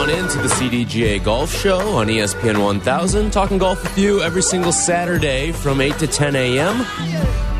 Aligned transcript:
On 0.00 0.08
in 0.08 0.28
to 0.28 0.38
the 0.38 0.48
CDGA 0.48 1.22
Golf 1.22 1.52
Show 1.52 1.78
on 1.90 2.06
ESPN 2.06 2.62
1000. 2.62 3.30
Talking 3.30 3.58
golf 3.58 3.82
with 3.82 3.98
you 3.98 4.22
every 4.22 4.40
single 4.40 4.72
Saturday 4.72 5.52
from 5.52 5.82
8 5.82 5.98
to 5.98 6.06
10 6.06 6.36
a.m. 6.36 6.86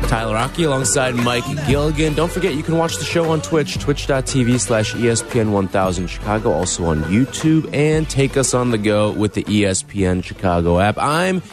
Tyler 0.07 0.37
Aki 0.37 0.63
alongside 0.63 1.13
Mike 1.13 1.43
Gilligan. 1.67 2.15
Don't 2.15 2.31
forget 2.31 2.55
you 2.55 2.63
can 2.63 2.79
watch 2.79 2.97
the 2.97 3.05
show 3.05 3.29
on 3.29 3.43
Twitch, 3.43 3.77
twitch.tv 3.77 4.59
slash 4.59 4.95
ESPN 4.95 5.51
1000 5.51 6.07
Chicago, 6.07 6.51
also 6.51 6.85
on 6.85 7.03
YouTube, 7.03 7.71
and 7.75 8.09
take 8.09 8.35
us 8.35 8.55
on 8.55 8.71
the 8.71 8.79
go 8.79 9.11
with 9.11 9.35
the 9.35 9.43
ESPN 9.43 10.23
Chicago 10.23 10.79
app. 10.79 10.97
I'm 10.97 11.43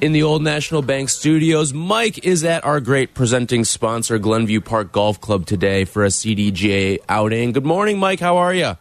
in 0.00 0.10
the 0.10 0.24
Old 0.24 0.42
National 0.42 0.82
Bank 0.82 1.08
studios. 1.08 1.72
Mike 1.72 2.24
is 2.24 2.42
at 2.42 2.64
our 2.64 2.80
great 2.80 3.14
presenting 3.14 3.64
sponsor, 3.64 4.18
Glenview 4.18 4.60
Park 4.60 4.90
Golf 4.90 5.20
Club, 5.20 5.46
today 5.46 5.84
for 5.84 6.04
a 6.04 6.08
CDGA 6.08 6.98
outing. 7.08 7.52
Good 7.52 7.64
morning, 7.64 8.00
Mike. 8.00 8.18
How 8.18 8.38
are 8.38 8.52
you? 8.52 8.76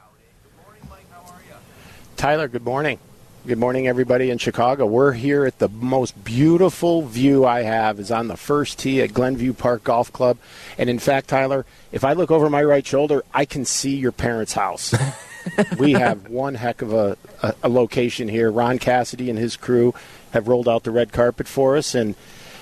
Tyler, 2.22 2.48
good 2.48 2.64
morning. 2.64 3.00
Good 3.48 3.58
morning, 3.58 3.88
everybody 3.88 4.30
in 4.30 4.38
Chicago. 4.38 4.86
We're 4.86 5.14
here 5.14 5.44
at 5.44 5.58
the 5.58 5.70
most 5.70 6.24
beautiful 6.24 7.02
view 7.02 7.48
I 7.48 7.64
have 7.64 8.00
is 8.00 8.12
on 8.12 8.28
the 8.28 8.38
first 8.38 8.78
tee 8.78 9.02
at 9.02 9.12
Glenview 9.12 9.54
Park 9.54 9.84
Golf 9.84 10.14
Club. 10.14 10.38
And 10.78 10.88
in 10.88 11.00
fact, 11.00 11.30
Tyler, 11.30 11.66
if 11.92 12.04
I 12.04 12.14
look 12.14 12.30
over 12.30 12.48
my 12.48 12.64
right 12.64 12.86
shoulder, 12.86 13.24
I 13.34 13.46
can 13.46 13.66
see 13.66 13.96
your 13.96 14.12
parents' 14.12 14.54
house. 14.54 14.94
we 15.80 15.94
have 15.94 16.30
one 16.30 16.54
heck 16.54 16.84
of 16.84 16.94
a, 16.94 17.18
a, 17.42 17.56
a 17.64 17.70
location 17.70 18.28
here. 18.28 18.52
Ron 18.52 18.78
Cassidy 18.78 19.32
and 19.32 19.40
his 19.40 19.58
crew 19.58 19.96
have 20.30 20.48
rolled 20.48 20.70
out 20.70 20.84
the 20.84 20.92
red 20.92 21.12
carpet 21.12 21.48
for 21.48 21.76
us. 21.76 21.96
And 21.96 22.14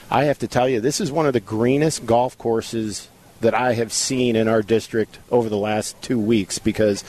I 0.10 0.24
have 0.24 0.40
to 0.40 0.48
tell 0.48 0.70
you, 0.70 0.80
this 0.80 1.02
is 1.02 1.12
one 1.12 1.28
of 1.28 1.34
the 1.34 1.42
greenest 1.42 2.06
golf 2.06 2.38
courses 2.38 3.10
that 3.42 3.54
I 3.54 3.74
have 3.74 3.92
seen 3.92 4.38
in 4.38 4.48
our 4.48 4.62
district 4.62 5.20
over 5.30 5.50
the 5.50 5.58
last 5.58 6.02
two 6.02 6.18
weeks 6.18 6.60
because 6.60 7.04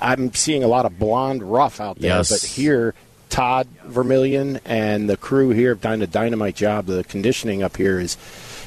I'm 0.00 0.32
seeing 0.34 0.64
a 0.64 0.68
lot 0.68 0.86
of 0.86 0.98
blonde 0.98 1.42
rough 1.42 1.80
out 1.80 1.98
there, 1.98 2.16
Yes. 2.18 2.30
but 2.30 2.42
here 2.42 2.94
Todd 3.28 3.68
Vermillion 3.84 4.60
and 4.64 5.08
the 5.08 5.16
crew 5.16 5.50
here 5.50 5.70
have 5.70 5.80
done 5.80 6.02
a 6.02 6.06
dynamite 6.06 6.56
job. 6.56 6.86
The 6.86 7.04
conditioning 7.04 7.62
up 7.62 7.76
here 7.76 8.00
is 8.00 8.16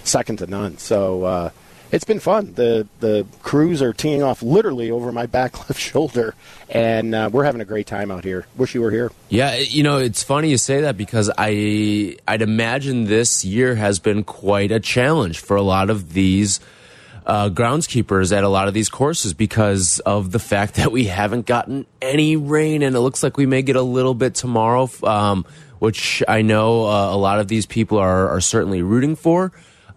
second 0.04 0.38
to 0.38 0.48
none. 0.48 0.78
So 0.78 1.24
uh, 1.24 1.50
it's 1.92 2.06
been 2.06 2.20
fun. 2.20 2.54
The 2.54 2.88
the 3.02 3.26
crews 3.42 3.82
are 3.82 3.94
teeing 3.94 4.24
off 4.24 4.42
literally 4.42 4.90
over 4.90 5.12
my 5.12 5.26
back 5.26 5.58
left 5.70 5.80
shoulder, 5.82 6.34
and 6.70 7.14
uh, 7.14 7.30
we're 7.32 7.44
having 7.44 7.62
a 7.62 7.66
great 7.66 7.88
time 7.88 8.10
out 8.10 8.24
here. 8.24 8.46
Wish 8.56 8.74
you 8.74 8.82
were 8.82 8.92
here. 8.92 9.12
Yeah, 9.30 9.56
you 9.58 9.84
know, 9.84 9.98
it's 9.98 10.24
funny 10.24 10.50
you 10.50 10.58
say 10.58 10.82
that 10.82 10.98
because 10.98 11.30
I 11.38 12.18
I'd 12.28 12.42
imagine 12.42 13.06
this 13.06 13.44
year 13.44 13.76
has 13.76 14.00
been 14.00 14.24
quite 14.24 14.72
a 14.72 14.80
challenge 14.80 15.40
for 15.40 15.56
a 15.58 15.62
lot 15.62 15.90
of 15.90 16.14
these 16.14 16.60
uh, 17.26 17.50
groundskeepers 17.50 18.36
at 18.36 18.44
a 18.44 18.50
lot 18.50 18.68
of 18.68 18.74
these 18.74 18.90
courses 18.90 19.34
because 19.34 20.00
of 20.00 20.32
the 20.32 20.40
fact 20.40 20.76
that 20.78 20.92
we 20.92 21.06
haven't 21.06 21.46
gotten 21.46 21.86
any 22.02 22.36
rain, 22.36 22.82
and 22.82 22.96
it 22.96 23.00
looks 23.00 23.24
like 23.24 23.38
we 23.38 23.46
may 23.46 23.62
get 23.62 23.76
a 23.76 23.82
little 23.82 24.14
bit 24.14 24.36
tomorrow, 24.36 24.90
um, 25.04 25.46
which 25.80 26.24
I 26.28 26.42
know 26.42 26.86
uh, 26.86 27.14
a 27.14 27.18
lot 27.18 27.40
of 27.40 27.48
these 27.48 27.66
people 27.66 27.98
are 27.98 28.30
are 28.30 28.42
certainly 28.42 28.82
rooting 28.82 29.16
for. 29.16 29.52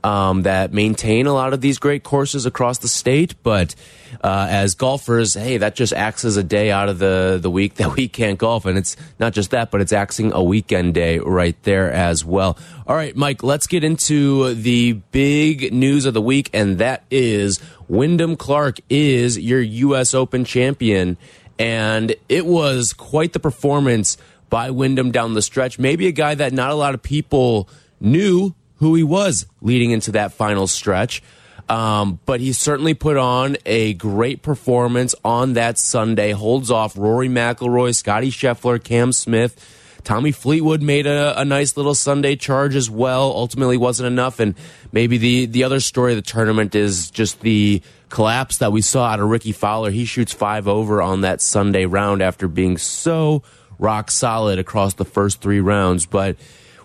Um, 0.04 0.42
that 0.42 0.72
maintain 0.72 1.26
a 1.26 1.32
lot 1.32 1.52
of 1.52 1.60
these 1.60 1.78
great 1.78 2.04
courses 2.04 2.46
across 2.46 2.78
the 2.78 2.86
state, 2.86 3.34
but 3.42 3.74
uh, 4.22 4.46
as 4.48 4.74
golfers, 4.74 5.34
hey, 5.34 5.56
that 5.58 5.74
just 5.74 5.92
acts 5.92 6.24
as 6.24 6.36
a 6.36 6.44
day 6.44 6.70
out 6.70 6.88
of 6.88 6.98
the 6.98 7.38
the 7.40 7.50
week 7.50 7.74
that 7.74 7.96
we 7.96 8.08
can't 8.08 8.38
golf, 8.38 8.66
and 8.66 8.78
it's 8.78 8.96
not 9.18 9.32
just 9.32 9.50
that, 9.50 9.70
but 9.70 9.80
it's 9.80 9.92
axing 9.92 10.32
a 10.32 10.42
weekend 10.42 10.94
day 10.94 11.18
right 11.18 11.60
there 11.64 11.90
as 11.90 12.24
well. 12.24 12.56
All 12.86 12.94
right, 12.94 13.16
Mike, 13.16 13.42
let's 13.42 13.66
get 13.66 13.82
into 13.84 14.54
the 14.54 14.92
big 14.92 15.72
news 15.72 16.06
of 16.06 16.14
the 16.14 16.22
week, 16.22 16.50
and 16.52 16.78
that 16.78 17.02
is 17.10 17.60
Wyndham 17.88 18.36
Clark 18.36 18.78
is 18.88 19.38
your 19.38 19.60
U.S. 19.60 20.14
Open 20.14 20.44
champion, 20.44 21.16
and 21.58 22.14
it 22.28 22.46
was 22.46 22.92
quite 22.92 23.32
the 23.32 23.40
performance 23.40 24.16
by 24.48 24.70
Wyndham 24.70 25.10
down 25.10 25.34
the 25.34 25.42
stretch. 25.42 25.78
Maybe 25.78 26.06
a 26.06 26.12
guy 26.12 26.34
that 26.34 26.52
not 26.52 26.70
a 26.70 26.74
lot 26.74 26.94
of 26.94 27.02
people 27.02 27.68
knew 28.00 28.54
who 28.78 28.94
he 28.94 29.02
was 29.02 29.46
leading 29.60 29.90
into 29.90 30.12
that 30.12 30.32
final 30.32 30.66
stretch. 30.66 31.22
Um, 31.68 32.20
but 32.26 32.40
he 32.40 32.52
certainly 32.52 32.94
put 32.94 33.16
on 33.16 33.56
a 33.66 33.94
great 33.94 34.42
performance 34.42 35.14
on 35.24 35.54
that 35.54 35.78
Sunday. 35.78 36.32
Holds 36.32 36.70
off 36.70 36.96
Rory 36.96 37.28
McIlroy, 37.28 37.94
Scottie 37.94 38.30
Scheffler, 38.30 38.82
Cam 38.82 39.12
Smith. 39.12 39.72
Tommy 40.04 40.30
Fleetwood 40.30 40.82
made 40.82 41.08
a, 41.08 41.40
a 41.40 41.44
nice 41.44 41.76
little 41.76 41.94
Sunday 41.94 42.36
charge 42.36 42.76
as 42.76 42.88
well. 42.88 43.32
Ultimately, 43.32 43.76
wasn't 43.76 44.06
enough. 44.06 44.38
And 44.38 44.54
maybe 44.92 45.18
the 45.18 45.46
the 45.46 45.64
other 45.64 45.80
story 45.80 46.12
of 46.12 46.16
the 46.16 46.22
tournament 46.22 46.76
is 46.76 47.10
just 47.10 47.40
the 47.40 47.82
collapse 48.08 48.58
that 48.58 48.70
we 48.70 48.82
saw 48.82 49.06
out 49.06 49.18
of 49.18 49.28
Rickie 49.28 49.50
Fowler. 49.50 49.90
He 49.90 50.04
shoots 50.04 50.32
five 50.32 50.68
over 50.68 51.02
on 51.02 51.22
that 51.22 51.40
Sunday 51.40 51.86
round 51.86 52.22
after 52.22 52.46
being 52.46 52.78
so 52.78 53.42
rock 53.80 54.12
solid 54.12 54.60
across 54.60 54.94
the 54.94 55.04
first 55.04 55.40
three 55.40 55.60
rounds. 55.60 56.06
But 56.06 56.36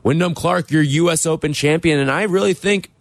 Wyndham 0.04 0.34
Clark, 0.34 0.72
your 0.72 0.82
U.S. 0.82 1.26
Open 1.26 1.54
champion, 1.54 2.00
and 2.00 2.10
I 2.10 2.24
really 2.24 2.54
think 2.54 2.92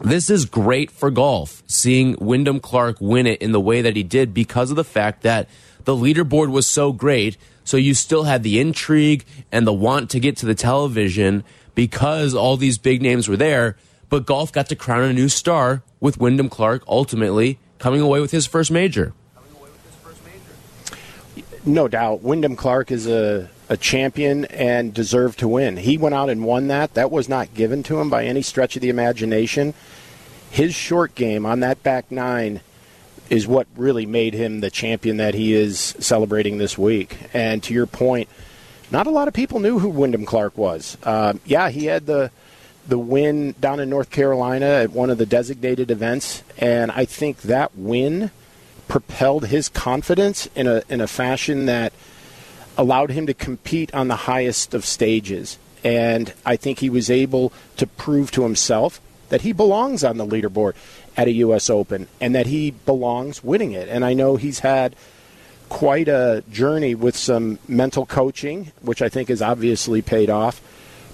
this 0.00 0.30
is 0.30 0.44
great 0.46 0.90
for 0.90 1.10
golf, 1.10 1.62
seeing 1.66 2.16
Wyndham 2.18 2.60
Clark 2.60 2.96
win 3.00 3.26
it 3.26 3.40
in 3.42 3.52
the 3.52 3.60
way 3.60 3.82
that 3.82 3.94
he 3.94 4.02
did 4.02 4.34
because 4.34 4.70
of 4.70 4.76
the 4.76 4.84
fact 4.84 5.22
that 5.22 5.48
the 5.84 5.94
leaderboard 5.94 6.50
was 6.50 6.66
so 6.66 6.92
great. 6.92 7.36
So 7.64 7.76
you 7.76 7.94
still 7.94 8.24
had 8.24 8.42
the 8.42 8.58
intrigue 8.58 9.24
and 9.52 9.66
the 9.66 9.72
want 9.72 10.10
to 10.10 10.20
get 10.20 10.36
to 10.38 10.46
the 10.46 10.54
television 10.54 11.44
because 11.74 12.34
all 12.34 12.56
these 12.56 12.78
big 12.78 13.02
names 13.02 13.28
were 13.28 13.36
there. 13.36 13.76
But 14.08 14.26
golf 14.26 14.52
got 14.52 14.68
to 14.68 14.76
crown 14.76 15.04
a 15.04 15.12
new 15.12 15.28
star 15.28 15.82
with 16.00 16.18
Wyndham 16.18 16.48
Clark 16.48 16.84
ultimately 16.86 17.58
coming 17.78 18.00
away 18.00 18.20
with 18.20 18.30
his 18.30 18.46
first 18.46 18.70
major. 18.70 19.12
No 21.66 21.88
doubt, 21.88 22.22
Wyndham 22.22 22.56
Clark 22.56 22.90
is 22.90 23.06
a, 23.06 23.48
a 23.68 23.76
champion 23.76 24.44
and 24.46 24.92
deserved 24.92 25.38
to 25.38 25.48
win. 25.48 25.78
He 25.78 25.96
went 25.96 26.14
out 26.14 26.30
and 26.30 26.44
won 26.44 26.68
that. 26.68 26.94
That 26.94 27.10
was 27.10 27.28
not 27.28 27.54
given 27.54 27.82
to 27.84 28.00
him 28.00 28.10
by 28.10 28.24
any 28.24 28.42
stretch 28.42 28.76
of 28.76 28.82
the 28.82 28.90
imagination. 28.90 29.74
His 30.50 30.74
short 30.74 31.14
game 31.14 31.46
on 31.46 31.60
that 31.60 31.82
back 31.82 32.10
nine 32.10 32.60
is 33.30 33.46
what 33.46 33.66
really 33.76 34.06
made 34.06 34.34
him 34.34 34.60
the 34.60 34.70
champion 34.70 35.16
that 35.16 35.34
he 35.34 35.54
is 35.54 35.96
celebrating 35.98 36.58
this 36.58 36.76
week. 36.76 37.16
And 37.32 37.62
to 37.62 37.74
your 37.74 37.86
point, 37.86 38.28
not 38.90 39.06
a 39.06 39.10
lot 39.10 39.28
of 39.28 39.34
people 39.34 39.60
knew 39.60 39.78
who 39.78 39.88
Wyndham 39.88 40.26
Clark 40.26 40.58
was. 40.58 40.98
Uh, 41.02 41.34
yeah, 41.44 41.70
he 41.70 41.86
had 41.86 42.06
the 42.06 42.30
the 42.86 42.98
win 42.98 43.54
down 43.58 43.80
in 43.80 43.88
North 43.88 44.10
Carolina 44.10 44.66
at 44.66 44.90
one 44.90 45.08
of 45.08 45.16
the 45.16 45.24
designated 45.24 45.90
events, 45.90 46.42
and 46.58 46.92
I 46.92 47.06
think 47.06 47.40
that 47.42 47.74
win 47.74 48.30
propelled 48.88 49.46
his 49.46 49.70
confidence 49.70 50.48
in 50.54 50.66
a 50.66 50.82
in 50.88 51.00
a 51.00 51.06
fashion 51.06 51.64
that 51.66 51.94
allowed 52.76 53.10
him 53.10 53.26
to 53.26 53.34
compete 53.34 53.92
on 53.94 54.08
the 54.08 54.16
highest 54.16 54.74
of 54.74 54.84
stages. 54.84 55.58
And 55.82 56.32
I 56.46 56.56
think 56.56 56.78
he 56.78 56.90
was 56.90 57.10
able 57.10 57.52
to 57.76 57.86
prove 57.86 58.30
to 58.32 58.42
himself 58.42 59.00
that 59.28 59.42
he 59.42 59.52
belongs 59.52 60.04
on 60.04 60.16
the 60.16 60.26
leaderboard 60.26 60.74
at 61.16 61.28
a 61.28 61.32
U.S. 61.32 61.70
Open 61.70 62.08
and 62.20 62.34
that 62.34 62.46
he 62.46 62.70
belongs 62.70 63.44
winning 63.44 63.72
it. 63.72 63.88
And 63.88 64.04
I 64.04 64.14
know 64.14 64.36
he's 64.36 64.60
had 64.60 64.96
quite 65.68 66.08
a 66.08 66.44
journey 66.50 66.94
with 66.94 67.16
some 67.16 67.58
mental 67.66 68.06
coaching, 68.06 68.72
which 68.80 69.02
I 69.02 69.08
think 69.08 69.28
has 69.28 69.42
obviously 69.42 70.02
paid 70.02 70.30
off. 70.30 70.60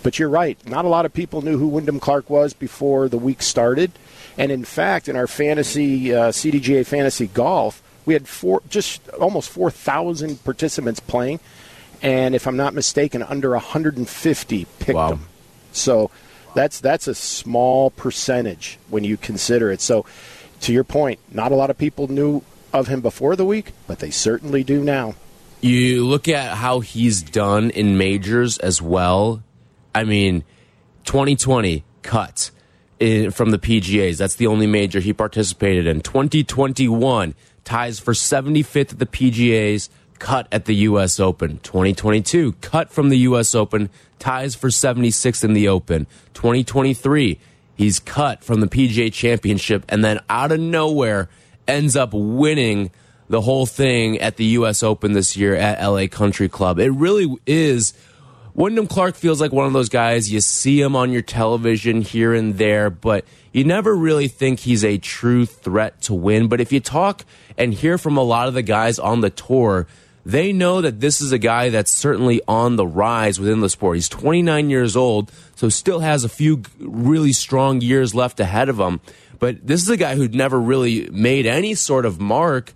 But 0.02 0.18
you're 0.18 0.30
right. 0.30 0.58
Not 0.66 0.84
a 0.84 0.88
lot 0.88 1.04
of 1.04 1.12
people 1.12 1.42
knew 1.42 1.58
who 1.58 1.68
Wyndham 1.68 2.00
Clark 2.00 2.30
was 2.30 2.54
before 2.54 3.08
the 3.08 3.18
week 3.18 3.42
started. 3.42 3.92
And 4.38 4.50
in 4.50 4.64
fact, 4.64 5.08
in 5.08 5.16
our 5.16 5.26
fantasy 5.26 6.14
uh, 6.14 6.30
CDGA 6.30 6.86
fantasy 6.86 7.26
golf, 7.26 7.82
we 8.10 8.14
had 8.14 8.26
four, 8.26 8.60
just 8.68 9.08
almost 9.10 9.50
4,000 9.50 10.42
participants 10.42 10.98
playing, 10.98 11.38
and 12.02 12.34
if 12.34 12.48
I'm 12.48 12.56
not 12.56 12.74
mistaken, 12.74 13.22
under 13.22 13.50
150 13.50 14.66
picked 14.80 14.96
Wow. 14.96 15.10
them. 15.10 15.28
So 15.70 16.10
that's 16.56 16.80
that's 16.80 17.06
a 17.06 17.14
small 17.14 17.90
percentage 17.90 18.80
when 18.88 19.04
you 19.04 19.16
consider 19.16 19.70
it. 19.70 19.80
So, 19.80 20.04
to 20.62 20.72
your 20.72 20.82
point, 20.82 21.20
not 21.30 21.52
a 21.52 21.54
lot 21.54 21.70
of 21.70 21.78
people 21.78 22.08
knew 22.08 22.42
of 22.72 22.88
him 22.88 23.00
before 23.00 23.36
the 23.36 23.44
week, 23.44 23.70
but 23.86 24.00
they 24.00 24.10
certainly 24.10 24.64
do 24.64 24.82
now. 24.82 25.14
You 25.60 26.04
look 26.04 26.26
at 26.26 26.56
how 26.56 26.80
he's 26.80 27.22
done 27.22 27.70
in 27.70 27.96
majors 27.96 28.58
as 28.58 28.82
well. 28.82 29.44
I 29.94 30.02
mean, 30.02 30.42
2020 31.04 31.84
cut 32.02 32.50
in, 32.98 33.30
from 33.30 33.50
the 33.52 33.58
PGAs. 33.58 34.16
That's 34.18 34.34
the 34.34 34.48
only 34.48 34.66
major 34.66 34.98
he 34.98 35.12
participated 35.12 35.86
in. 35.86 36.00
2021 36.00 37.34
ties 37.70 38.00
for 38.00 38.14
75th 38.14 38.90
at 38.90 38.98
the 38.98 39.06
PGAs, 39.06 39.90
cut 40.18 40.48
at 40.50 40.64
the 40.64 40.74
U.S. 40.74 41.20
Open. 41.20 41.58
2022 41.58 42.54
cut 42.54 42.90
from 42.90 43.10
the 43.10 43.18
U.S. 43.18 43.54
Open, 43.54 43.90
ties 44.18 44.56
for 44.56 44.70
76th 44.70 45.44
in 45.44 45.52
the 45.52 45.68
Open. 45.68 46.08
2023 46.34 47.38
he's 47.76 48.00
cut 48.00 48.42
from 48.42 48.60
the 48.60 48.66
PGA 48.66 49.12
Championship, 49.12 49.84
and 49.88 50.04
then 50.04 50.18
out 50.28 50.50
of 50.50 50.58
nowhere 50.58 51.28
ends 51.68 51.94
up 51.94 52.10
winning 52.12 52.90
the 53.28 53.40
whole 53.40 53.66
thing 53.66 54.18
at 54.18 54.36
the 54.36 54.46
U.S. 54.46 54.82
Open 54.82 55.12
this 55.12 55.36
year 55.36 55.54
at 55.54 55.80
LA 55.80 56.08
Country 56.08 56.48
Club. 56.48 56.80
It 56.80 56.90
really 56.90 57.36
is. 57.46 57.94
Wyndham 58.54 58.86
Clark 58.86 59.14
feels 59.14 59.40
like 59.40 59.52
one 59.52 59.66
of 59.66 59.72
those 59.72 59.88
guys 59.88 60.32
you 60.32 60.40
see 60.40 60.80
him 60.80 60.96
on 60.96 61.12
your 61.12 61.22
television 61.22 62.02
here 62.02 62.34
and 62.34 62.58
there, 62.58 62.90
but 62.90 63.24
you 63.52 63.64
never 63.64 63.94
really 63.94 64.28
think 64.28 64.60
he's 64.60 64.84
a 64.84 64.98
true 64.98 65.46
threat 65.46 66.00
to 66.02 66.14
win. 66.14 66.48
But 66.48 66.60
if 66.60 66.72
you 66.72 66.80
talk 66.80 67.24
and 67.56 67.72
hear 67.72 67.98
from 67.98 68.16
a 68.16 68.22
lot 68.22 68.48
of 68.48 68.54
the 68.54 68.62
guys 68.62 68.98
on 68.98 69.20
the 69.20 69.30
tour, 69.30 69.86
they 70.26 70.52
know 70.52 70.80
that 70.80 71.00
this 71.00 71.20
is 71.20 71.32
a 71.32 71.38
guy 71.38 71.70
that's 71.70 71.90
certainly 71.90 72.42
on 72.46 72.76
the 72.76 72.86
rise 72.86 73.40
within 73.40 73.60
the 73.60 73.70
sport. 73.70 73.96
He's 73.96 74.08
29 74.08 74.68
years 74.68 74.96
old, 74.96 75.32
so 75.54 75.68
still 75.68 76.00
has 76.00 76.24
a 76.24 76.28
few 76.28 76.62
really 76.78 77.32
strong 77.32 77.80
years 77.80 78.14
left 78.14 78.40
ahead 78.40 78.68
of 78.68 78.78
him. 78.78 79.00
But 79.38 79.66
this 79.66 79.82
is 79.82 79.88
a 79.88 79.96
guy 79.96 80.16
who'd 80.16 80.34
never 80.34 80.60
really 80.60 81.08
made 81.10 81.46
any 81.46 81.74
sort 81.74 82.04
of 82.04 82.20
mark 82.20 82.74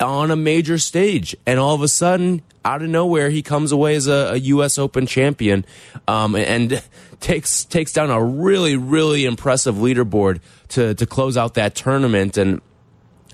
on 0.00 0.30
a 0.30 0.36
major 0.36 0.78
stage. 0.78 1.36
And 1.46 1.58
all 1.58 1.74
of 1.74 1.82
a 1.82 1.88
sudden, 1.88 2.42
out 2.64 2.82
of 2.82 2.88
nowhere, 2.88 3.30
he 3.30 3.42
comes 3.42 3.72
away 3.72 3.94
as 3.96 4.06
a, 4.06 4.32
a 4.32 4.36
U.S. 4.36 4.78
Open 4.78 5.06
champion 5.06 5.64
um, 6.06 6.34
and 6.34 6.82
takes 7.20 7.64
takes 7.64 7.92
down 7.92 8.10
a 8.10 8.22
really, 8.22 8.76
really 8.76 9.24
impressive 9.24 9.76
leaderboard 9.76 10.40
to, 10.68 10.94
to 10.94 11.06
close 11.06 11.36
out 11.36 11.54
that 11.54 11.74
tournament. 11.74 12.36
And 12.36 12.60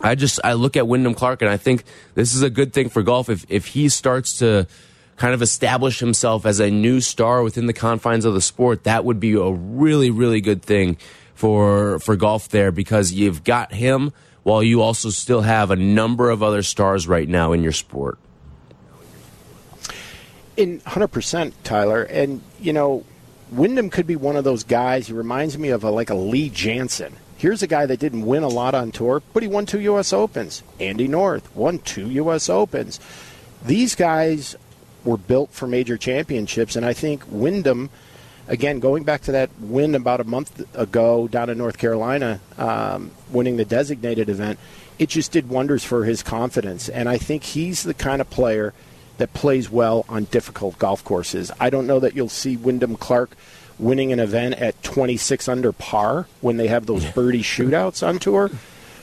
I 0.00 0.14
just 0.14 0.40
I 0.44 0.54
look 0.54 0.76
at 0.76 0.86
Wyndham 0.86 1.14
Clark 1.14 1.42
and 1.42 1.50
I 1.50 1.56
think 1.56 1.84
this 2.14 2.34
is 2.34 2.42
a 2.42 2.50
good 2.50 2.72
thing 2.72 2.88
for 2.88 3.02
golf 3.02 3.28
if 3.28 3.44
if 3.48 3.66
he 3.66 3.88
starts 3.88 4.38
to 4.38 4.66
kind 5.16 5.34
of 5.34 5.42
establish 5.42 5.98
himself 5.98 6.46
as 6.46 6.60
a 6.60 6.70
new 6.70 7.00
star 7.00 7.42
within 7.42 7.66
the 7.66 7.72
confines 7.72 8.24
of 8.24 8.34
the 8.34 8.40
sport. 8.40 8.84
That 8.84 9.04
would 9.04 9.18
be 9.18 9.34
a 9.34 9.50
really, 9.50 10.10
really 10.10 10.40
good 10.40 10.62
thing 10.62 10.96
for 11.34 11.98
for 12.00 12.16
golf 12.16 12.48
there 12.48 12.70
because 12.72 13.12
you've 13.12 13.44
got 13.44 13.72
him 13.72 14.12
while 14.48 14.62
you 14.62 14.80
also 14.80 15.10
still 15.10 15.42
have 15.42 15.70
a 15.70 15.76
number 15.76 16.30
of 16.30 16.42
other 16.42 16.62
stars 16.62 17.06
right 17.06 17.28
now 17.28 17.52
in 17.52 17.62
your 17.62 17.70
sport. 17.70 18.18
In 20.56 20.80
100%, 20.80 21.52
Tyler. 21.64 22.04
And, 22.04 22.40
you 22.58 22.72
know, 22.72 23.04
Wyndham 23.52 23.90
could 23.90 24.06
be 24.06 24.16
one 24.16 24.36
of 24.36 24.44
those 24.44 24.64
guys. 24.64 25.08
He 25.08 25.12
reminds 25.12 25.58
me 25.58 25.68
of 25.68 25.84
a, 25.84 25.90
like 25.90 26.08
a 26.08 26.14
Lee 26.14 26.48
Janzen. 26.48 27.12
Here's 27.36 27.62
a 27.62 27.66
guy 27.66 27.84
that 27.84 28.00
didn't 28.00 28.24
win 28.24 28.42
a 28.42 28.48
lot 28.48 28.74
on 28.74 28.90
tour, 28.90 29.22
but 29.34 29.42
he 29.42 29.48
won 29.50 29.66
two 29.66 29.80
U.S. 29.80 30.14
Opens. 30.14 30.62
Andy 30.80 31.08
North 31.08 31.54
won 31.54 31.78
two 31.80 32.08
U.S. 32.08 32.48
Opens. 32.48 32.98
These 33.66 33.96
guys 33.96 34.56
were 35.04 35.18
built 35.18 35.52
for 35.52 35.66
major 35.66 35.98
championships, 35.98 36.74
and 36.74 36.86
I 36.86 36.94
think 36.94 37.22
Wyndham– 37.28 37.90
again, 38.48 38.80
going 38.80 39.04
back 39.04 39.22
to 39.22 39.32
that 39.32 39.50
win 39.60 39.94
about 39.94 40.20
a 40.20 40.24
month 40.24 40.64
ago 40.76 41.28
down 41.28 41.50
in 41.50 41.58
North 41.58 41.78
Carolina, 41.78 42.40
um, 42.56 43.10
winning 43.30 43.56
the 43.56 43.64
designated 43.64 44.28
event, 44.28 44.58
it 44.98 45.08
just 45.08 45.30
did 45.30 45.48
wonders 45.48 45.84
for 45.84 46.04
his 46.04 46.22
confidence. 46.22 46.88
And 46.88 47.08
I 47.08 47.18
think 47.18 47.44
he's 47.44 47.84
the 47.84 47.94
kind 47.94 48.20
of 48.20 48.28
player 48.30 48.74
that 49.18 49.32
plays 49.34 49.70
well 49.70 50.04
on 50.08 50.24
difficult 50.24 50.78
golf 50.78 51.04
courses. 51.04 51.52
I 51.60 51.70
don't 51.70 51.86
know 51.86 52.00
that 52.00 52.16
you'll 52.16 52.28
see 52.28 52.56
Wyndham 52.56 52.96
Clark 52.96 53.36
winning 53.78 54.12
an 54.12 54.18
event 54.18 54.54
at 54.54 54.82
26 54.82 55.48
under 55.48 55.72
par 55.72 56.26
when 56.40 56.56
they 56.56 56.66
have 56.68 56.86
those 56.86 57.04
birdie 57.12 57.42
shootouts 57.42 58.06
on 58.06 58.18
tour. 58.18 58.50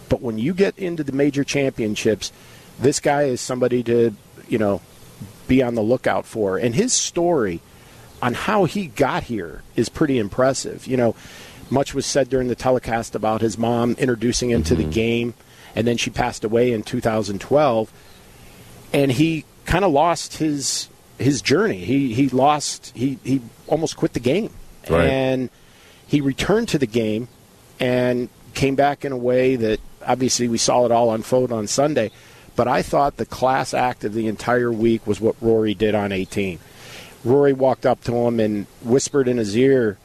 But 0.10 0.22
when 0.22 0.38
you 0.38 0.54
get 0.54 0.78
into 0.78 1.04
the 1.04 1.12
major 1.12 1.44
championships, 1.44 2.32
this 2.80 3.00
guy 3.00 3.24
is 3.24 3.40
somebody 3.40 3.84
to, 3.84 4.14
you 4.50 4.58
know, 4.58 4.82
be 5.48 5.64
on 5.64 5.76
the 5.76 5.82
lookout 5.82 6.26
for. 6.26 6.58
And 6.58 6.74
his 6.76 6.92
story– 6.92 7.62
on 8.26 8.34
how 8.34 8.66
he 8.66 8.88
got 8.88 9.22
here 9.22 9.62
is 9.76 9.88
pretty 9.88 10.18
impressive. 10.18 10.88
You 10.88 10.98
know, 10.98 11.16
much 11.70 11.94
was 11.94 12.08
said 12.08 12.28
during 12.28 12.48
the 12.48 12.56
telecast 12.56 13.14
about 13.14 13.42
his 13.42 13.56
mom 13.56 13.92
introducing 14.00 14.50
him 14.50 14.64
to 14.64 14.74
the 14.74 14.82
mm-hmm. 14.82 14.92
game, 14.92 15.34
and 15.76 15.86
then 15.86 15.96
she 15.96 16.10
passed 16.10 16.44
away 16.44 16.72
in 16.72 16.82
2012, 16.82 17.94
and 18.94 19.12
he 19.12 19.46
kind 19.66 19.86
of 19.86 19.92
lost 19.92 20.38
his 20.38 20.90
his 21.20 21.44
journey. 21.44 21.86
He 21.86 22.16
he 22.16 22.28
lost 22.30 22.94
he 22.96 23.20
he 23.24 23.42
almost 23.68 23.96
quit 23.96 24.14
the 24.14 24.20
game, 24.20 24.50
right. 24.90 25.08
and 25.08 25.52
he 26.08 26.20
returned 26.20 26.68
to 26.70 26.80
the 26.80 26.88
game 26.88 27.28
and 27.80 28.28
came 28.56 28.74
back 28.74 29.06
in 29.06 29.12
a 29.12 29.18
way 29.18 29.56
that 29.56 29.80
obviously 30.04 30.48
we 30.48 30.58
saw 30.58 30.84
it 30.86 30.92
all 30.92 31.14
unfold 31.14 31.52
on 31.52 31.68
Sunday. 31.68 32.10
But 32.56 32.68
I 32.68 32.82
thought 32.82 33.18
the 33.18 33.26
class 33.28 33.76
act 33.76 34.04
of 34.04 34.16
the 34.16 34.28
entire 34.28 34.72
week 34.72 35.06
was 35.06 35.22
what 35.22 35.36
Rory 35.42 35.76
did 35.76 35.94
on 35.94 36.12
18 36.12 36.58
Rory 37.26 37.54
walked 37.54 37.86
up 37.86 38.04
to 38.06 38.16
him 38.16 38.40
and 38.40 38.68
whispered 38.84 39.28
in 39.28 39.38
his 39.38 39.58
ear 39.58 39.98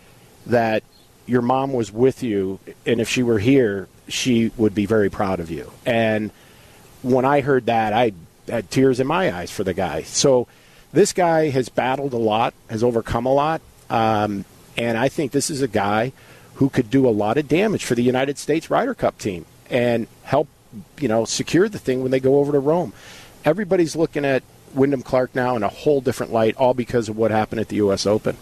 that 0.47 0.83
your 1.27 1.43
mom 1.43 1.73
was 1.73 1.93
with 1.93 2.23
you, 2.23 2.59
and 2.87 3.01
if 3.01 3.09
she 3.09 3.23
were 3.23 3.39
here, 3.39 3.89
she 4.09 4.51
would 4.57 4.75
be 4.75 4.87
very 4.87 5.11
proud 5.11 5.39
of 5.39 5.51
you. 5.51 5.71
And 5.87 6.33
when 7.03 7.25
I 7.25 7.43
heard 7.43 7.67
that, 7.67 7.93
I 7.93 8.13
had 8.49 8.71
tears 8.71 8.99
in 8.99 9.07
my 9.07 9.33
eyes 9.33 9.51
for 9.51 9.63
the 9.63 9.75
guy. 9.75 10.03
So 10.03 10.49
this 10.93 11.13
guy 11.13 11.51
has 11.51 11.69
battled 11.69 12.15
a 12.15 12.19
lot, 12.19 12.55
has 12.69 12.83
overcome 12.83 13.27
a 13.27 13.33
lot, 13.33 13.61
um, 13.91 14.45
and 14.77 14.97
I 14.99 15.09
think 15.09 15.33
this 15.33 15.51
is 15.51 15.63
a 15.63 15.69
guy 15.69 16.13
who 16.55 16.69
could 16.69 16.91
do 16.91 17.09
a 17.09 17.11
lot 17.11 17.37
of 17.37 17.49
damage 17.49 17.85
for 17.85 17.95
the 17.95 18.03
United 18.03 18.39
States 18.39 18.71
Ryder 18.71 18.95
Cup 18.95 19.19
team 19.19 19.45
and 19.69 20.07
help, 20.25 20.49
you 20.99 21.09
know, 21.09 21.25
secure 21.25 21.69
the 21.69 21.79
thing 21.79 22.03
when 22.03 22.11
they 22.11 22.21
go 22.21 22.39
over 22.39 22.53
to 22.53 22.59
Rome. 22.59 22.93
Everybody's 23.45 23.95
looking 23.95 24.25
at 24.25 24.43
Wyndham 24.75 25.03
Clark 25.03 25.35
now 25.35 25.57
in 25.57 25.63
a 25.63 25.69
whole 25.69 26.01
different 26.01 26.33
light, 26.33 26.57
all 26.57 26.75
because 26.75 27.09
of 27.09 27.17
what 27.17 27.31
happened 27.31 27.61
at 27.61 27.69
the 27.69 27.77
U.S. 27.77 28.07
Open. 28.07 28.37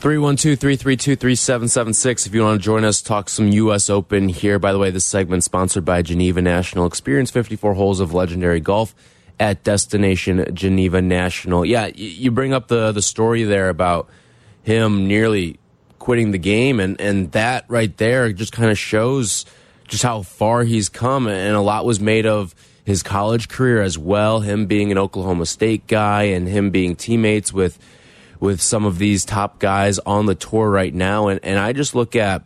312 0.00 0.58
332 0.58 1.16
3776. 1.16 2.26
If 2.26 2.34
you 2.34 2.42
want 2.42 2.60
to 2.60 2.64
join 2.64 2.84
us, 2.84 3.00
talk 3.00 3.30
some 3.30 3.48
U.S. 3.48 3.88
Open 3.88 4.28
here. 4.28 4.58
By 4.58 4.72
the 4.72 4.78
way, 4.78 4.90
this 4.90 5.06
segment 5.06 5.44
sponsored 5.44 5.84
by 5.84 6.02
Geneva 6.02 6.42
National. 6.42 6.84
Experience 6.84 7.30
54 7.30 7.74
holes 7.74 8.00
of 8.00 8.12
legendary 8.12 8.60
golf 8.60 8.94
at 9.40 9.64
Destination 9.64 10.54
Geneva 10.54 11.00
National. 11.00 11.64
Yeah, 11.64 11.86
you 11.94 12.30
bring 12.30 12.52
up 12.52 12.68
the, 12.68 12.92
the 12.92 13.02
story 13.02 13.44
there 13.44 13.68
about 13.68 14.08
him 14.62 15.08
nearly 15.08 15.58
quitting 15.98 16.32
the 16.32 16.38
game, 16.38 16.80
and, 16.80 17.00
and 17.00 17.32
that 17.32 17.64
right 17.68 17.96
there 17.96 18.30
just 18.32 18.52
kind 18.52 18.70
of 18.70 18.78
shows 18.78 19.46
just 19.88 20.02
how 20.02 20.20
far 20.20 20.64
he's 20.64 20.88
come, 20.88 21.26
and 21.26 21.56
a 21.56 21.60
lot 21.60 21.86
was 21.86 21.98
made 21.98 22.26
of 22.26 22.54
his 22.84 23.02
college 23.02 23.48
career 23.48 23.80
as 23.80 23.98
well, 23.98 24.40
him 24.40 24.66
being 24.66 24.92
an 24.92 24.98
Oklahoma 24.98 25.46
State 25.46 25.86
guy 25.86 26.24
and 26.24 26.46
him 26.46 26.70
being 26.70 26.94
teammates 26.94 27.52
with 27.52 27.78
with 28.40 28.60
some 28.60 28.84
of 28.84 28.98
these 28.98 29.24
top 29.24 29.58
guys 29.58 29.98
on 30.00 30.26
the 30.26 30.34
tour 30.34 30.68
right 30.68 30.92
now. 30.92 31.28
And, 31.28 31.40
and 31.42 31.58
I 31.58 31.72
just 31.72 31.94
look 31.94 32.14
at 32.14 32.42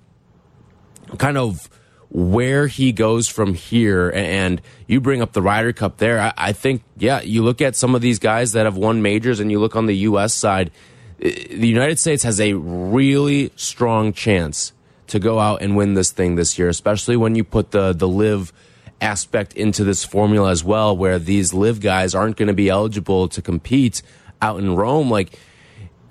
kind 1.17 1.37
of 1.37 1.69
where 2.09 2.69
he 2.69 2.93
goes 2.93 3.27
from 3.27 3.55
here. 3.55 4.13
And 4.15 4.63
you 4.87 5.01
bring 5.01 5.23
up 5.23 5.33
the 5.33 5.43
Ryder 5.43 5.73
Cup 5.73 5.97
there. 5.97 6.21
I, 6.21 6.33
I 6.37 6.53
think, 6.53 6.83
yeah, 6.97 7.21
you 7.23 7.43
look 7.43 7.61
at 7.61 7.75
some 7.75 7.97
of 7.97 8.01
these 8.01 8.21
guys 8.21 8.53
that 8.53 8.65
have 8.65 8.77
won 8.77 9.03
majors 9.03 9.41
and 9.41 9.51
you 9.51 9.59
look 9.59 9.75
on 9.75 9.87
the 9.87 9.97
U.S. 9.97 10.35
side, 10.35 10.71
eh, 11.21 11.47
the 11.51 11.67
United 11.67 11.99
States 11.99 12.23
has 12.23 12.39
a 12.39 12.53
really 12.53 13.51
strong 13.57 14.13
chance 14.13 14.73
to 15.09 15.19
go 15.19 15.41
out 15.41 15.63
and 15.63 15.77
win 15.77 15.95
this 15.95 16.13
thing 16.13 16.37
this 16.37 16.61
year, 16.61 16.69
especially 16.69 17.17
when 17.17 17.35
you 17.35 17.43
put 17.43 17.73
the 17.73 17.93
the 17.93 18.07
LIV– 18.07 18.53
aspect 19.01 19.55
into 19.55 19.85
this 19.85 20.05
formula 20.05 20.51
as 20.51 20.65
well, 20.65 20.97
where 20.97 21.19
these 21.19 21.55
LIV 21.55 21.81
guys 21.81 22.15
aren't 22.15 22.37
going 22.37 22.49
to 22.49 22.55
be 22.55 22.69
eligible 22.69 23.29
to 23.29 23.43
compete 23.43 24.03
out 24.43 24.59
in 24.59 24.75
Rome. 24.75 25.11
Like, 25.11 25.39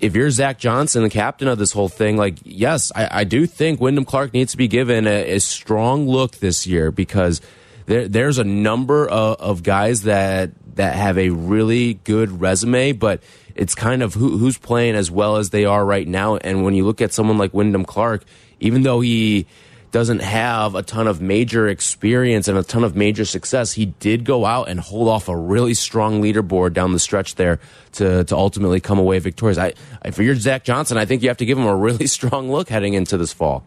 if 0.00 0.14
you're 0.14 0.30
Zach 0.30 0.58
Johnson, 0.58 1.02
the 1.02 1.10
captain 1.10 1.48
of 1.48 1.58
this 1.58 1.72
whole 1.72 1.88
thing, 1.88 2.16
like, 2.16 2.38
yes, 2.44 2.92
I, 2.94 3.20
I 3.20 3.24
do 3.24 3.46
think 3.46 3.80
Wyndham 3.80 4.04
Clark 4.04 4.32
needs 4.32 4.52
to 4.52 4.58
be 4.58 4.68
given 4.68 5.06
a, 5.06 5.34
a 5.34 5.40
strong 5.40 6.08
look 6.08 6.36
this 6.36 6.66
year 6.66 6.90
because 6.90 7.40
there, 7.86 8.06
there's 8.06 8.38
a 8.38 8.44
number 8.44 9.08
of, 9.08 9.40
of, 9.40 9.62
guys 9.62 10.02
that 10.02 10.50
that 10.76 10.94
have 10.94 11.18
a 11.18 11.30
really 11.30 11.94
good 11.94 12.40
resume, 12.40 12.92
but 12.92 13.22
it's 13.56 13.74
kind 13.74 14.02
of 14.02 14.14
who, 14.14 14.38
who's 14.38 14.56
playing 14.56 14.94
as 14.94 15.10
well 15.10 15.36
as 15.36 15.50
they 15.50 15.64
are 15.64 15.84
right 15.84 16.06
now. 16.06 16.36
And 16.36 16.64
when 16.64 16.74
you 16.74 16.84
look 16.84 17.00
at 17.00 17.12
someone 17.12 17.38
like 17.38 17.52
Wyndham 17.52 17.84
Clark, 17.84 18.24
even 18.60 18.82
though 18.82 19.00
he 19.00 19.46
doesn't 19.90 20.20
have 20.20 20.74
a 20.74 20.82
ton 20.82 21.06
of 21.06 21.20
major 21.20 21.68
experience 21.68 22.48
and 22.48 22.58
a 22.58 22.62
ton 22.62 22.84
of 22.84 22.96
major 22.96 23.24
success, 23.24 23.72
he 23.72 23.86
did 23.86 24.24
go 24.24 24.44
out 24.44 24.68
and 24.68 24.80
hold 24.80 25.08
off 25.08 25.28
a 25.28 25.36
really 25.36 25.74
strong 25.74 26.22
leaderboard 26.22 26.72
down 26.72 26.92
the 26.92 26.98
stretch 26.98 27.36
there 27.36 27.60
to, 27.92 28.24
to 28.24 28.36
ultimately 28.36 28.80
come 28.80 28.98
away 28.98 29.18
victorious. 29.18 29.58
I, 29.58 29.74
I, 30.02 30.10
for 30.10 30.22
your 30.22 30.34
Zach 30.34 30.64
Johnson, 30.64 30.98
I 30.98 31.04
think 31.04 31.22
you 31.22 31.28
have 31.28 31.38
to 31.38 31.46
give 31.46 31.58
him 31.58 31.66
a 31.66 31.76
really 31.76 32.06
strong 32.18 32.50
look 32.50 32.68
heading 32.68 32.94
into 32.94 33.16
this 33.16 33.32
fall. 33.32 33.64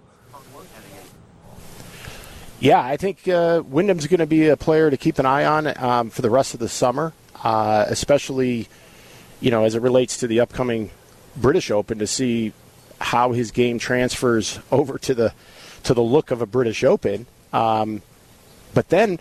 Yeah, 2.59 2.79
I 2.79 2.95
think 2.95 3.27
uh, 3.27 3.63
Wyndham's 3.65 4.05
going 4.05 4.19
to 4.19 4.27
be 4.27 4.47
a 4.49 4.55
player 4.55 4.91
to 4.91 4.97
keep 4.97 5.17
an 5.17 5.25
eye 5.25 5.45
on 5.45 5.83
um, 5.83 6.09
for 6.11 6.21
the 6.21 6.29
rest 6.29 6.53
of 6.53 6.59
the 6.59 6.69
summer, 6.69 7.11
uh, 7.43 7.85
especially, 7.87 8.67
you 9.39 9.49
know, 9.49 9.63
as 9.63 9.73
it 9.73 9.81
relates 9.81 10.17
to 10.17 10.27
the 10.27 10.41
upcoming 10.41 10.91
British 11.35 11.71
Open 11.71 11.97
to 11.97 12.05
see 12.05 12.53
how 12.99 13.31
his 13.31 13.49
game 13.49 13.79
transfers 13.79 14.59
over 14.71 14.99
to 14.99 15.15
the 15.15 15.33
to 15.83 15.93
the 15.93 16.01
look 16.03 16.31
of 16.31 16.41
a 16.41 16.45
British 16.45 16.83
Open. 16.83 17.25
Um, 17.53 18.01
but 18.73 18.89
then 18.89 19.19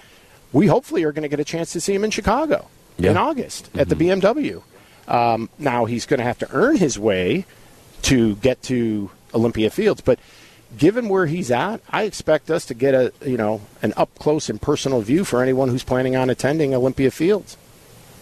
we 0.53 0.67
hopefully 0.67 1.03
are 1.05 1.13
going 1.13 1.23
to 1.23 1.29
get 1.29 1.41
a 1.41 1.45
chance 1.45 1.73
to 1.73 1.81
see 1.81 1.95
him 1.95 2.05
in 2.05 2.11
Chicago 2.11 2.69
Yeah. 2.99 3.11
in 3.13 3.17
August 3.17 3.71
at 3.77 3.89
the 3.89 3.97
BMW. 3.97 4.63
Um, 5.09 5.49
now 5.59 5.87
he's 5.87 6.07
going 6.07 6.19
to 6.19 6.25
have 6.25 6.39
to 6.39 6.49
earn 6.53 6.77
his 6.77 6.99
way 6.99 7.45
to 8.03 8.37
get 8.37 8.63
to 8.65 9.11
Olympia 9.35 9.71
Fields, 9.71 10.01
but 10.01 10.19
given 10.79 11.09
where 11.09 11.27
he's 11.27 11.51
at, 11.51 11.81
I 11.91 12.05
expect 12.05 12.51
us 12.51 12.65
to 12.67 12.75
get 12.75 12.95
a 12.95 13.13
you 13.25 13.37
know 13.37 13.61
an 13.83 13.93
up 13.97 14.17
close 14.19 14.49
and 14.49 14.61
personal 14.63 15.01
view 15.03 15.25
for 15.25 15.43
anyone 15.43 15.69
who's 15.69 15.83
planning 15.85 16.15
on 16.17 16.31
attending 16.31 16.75
Olympia 16.75 17.11
Fields. 17.11 17.57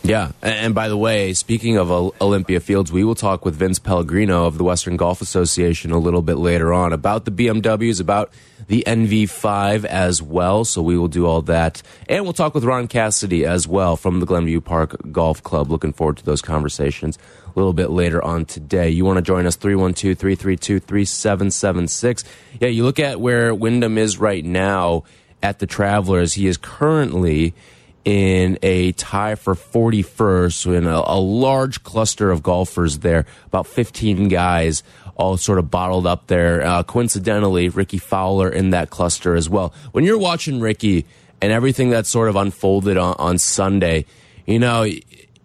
Yeah, 0.03 0.33
and, 0.41 0.75
by 0.75 0.89
the 0.89 0.97
way, 0.97 1.35
speaking 1.35 1.77
of 1.77 1.91
Olympia 1.91 2.61
Fields, 2.61 2.91
we 2.91 3.05
will 3.05 3.15
talk 3.15 3.45
with 3.45 3.57
Vince 3.57 3.79
Pellegrino 3.79 4.47
of 4.47 4.57
the 4.57 4.65
Western 4.65 4.97
Golf 4.97 5.21
Association 5.21 5.91
a 5.91 5.99
little 5.99 6.23
bit 6.23 6.37
later 6.37 6.73
on 6.73 6.93
about 6.93 7.25
the 7.27 7.31
BMWs, 7.31 8.01
about 8.01 8.33
the 8.69 8.85
NV5 8.87 9.85
as 9.85 10.23
well. 10.23 10.65
So 10.65 10.81
we 10.81 10.97
will 10.97 11.09
do 11.09 11.27
all 11.27 11.43
that, 11.43 11.83
and 12.09 12.25
we'll 12.25 12.33
talk 12.33 12.55
with 12.55 12.65
Ron 12.65 12.89
Cassidy 12.89 13.45
as 13.45 13.69
well 13.69 13.97
from 13.97 14.21
the 14.21 14.27
Glenview 14.27 14.61
Park 14.61 14.97
Golf 15.13 15.43
Club. 15.43 15.71
Looking 15.71 15.93
forward 15.93 16.17
to 16.19 16.25
those 16.25 16.43
conversations 16.43 17.19
a 17.45 17.59
little 17.59 17.75
bit 17.75 17.91
later 17.91 18.25
on 18.25 18.45
today. 18.47 18.89
You 18.89 19.05
want 19.05 19.17
to 19.19 19.23
join 19.23 19.47
us 19.47 19.57
312 19.57 20.17
332 20.17 20.81
3776. 20.81 22.25
Yeah, 22.61 22.69
you 22.69 22.85
look 22.85 22.99
at 22.99 23.21
where 23.21 23.55
Wyndham 23.55 23.99
is 23.99 24.17
right 24.17 24.45
now 24.45 25.05
at 25.43 25.59
the 25.59 25.67
Travelers. 25.67 26.35
He 26.35 26.47
is 26.47 26.57
currently 26.57 27.53
in 28.09 28.59
a 28.63 28.93
tie 28.93 29.35
for 29.35 29.55
41st 29.55 30.75
in 30.79 30.87
a, 30.87 31.03
a 31.05 31.21
large 31.21 31.83
cluster 31.83 32.31
of 32.31 32.43
golfers 32.43 33.01
there, 33.01 33.27
about 33.45 33.67
15 33.67 34.29
guys 34.29 34.83
all 35.17 35.37
sort 35.37 35.59
of 35.59 35.71
bottled 35.71 36.07
up 36.07 36.27
there. 36.29 36.63
Uh, 36.65 36.83
coincidentally, 36.85 37.69
Rickie 37.69 37.99
Fowler 37.99 38.49
in 38.49 38.71
that 38.71 38.89
cluster 38.89 39.35
as 39.35 39.51
well. 39.51 39.75
When 39.93 40.05
you're 40.05 40.17
watching 40.17 40.59
Rickie 40.59 41.05
and 41.43 41.53
everything 41.53 41.91
that 41.91 42.07
sort 42.07 42.31
of 42.31 42.37
unfolded 42.37 42.97
on, 42.97 43.15
on 43.19 43.37
Sunday, 43.37 44.07
you 44.47 44.59
know, 44.59 44.91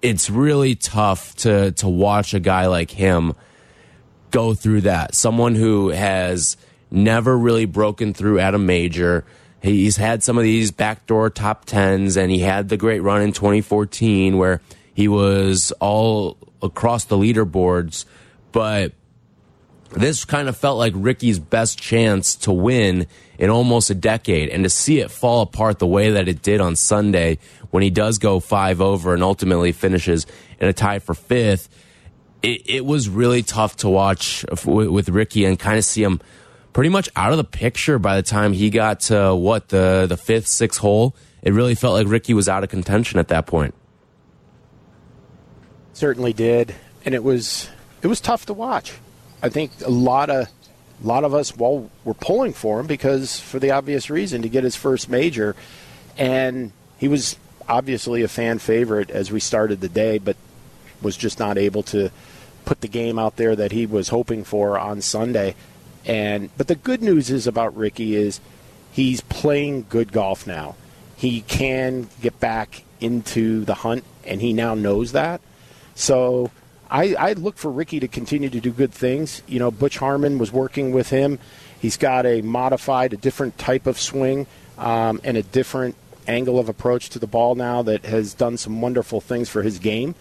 it's 0.02 0.30
really 0.30 0.76
tough 0.76 1.36
to, 1.38 1.74
to 1.74 1.90
watch 1.90 2.34
a 2.34 2.40
guy 2.40 2.68
like 2.68 2.92
him 2.92 3.34
go 4.32 4.54
through 4.54 4.82
that. 4.82 5.16
Someone 5.16 5.56
who 5.56 5.90
has 5.90 6.56
never 6.90 7.38
really 7.38 7.66
broken 7.66 8.14
through 8.14 8.40
at 8.40 8.56
a 8.56 8.60
major. 8.60 9.26
He's 9.64 9.96
had 9.96 10.22
some 10.22 10.38
of 10.38 10.44
these 10.44 10.72
backdoor 10.72 11.30
top 11.30 11.64
tens, 11.64 12.18
and 12.18 12.30
he 12.30 12.40
had 12.40 12.68
the 12.68 12.76
great 12.76 13.00
run 13.00 13.22
in 13.22 13.32
2014 13.32 14.38
where 14.38 14.60
he 14.94 15.08
was 15.08 15.72
all 15.80 16.38
across 16.62 17.06
the 17.06 17.18
leaderboards. 17.18 18.04
But 18.52 18.92
this 19.92 20.26
kind 20.26 20.50
of 20.50 20.58
felt 20.58 20.78
like 20.78 20.92
Rickie's 20.96 21.40
best 21.40 21.80
chance 21.80 22.36
to 22.38 22.52
win 22.52 23.08
in 23.40 23.50
almost 23.50 23.90
a 23.90 23.96
decade. 23.96 24.50
And 24.50 24.66
to 24.66 24.70
see 24.70 25.00
it 25.00 25.10
fall 25.10 25.42
apart 25.42 25.80
the 25.80 25.88
way 25.88 26.12
that 26.12 26.28
it 26.28 26.42
did 26.42 26.60
on 26.60 26.76
Sunday 26.76 27.38
when 27.72 27.84
he 27.84 27.90
does 27.90 28.18
go 28.18 28.42
five 28.42 28.82
over 28.82 29.14
and 29.14 29.24
ultimately 29.24 29.72
finishes 29.72 30.26
in 30.60 30.68
a 30.68 30.74
tie 30.74 31.00
for 31.00 31.14
fifth, 31.14 31.70
it, 32.42 32.70
it 32.70 32.86
was 32.86 33.08
really 33.08 33.44
tough 33.44 33.78
to 33.78 33.90
watch 33.90 34.46
with, 34.66 34.90
with 34.90 35.10
Rickie 35.10 35.46
and 35.46 35.58
kind 35.58 35.78
of 35.78 35.86
see 35.86 36.04
him 36.04 36.20
pretty 36.74 36.90
much 36.90 37.10
out 37.16 37.32
of 37.32 37.38
the 37.38 37.44
picture 37.44 38.00
by 38.00 38.16
the 38.16 38.24
time 38.24 38.52
he 38.54 38.70
got 38.70 39.02
to 39.02 39.36
what 39.36 39.70
the 39.70 40.06
the 40.08 40.18
fifth, 40.18 40.48
sixth 40.48 40.80
hole. 40.80 41.16
It 41.42 41.54
really 41.54 41.76
felt 41.76 41.94
like 41.94 42.08
Rickie 42.08 42.34
was 42.34 42.50
out 42.50 42.64
of 42.64 42.70
contention 42.70 43.20
at 43.20 43.28
that 43.28 43.46
point. 43.46 43.74
Certainly 45.94 46.34
did, 46.34 46.76
and 47.06 47.14
it 47.14 47.24
was 47.24 47.70
it 48.02 48.08
was 48.08 48.20
tough 48.20 48.46
to 48.48 48.54
watch. 48.54 48.94
I 49.42 49.50
think 49.50 49.72
a 49.86 49.90
lot 49.90 50.30
of 50.30 50.48
a 51.04 51.08
lot 51.08 51.24
of 51.24 51.34
us 51.34 51.56
well 51.56 51.90
were 52.04 52.14
pulling 52.14 52.54
for 52.54 52.80
him 52.80 52.88
because 52.88 53.40
for 53.40 53.60
the 53.60 53.72
obvious 53.72 54.10
reason 54.10 54.42
to 54.42 54.50
get 54.50 54.64
his 54.64 54.76
first 54.76 55.10
major, 55.10 55.56
and 56.18 56.72
he 56.98 57.08
was 57.08 57.38
obviously 57.68 58.24
a 58.24 58.28
fan 58.28 58.60
favorite 58.60 59.10
as 59.10 59.32
we 59.32 59.40
started 59.40 59.82
the 59.82 59.90
day, 59.90 60.18
but 60.18 60.36
was 61.02 61.18
just 61.18 61.40
not 61.40 61.58
able 61.58 61.84
to 61.84 62.10
put 62.66 62.82
the 62.82 62.88
game 62.88 63.20
out 63.20 63.36
there 63.36 63.56
that 63.56 63.72
he 63.74 63.86
was 63.86 64.10
hoping 64.10 64.44
for 64.44 64.80
on 64.80 65.02
Sunday. 65.02 65.56
And 66.06 66.50
but 66.58 66.68
the 66.68 66.76
good 66.76 67.02
news 67.02 67.30
is 67.30 67.48
about 67.48 67.76
Rickie 67.76 68.16
is 68.16 68.40
he's 68.92 69.22
playing 69.22 69.86
good 69.90 70.12
golf 70.12 70.46
now. 70.46 70.76
He 71.16 71.42
can 71.42 72.10
get 72.22 72.40
back 72.40 72.84
into 73.00 73.66
the 73.66 73.76
hunt, 73.76 74.04
and 74.26 74.42
he 74.42 74.54
now 74.54 74.74
knows 74.74 75.14
that. 75.14 75.42
So 75.96 76.52
I, 76.90 77.16
I 77.16 77.34
look 77.34 77.58
for 77.58 77.72
Rickie 77.72 78.00
to 78.02 78.08
continue 78.08 78.50
to 78.50 78.60
do 78.60 78.72
good 78.72 78.92
things. 78.92 79.42
You 79.48 79.60
know, 79.60 79.72
Butch 79.72 79.98
Harmon 79.98 80.38
was 80.38 80.52
working 80.52 80.92
with 80.92 81.10
him. 81.10 81.40
He's 81.80 81.98
got 81.98 82.26
a 82.26 82.42
modified, 82.42 83.14
a 83.14 83.18
different 83.18 83.58
type 83.58 83.88
of 83.88 84.00
swing, 84.00 84.48
um, 84.78 85.22
and 85.24 85.38
a 85.38 85.44
different 85.44 85.96
angle 86.28 86.60
of 86.60 86.70
approach 86.70 87.10
to 87.10 87.20
the 87.20 87.28
ball 87.28 87.56
now 87.56 87.82
that 87.82 88.06
has 88.06 88.34
done 88.34 88.58
some 88.58 88.82
wonderful 88.82 89.22
things 89.22 89.50
for 89.50 89.62
his 89.62 89.80
game. 89.80 90.16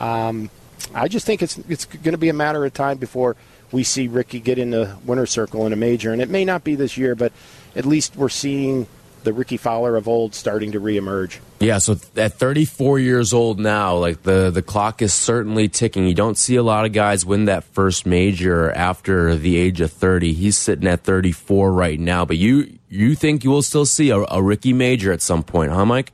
Um, 0.00 0.50
I 0.94 1.08
just 1.08 1.26
think 1.26 1.42
it's 1.42 1.58
it's 1.68 1.84
going 1.84 2.12
to 2.12 2.18
be 2.18 2.28
a 2.28 2.34
matter 2.34 2.64
of 2.64 2.72
time 2.72 2.98
before 2.98 3.36
we 3.72 3.84
see 3.84 4.08
Rickie 4.08 4.40
get 4.40 4.58
in 4.58 4.70
the 4.70 4.96
winner's 5.04 5.30
circle 5.30 5.66
in 5.66 5.72
a 5.72 5.76
major, 5.76 6.12
and 6.12 6.22
it 6.22 6.28
may 6.28 6.44
not 6.44 6.64
be 6.64 6.74
this 6.74 6.96
year, 6.96 7.14
but 7.14 7.32
at 7.76 7.84
least 7.84 8.16
we're 8.16 8.28
seeing 8.28 8.86
the 9.24 9.32
Rickie 9.32 9.56
Fowler 9.56 9.96
of 9.96 10.08
old 10.08 10.34
starting 10.34 10.72
to 10.72 10.80
reemerge. 10.80 11.38
Yeah, 11.60 11.78
so 11.78 11.96
at 12.16 12.34
34 12.34 12.98
years 12.98 13.34
old 13.34 13.58
now, 13.58 13.96
like 13.96 14.22
the 14.22 14.50
the 14.50 14.62
clock 14.62 15.02
is 15.02 15.12
certainly 15.12 15.68
ticking. 15.68 16.06
You 16.06 16.14
don't 16.14 16.38
see 16.38 16.56
a 16.56 16.62
lot 16.62 16.86
of 16.86 16.92
guys 16.92 17.26
win 17.26 17.46
that 17.46 17.64
first 17.64 18.06
major 18.06 18.70
after 18.70 19.34
the 19.34 19.56
age 19.56 19.80
of 19.80 19.92
30. 19.92 20.32
He's 20.32 20.56
sitting 20.56 20.86
at 20.86 21.02
34 21.02 21.72
right 21.72 21.98
now, 21.98 22.24
but 22.24 22.36
you 22.36 22.78
you 22.88 23.14
think 23.14 23.44
you 23.44 23.50
will 23.50 23.62
still 23.62 23.86
see 23.86 24.10
a, 24.10 24.24
a 24.30 24.40
Rickie 24.40 24.72
major 24.72 25.12
at 25.12 25.20
some 25.20 25.42
point, 25.42 25.72
huh, 25.72 25.84
Mike? 25.84 26.12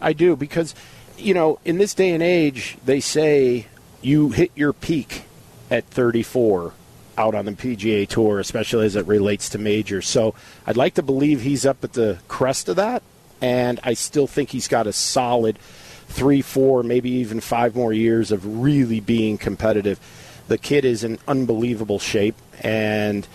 I 0.00 0.12
do 0.12 0.36
because, 0.36 0.74
you 1.16 1.34
know, 1.34 1.58
in 1.64 1.78
this 1.78 1.92
day 1.92 2.10
and 2.10 2.22
age, 2.22 2.78
they 2.84 3.00
say 3.00 3.66
you 4.00 4.30
hit 4.30 4.50
your 4.54 4.72
peak 4.72 5.24
at 5.70 5.84
34 5.86 6.72
out 7.16 7.34
on 7.34 7.44
the 7.44 7.52
PGA 7.52 8.08
Tour, 8.08 8.38
especially 8.38 8.86
as 8.86 8.96
it 8.96 9.06
relates 9.06 9.48
to 9.50 9.58
majors. 9.58 10.06
So 10.06 10.34
I'd 10.66 10.76
like 10.76 10.94
to 10.94 11.02
believe 11.02 11.42
he's 11.42 11.66
up 11.66 11.82
at 11.82 11.92
the 11.92 12.18
crest 12.28 12.68
of 12.68 12.76
that, 12.76 13.02
and 13.40 13.80
I 13.82 13.94
still 13.94 14.26
think 14.26 14.50
he's 14.50 14.68
got 14.68 14.86
a 14.86 14.92
solid 14.92 15.58
three, 16.08 16.40
four, 16.40 16.82
maybe 16.82 17.10
even 17.10 17.40
five 17.40 17.76
more 17.76 17.92
years 17.92 18.32
of 18.32 18.60
really 18.62 19.00
being 19.00 19.36
competitive. 19.36 20.00
The 20.48 20.58
kid 20.58 20.84
is 20.84 21.04
in 21.04 21.18
unbelievable 21.28 21.98
shape, 21.98 22.36
and 22.60 23.26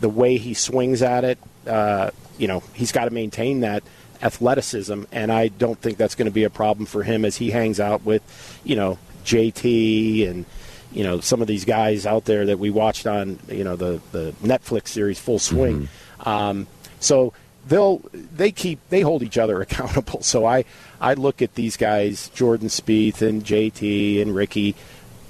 the 0.00 0.08
way 0.08 0.38
he 0.38 0.54
swings 0.54 1.02
at 1.02 1.24
it, 1.24 1.38
uh, 1.66 2.10
you 2.38 2.48
know, 2.48 2.62
he's 2.72 2.92
got 2.92 3.04
to 3.04 3.10
maintain 3.10 3.60
that 3.60 3.82
athleticism, 4.22 5.02
and 5.10 5.32
I 5.32 5.48
don't 5.48 5.78
think 5.78 5.98
that's 5.98 6.14
going 6.14 6.26
to 6.26 6.32
be 6.32 6.44
a 6.44 6.50
problem 6.50 6.86
for 6.86 7.02
him 7.02 7.24
as 7.24 7.36
he 7.36 7.50
hangs 7.50 7.80
out 7.80 8.04
with, 8.04 8.22
you 8.64 8.76
know, 8.76 8.98
JT 9.24 10.28
and 10.28 10.46
you 10.92 11.04
know 11.04 11.20
some 11.20 11.40
of 11.40 11.46
these 11.46 11.64
guys 11.64 12.06
out 12.06 12.24
there 12.24 12.46
that 12.46 12.58
we 12.58 12.70
watched 12.70 13.06
on 13.06 13.38
you 13.48 13.64
know 13.64 13.76
the 13.76 14.00
the 14.12 14.32
Netflix 14.42 14.88
series 14.88 15.18
Full 15.18 15.38
Swing. 15.38 15.88
Um, 16.20 16.66
so 17.00 17.32
they'll 17.66 17.98
they 18.12 18.52
keep 18.52 18.78
they 18.88 19.00
hold 19.00 19.22
each 19.22 19.38
other 19.38 19.60
accountable. 19.62 20.22
So 20.22 20.46
I 20.46 20.64
I 21.00 21.14
look 21.14 21.42
at 21.42 21.54
these 21.54 21.76
guys, 21.76 22.28
Jordan 22.30 22.68
Spieth 22.68 23.22
and 23.22 23.44
JT 23.44 24.20
and 24.22 24.34
Rickie, 24.34 24.74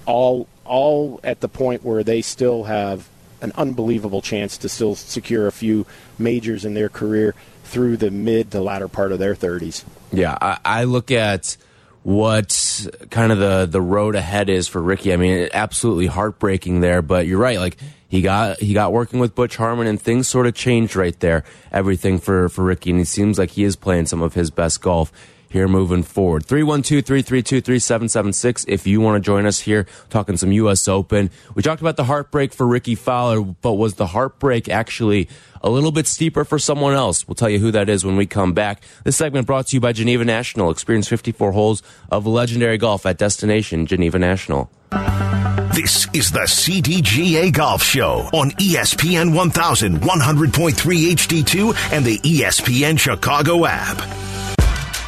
all 0.07 0.49
all 0.64 1.21
at 1.25 1.40
the 1.40 1.49
point 1.49 1.85
where 1.85 2.04
they 2.04 2.23
still 2.23 2.64
have 2.64 3.09
an 3.40 3.52
unbelievable 3.57 4.23
chance 4.23 4.57
to 4.59 4.69
still 4.69 4.95
secure 4.95 5.49
a 5.49 5.52
few 5.52 5.85
majors 6.19 6.64
in 6.64 6.75
their 6.75 6.88
career 6.88 7.35
through 7.64 7.97
the 7.97 8.11
mid 8.11 8.50
to 8.52 8.61
latter 8.61 8.87
part 8.87 9.11
of 9.11 9.19
their 9.19 9.35
30s. 9.35 9.85
Yeah, 10.12 10.38
I, 10.40 10.59
I 10.64 10.85
look 10.85 11.11
at 11.11 11.57
what 12.02 12.87
kind 13.11 13.32
of 13.32 13.38
the 13.38 13.66
the 13.66 13.80
road 13.80 14.14
ahead 14.14 14.49
is 14.49 14.68
for 14.68 14.82
Rickie. 14.82 15.12
I 15.12 15.16
mean, 15.16 15.49
absolutely 15.52 16.06
heartbreaking 16.06 16.80
there, 16.80 17.02
but 17.02 17.26
you're 17.26 17.38
right. 17.38 17.59
Like 17.59 17.78
he 18.09 18.23
got 18.23 18.59
he 18.61 18.75
got 18.75 18.92
working 18.92 19.21
with 19.21 19.35
Butch 19.35 19.56
Harmon, 19.56 19.87
and 19.87 20.00
things 20.00 20.28
sort 20.28 20.47
of 20.47 20.54
changed 20.54 20.97
right 20.97 21.18
there. 21.21 21.44
Everything 21.71 22.18
for 22.18 22.49
for 22.49 22.64
Rickie, 22.64 22.90
and 22.90 22.99
he 22.99 23.04
seems 23.04 23.38
like 23.38 23.50
he 23.50 23.64
is 23.64 23.76
playing 23.76 24.06
some 24.06 24.23
of 24.23 24.35
his 24.35 24.50
best 24.50 24.80
golf 24.82 25.12
here 25.52 25.68
moving 25.68 26.02
forward. 26.02 26.44
312-332-3776 26.47 28.64
if 28.68 28.87
you 28.87 29.00
want 29.00 29.23
to 29.23 29.26
join 29.26 29.47
us 29.47 29.61
here 29.61 29.87
talking 30.11 30.37
some 30.37 30.52
US 30.52 30.87
Open. 30.88 31.30
We 31.54 31.62
talked 31.62 31.80
about 31.80 31.97
the 31.97 32.04
heartbreak 32.04 32.52
for 32.52 32.66
Rickie 32.66 32.97
Fowler, 32.97 33.40
but 33.42 33.75
was 33.75 33.94
the 33.94 34.09
heartbreak 34.09 34.68
actually 34.68 35.28
a 35.62 35.71
little 35.71 35.92
bit 35.92 36.06
steeper 36.06 36.44
for 36.44 36.59
someone 36.59 36.94
else? 36.94 37.28
We'll 37.28 37.37
tell 37.37 37.50
you 37.50 37.61
who 37.61 37.71
that 37.71 37.88
is 37.88 38.04
when 38.04 38.16
we 38.16 38.26
come 38.26 38.52
back. 38.52 38.82
This 39.04 39.16
segment 39.16 39.47
brought 39.47 39.68
to 39.68 39.76
you 39.76 39.80
by 39.80 39.92
Geneva 39.92 40.25
National. 40.25 40.71
Experience 40.71 41.06
54 41.09 41.52
holes 41.52 41.82
of 42.11 42.26
legendary 42.26 42.78
golf 42.78 43.06
at 43.06 43.18
destination 43.18 43.87
Geneva 43.87 44.18
National. 44.18 44.71
This 45.75 46.06
is 46.12 46.30
the 46.30 46.40
CDGA 46.40 47.50
Golf 47.50 47.82
Show 47.82 48.28
on 48.35 48.50
ESPN 48.52 49.32
1100.3 49.32 51.14
HD2 51.14 51.92
and 51.92 52.04
the 52.04 52.18
ESPN 52.18 52.99
Chicago 52.99 53.64
app. 53.64 54.31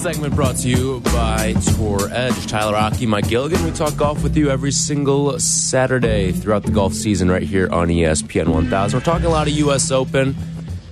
Segment 0.00 0.34
brought 0.34 0.56
to 0.56 0.66
you 0.66 1.00
by 1.00 1.52
Tour 1.76 2.08
Edge. 2.10 2.46
Tyler 2.46 2.74
Aki, 2.74 3.04
Mike 3.04 3.28
Gilligan. 3.28 3.62
We 3.62 3.70
talk 3.70 3.94
golf 3.98 4.22
with 4.22 4.34
you 4.34 4.48
every 4.48 4.72
single 4.72 5.38
Saturday 5.38 6.32
throughout 6.32 6.62
the 6.62 6.72
golf 6.72 6.94
season 6.94 7.30
right 7.30 7.42
here 7.42 7.68
on 7.70 7.88
ESPN 7.88 8.48
1000. 8.48 8.98
We're 8.98 9.04
talking 9.04 9.26
a 9.26 9.28
lot 9.28 9.46
of 9.46 9.52
U.S. 9.52 9.90
Open. 9.90 10.34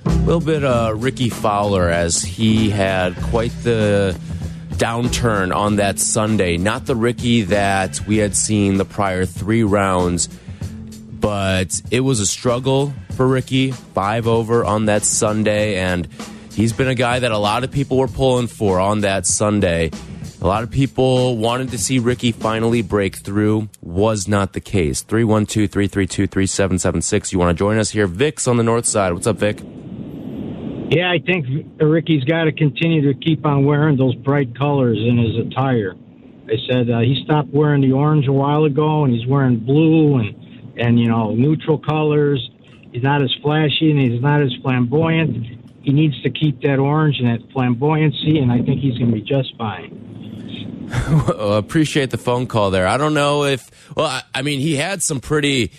A 0.04 0.10
little 0.10 0.42
bit 0.42 0.62
uh, 0.62 0.92
Rickie 0.94 1.30
Fowler 1.30 1.88
as 1.88 2.20
he 2.20 2.68
had 2.68 3.16
quite 3.16 3.52
the 3.62 4.14
downturn 4.72 5.56
on 5.56 5.76
that 5.76 5.98
Sunday. 5.98 6.58
Not 6.58 6.84
the 6.84 6.94
Rickie 6.94 7.42
that 7.42 8.06
we 8.06 8.18
had 8.18 8.36
seen 8.36 8.76
the 8.76 8.84
prior 8.84 9.24
three 9.24 9.62
rounds, 9.62 10.28
but 11.18 11.80
it 11.90 12.00
was 12.00 12.20
a 12.20 12.26
struggle 12.26 12.92
for 13.12 13.26
Rickie. 13.26 13.70
Five 13.70 14.26
over 14.26 14.66
on 14.66 14.84
that 14.84 15.02
Sunday, 15.02 15.76
and 15.76 16.06
he's 16.58 16.72
been 16.72 16.88
a 16.88 16.94
guy 16.94 17.20
that 17.20 17.30
a 17.30 17.38
lot 17.38 17.62
of 17.62 17.70
people 17.70 17.96
were 17.96 18.08
pulling 18.08 18.48
for 18.48 18.80
on 18.80 19.02
that 19.02 19.26
Sunday. 19.26 19.90
A 20.40 20.46
lot 20.46 20.64
of 20.64 20.70
people 20.70 21.36
wanted 21.36 21.70
to 21.70 21.78
see 21.78 22.00
Rickie 22.00 22.32
finally 22.32 22.82
break 22.82 23.16
through. 23.16 23.68
Was 23.80 24.28
not 24.28 24.52
the 24.52 24.60
case. 24.60 25.02
312 25.02 25.70
332 25.70 26.26
3776. 26.26 27.32
You 27.32 27.38
want 27.38 27.56
to 27.56 27.58
join 27.58 27.78
us 27.78 27.90
here? 27.90 28.06
Vic's 28.06 28.46
on 28.48 28.56
the 28.56 28.62
north 28.62 28.86
side. 28.86 29.12
What's 29.12 29.26
up, 29.26 29.36
Vic? 29.36 29.60
Yeah, 30.90 31.10
I 31.10 31.18
think 31.24 31.46
Rickie's 31.80 32.24
got 32.24 32.44
to 32.44 32.52
continue 32.52 33.12
to 33.12 33.18
keep 33.18 33.44
on 33.46 33.64
wearing 33.64 33.96
those 33.96 34.14
bright 34.16 34.56
colors 34.56 34.98
in 34.98 35.18
his 35.18 35.46
attire. 35.46 35.94
I 36.46 36.56
said 36.70 36.90
uh, 36.90 37.00
he 37.00 37.22
stopped 37.24 37.50
wearing 37.52 37.82
the 37.82 37.92
orange 37.92 38.26
a 38.26 38.32
while 38.32 38.64
ago, 38.64 39.04
and 39.04 39.14
he's 39.14 39.26
wearing 39.26 39.58
blue 39.58 40.16
and 40.16 40.34
and 40.78 40.98
you 40.98 41.06
know 41.06 41.34
neutral 41.34 41.78
colors. 41.78 42.40
He's 42.90 43.02
not 43.02 43.22
as 43.22 43.32
flashy 43.42 43.90
and 43.90 44.00
he's 44.00 44.22
not 44.22 44.40
as 44.40 44.52
flamboyant. 44.62 45.57
He 45.88 45.94
needs 45.94 46.20
to 46.20 46.28
keep 46.28 46.60
that 46.60 46.78
orange 46.78 47.18
and 47.18 47.28
that 47.28 47.48
flamboyancy, 47.48 48.42
and 48.42 48.52
I 48.52 48.60
think 48.60 48.82
he's 48.82 48.98
going 48.98 49.10
to 49.10 49.14
be 49.14 49.22
just 49.22 49.56
fine. 49.56 50.04
Well, 51.08 51.54
appreciate 51.54 52.10
the 52.10 52.18
phone 52.18 52.46
call 52.46 52.70
there. 52.70 52.86
I 52.86 52.98
don't 52.98 53.14
know 53.14 53.44
if, 53.44 53.70
well, 53.96 54.22
I, 54.34 54.42
mean, 54.42 54.60
he 54.60 54.76
had 54.76 55.02
some 55.02 55.20
pretty 55.20 55.70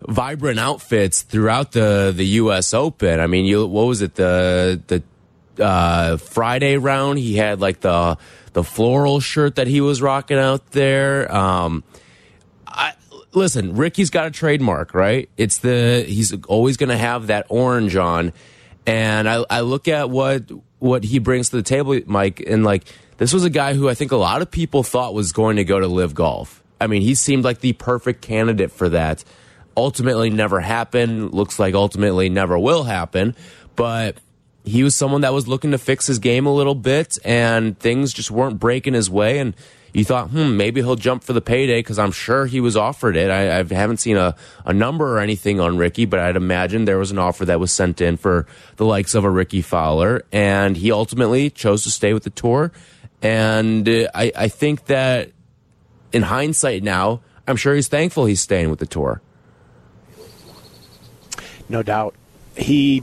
vibrant 0.00 0.58
outfits 0.58 1.20
throughout 1.20 1.72
the 1.72 2.14
the 2.16 2.24
U.S. 2.26 2.72
Open. 2.72 3.20
I 3.20 3.26
mean, 3.26 3.44
you 3.44 3.66
what 3.66 3.86
was 3.86 4.00
it 4.00 4.14
the 4.14 4.80
the 4.86 5.62
uh, 5.62 6.16
Friday 6.16 6.78
round? 6.78 7.18
He 7.18 7.36
had 7.36 7.60
like 7.60 7.80
the 7.80 8.16
the 8.54 8.64
floral 8.64 9.20
shirt 9.20 9.56
that 9.56 9.66
he 9.66 9.82
was 9.82 10.00
rocking 10.00 10.38
out 10.38 10.70
there. 10.70 11.30
Um, 11.34 11.84
I 12.66 12.94
listen, 13.34 13.76
Rickie's 13.76 14.10
got 14.10 14.26
a 14.26 14.30
trademark, 14.30 14.94
right? 14.94 15.28
It's 15.36 15.58
the 15.58 16.04
he's 16.06 16.32
always 16.44 16.78
going 16.78 16.90
to 16.90 16.96
have 16.98 17.26
that 17.26 17.46
orange 17.50 17.96
on, 17.96 18.32
and 18.88 19.28
I 19.28 19.44
I 19.50 19.60
look 19.60 19.86
at 19.86 20.08
what 20.08 20.50
what 20.78 21.04
he 21.04 21.18
brings 21.18 21.50
to 21.50 21.56
the 21.56 21.62
table, 21.62 22.00
Mike, 22.06 22.42
and 22.46 22.64
like 22.64 22.84
this 23.18 23.34
was 23.34 23.44
a 23.44 23.50
guy 23.50 23.74
who 23.74 23.88
I 23.88 23.94
think 23.94 24.12
a 24.12 24.16
lot 24.16 24.40
of 24.40 24.50
people 24.50 24.82
thought 24.82 25.12
was 25.12 25.32
going 25.32 25.56
to 25.56 25.64
go 25.64 25.78
to 25.78 25.86
LIV 25.86 26.14
golf. 26.14 26.62
I 26.80 26.86
mean, 26.86 27.02
he 27.02 27.14
seemed 27.14 27.44
like 27.44 27.60
the 27.60 27.74
perfect 27.74 28.22
candidate 28.22 28.72
for 28.72 28.88
that. 28.88 29.24
Ultimately, 29.76 30.30
never 30.30 30.60
happened. 30.60 31.34
Looks 31.34 31.58
like 31.58 31.74
ultimately 31.74 32.30
never 32.30 32.58
will 32.58 32.84
happen. 32.84 33.36
But 33.76 34.16
he 34.64 34.82
was 34.82 34.94
someone 34.94 35.20
that 35.20 35.34
was 35.34 35.46
looking 35.46 35.72
to 35.72 35.78
fix 35.78 36.06
his 36.06 36.18
game 36.18 36.46
a 36.46 36.54
little 36.54 36.74
bit, 36.74 37.18
and 37.24 37.78
things 37.78 38.14
just 38.14 38.30
weren't 38.30 38.58
breaking 38.58 38.94
his 38.94 39.10
way. 39.10 39.38
And 39.38 39.54
you 39.92 40.04
thought, 40.04 40.30
hmm, 40.30 40.56
maybe 40.56 40.80
he'll 40.80 40.96
jump 40.96 41.24
for 41.24 41.32
the 41.32 41.40
payday 41.40 41.80
because 41.80 41.98
I'm 41.98 42.12
sure 42.12 42.46
he 42.46 42.60
was 42.60 42.76
offered 42.76 43.16
it. 43.16 43.30
I, 43.30 43.60
I 43.60 43.64
haven't 43.64 43.98
seen 43.98 44.16
a, 44.16 44.34
a 44.64 44.72
number 44.72 45.16
or 45.16 45.18
anything 45.18 45.60
on 45.60 45.78
Rickie, 45.78 46.04
but 46.04 46.20
I'd 46.20 46.36
imagine 46.36 46.84
there 46.84 46.98
was 46.98 47.10
an 47.10 47.18
offer 47.18 47.44
that 47.46 47.58
was 47.58 47.72
sent 47.72 48.00
in 48.00 48.16
for 48.16 48.46
the 48.76 48.84
likes 48.84 49.14
of 49.14 49.24
a 49.24 49.30
Rickie 49.30 49.62
Fowler, 49.62 50.24
and 50.30 50.76
he 50.76 50.92
ultimately 50.92 51.50
chose 51.50 51.84
to 51.84 51.90
stay 51.90 52.12
with 52.12 52.24
the 52.24 52.30
tour. 52.30 52.72
And 53.22 53.88
uh, 53.88 54.08
I, 54.14 54.32
I 54.36 54.48
think 54.48 54.86
that 54.86 55.32
in 56.12 56.22
hindsight 56.22 56.82
now, 56.82 57.22
I'm 57.46 57.56
sure 57.56 57.74
he's 57.74 57.88
thankful 57.88 58.26
he's 58.26 58.40
staying 58.40 58.70
with 58.70 58.78
the 58.78 58.86
tour. 58.86 59.22
No 61.68 61.82
doubt. 61.82 62.14
He, 62.56 63.02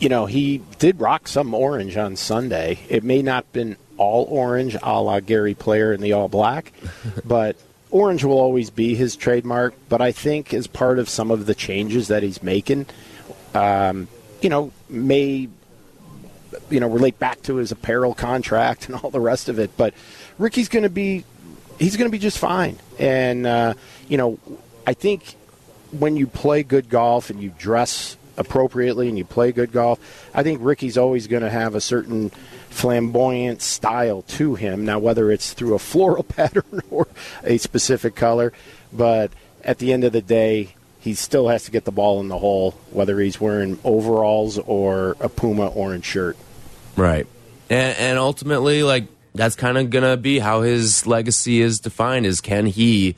you 0.00 0.08
know, 0.08 0.26
he 0.26 0.62
did 0.78 1.00
rock 1.00 1.28
some 1.28 1.54
orange 1.54 1.96
on 1.96 2.16
Sunday. 2.16 2.78
It 2.88 3.04
may 3.04 3.22
not 3.22 3.52
been 3.52 3.76
all 3.96 4.24
orange, 4.24 4.76
a 4.82 5.00
la 5.00 5.20
Gary 5.20 5.54
Player 5.54 5.92
in 5.92 6.00
the 6.00 6.12
all 6.12 6.28
black, 6.28 6.72
but 7.24 7.56
orange 7.90 8.24
will 8.24 8.38
always 8.38 8.70
be 8.70 8.94
his 8.94 9.16
trademark. 9.16 9.74
But 9.88 10.00
I 10.00 10.12
think 10.12 10.52
as 10.54 10.66
part 10.66 10.98
of 10.98 11.08
some 11.08 11.30
of 11.30 11.46
the 11.46 11.54
changes 11.54 12.08
that 12.08 12.22
he's 12.22 12.42
making, 12.42 12.86
um, 13.54 14.08
you 14.40 14.48
know, 14.48 14.72
may 14.88 15.48
you 16.70 16.80
know 16.80 16.88
relate 16.88 17.18
back 17.18 17.42
to 17.42 17.56
his 17.56 17.72
apparel 17.72 18.14
contract 18.14 18.88
and 18.88 18.96
all 18.96 19.10
the 19.10 19.20
rest 19.20 19.48
of 19.48 19.58
it. 19.58 19.76
But 19.76 19.94
Rickie's 20.38 20.68
going 20.68 20.84
to 20.84 20.90
be 20.90 21.24
he's 21.78 21.96
going 21.96 22.08
to 22.08 22.12
be 22.12 22.18
just 22.18 22.38
fine. 22.38 22.78
And 22.98 23.46
uh, 23.46 23.74
you 24.08 24.16
know, 24.16 24.38
I 24.86 24.94
think 24.94 25.34
when 25.92 26.16
you 26.16 26.26
play 26.26 26.62
good 26.62 26.88
golf 26.88 27.30
and 27.30 27.42
you 27.42 27.52
dress 27.58 28.16
appropriately 28.36 29.08
and 29.08 29.16
you 29.16 29.24
play 29.24 29.52
good 29.52 29.72
golf, 29.72 30.30
I 30.34 30.42
think 30.42 30.60
Rickie's 30.62 30.98
always 30.98 31.26
going 31.26 31.42
to 31.42 31.50
have 31.50 31.74
a 31.74 31.80
certain 31.80 32.30
flamboyant 32.76 33.62
style 33.62 34.20
to 34.20 34.54
him. 34.54 34.84
Now, 34.84 34.98
whether 34.98 35.32
it's 35.32 35.54
through 35.54 35.74
a 35.74 35.78
floral 35.90 36.22
pattern 36.22 36.82
or 36.90 37.08
a 37.42 37.56
specific 37.56 38.14
color, 38.14 38.52
but 38.92 39.32
at 39.64 39.78
the 39.78 39.92
end 39.92 40.04
of 40.04 40.12
the 40.12 40.20
day, 40.20 40.74
he 41.00 41.14
still 41.14 41.48
has 41.48 41.64
to 41.64 41.70
get 41.70 41.84
the 41.84 41.92
ball 41.92 42.20
in 42.20 42.28
the 42.28 42.38
hole, 42.38 42.72
whether 42.90 43.18
he's 43.18 43.40
wearing 43.40 43.78
overalls 43.82 44.58
or 44.58 45.16
a 45.20 45.28
Puma 45.28 45.68
orange 45.68 46.04
shirt. 46.04 46.36
Right. 46.96 47.26
And, 47.70 47.96
and 47.96 48.18
ultimately, 48.18 48.82
like, 48.82 49.06
that's 49.34 49.54
kind 49.54 49.78
of 49.78 49.90
going 49.90 50.04
to 50.04 50.16
be 50.16 50.38
how 50.38 50.62
his 50.62 51.06
legacy 51.06 51.60
is 51.60 51.80
defined 51.80 52.26
is 52.26 52.40
can 52.40 52.66
he 52.66 53.16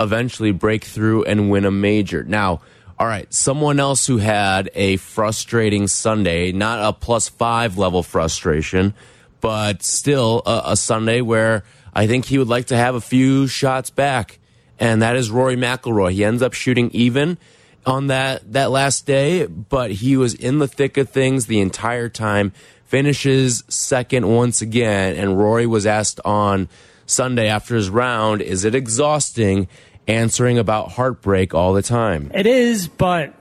eventually 0.00 0.50
break 0.50 0.84
through 0.84 1.24
and 1.24 1.50
win 1.50 1.64
a 1.64 1.70
major? 1.70 2.24
Now, 2.24 2.60
all 3.02 3.08
right, 3.08 3.34
someone 3.34 3.80
else 3.80 4.06
who 4.06 4.18
had 4.18 4.70
a 4.76 4.96
frustrating 4.96 5.88
Sunday, 5.88 6.52
not 6.52 6.78
a 6.78 6.92
plus 6.92 7.28
five 7.28 7.76
level 7.76 8.04
frustration, 8.04 8.94
but 9.40 9.82
still 9.82 10.40
a, 10.46 10.62
a 10.66 10.76
Sunday 10.76 11.20
where 11.20 11.64
I 11.92 12.06
think 12.06 12.26
he 12.26 12.38
would 12.38 12.46
like 12.46 12.66
to 12.66 12.76
have 12.76 12.94
a 12.94 13.00
few 13.00 13.48
shots 13.48 13.90
back, 13.90 14.38
and 14.78 15.02
that 15.02 15.16
is 15.16 15.32
Rory 15.32 15.56
McIlroy. 15.56 16.12
He 16.12 16.24
ends 16.24 16.42
up 16.42 16.52
shooting 16.52 16.92
even 16.92 17.38
on 17.84 18.06
that 18.06 18.52
that 18.52 18.70
last 18.70 19.04
day, 19.04 19.46
but 19.46 19.90
he 19.90 20.16
was 20.16 20.34
in 20.34 20.60
the 20.60 20.68
thick 20.68 20.96
of 20.96 21.08
things 21.08 21.46
the 21.46 21.58
entire 21.58 22.08
time. 22.08 22.52
Finishes 22.84 23.64
second 23.66 24.28
once 24.28 24.62
again, 24.62 25.16
and 25.16 25.36
Rory 25.36 25.66
was 25.66 25.86
asked 25.86 26.20
on 26.24 26.68
Sunday 27.04 27.48
after 27.48 27.74
his 27.74 27.90
round, 27.90 28.42
"Is 28.42 28.64
it 28.64 28.76
exhausting?" 28.76 29.66
Answering 30.08 30.58
about 30.58 30.90
heartbreak 30.90 31.54
all 31.54 31.72
the 31.72 31.82
time. 31.82 32.30
It 32.34 32.46
is, 32.46 32.88
but 32.88 33.34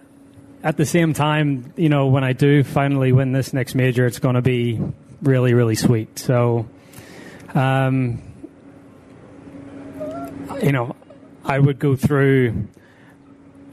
at 0.64 0.78
the 0.78 0.86
same 0.86 1.14
time, 1.14 1.74
you 1.76 1.90
know, 1.90 2.08
when 2.08 2.24
I 2.24 2.34
do 2.34 2.64
finally 2.64 3.12
win 3.12 3.32
this 3.32 3.54
next 3.54 3.74
major, 3.76 4.06
it's 4.06 4.20
going 4.20 4.36
to 4.36 4.42
be 4.42 4.80
really, 5.22 5.54
really 5.54 5.76
sweet. 5.76 6.20
So, 6.20 6.68
um, 7.54 8.22
you 10.62 10.72
know, 10.72 10.96
I 11.44 11.58
would 11.58 11.80
go 11.80 11.96
through 11.96 12.68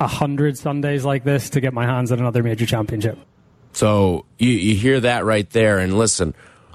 a 0.01 0.07
hundred 0.07 0.57
Sundays 0.57 1.05
like 1.05 1.25
this 1.25 1.51
to 1.51 1.61
get 1.61 1.75
my 1.75 1.85
hands 1.85 2.13
on 2.13 2.21
another 2.21 2.43
major 2.43 2.67
championship. 2.67 3.19
So 3.73 4.25
you, 4.39 4.51
you 4.51 4.75
hear 4.75 5.01
that 5.01 5.25
right 5.25 5.49
there. 5.51 5.79
And 5.79 5.99
listen, 5.99 6.35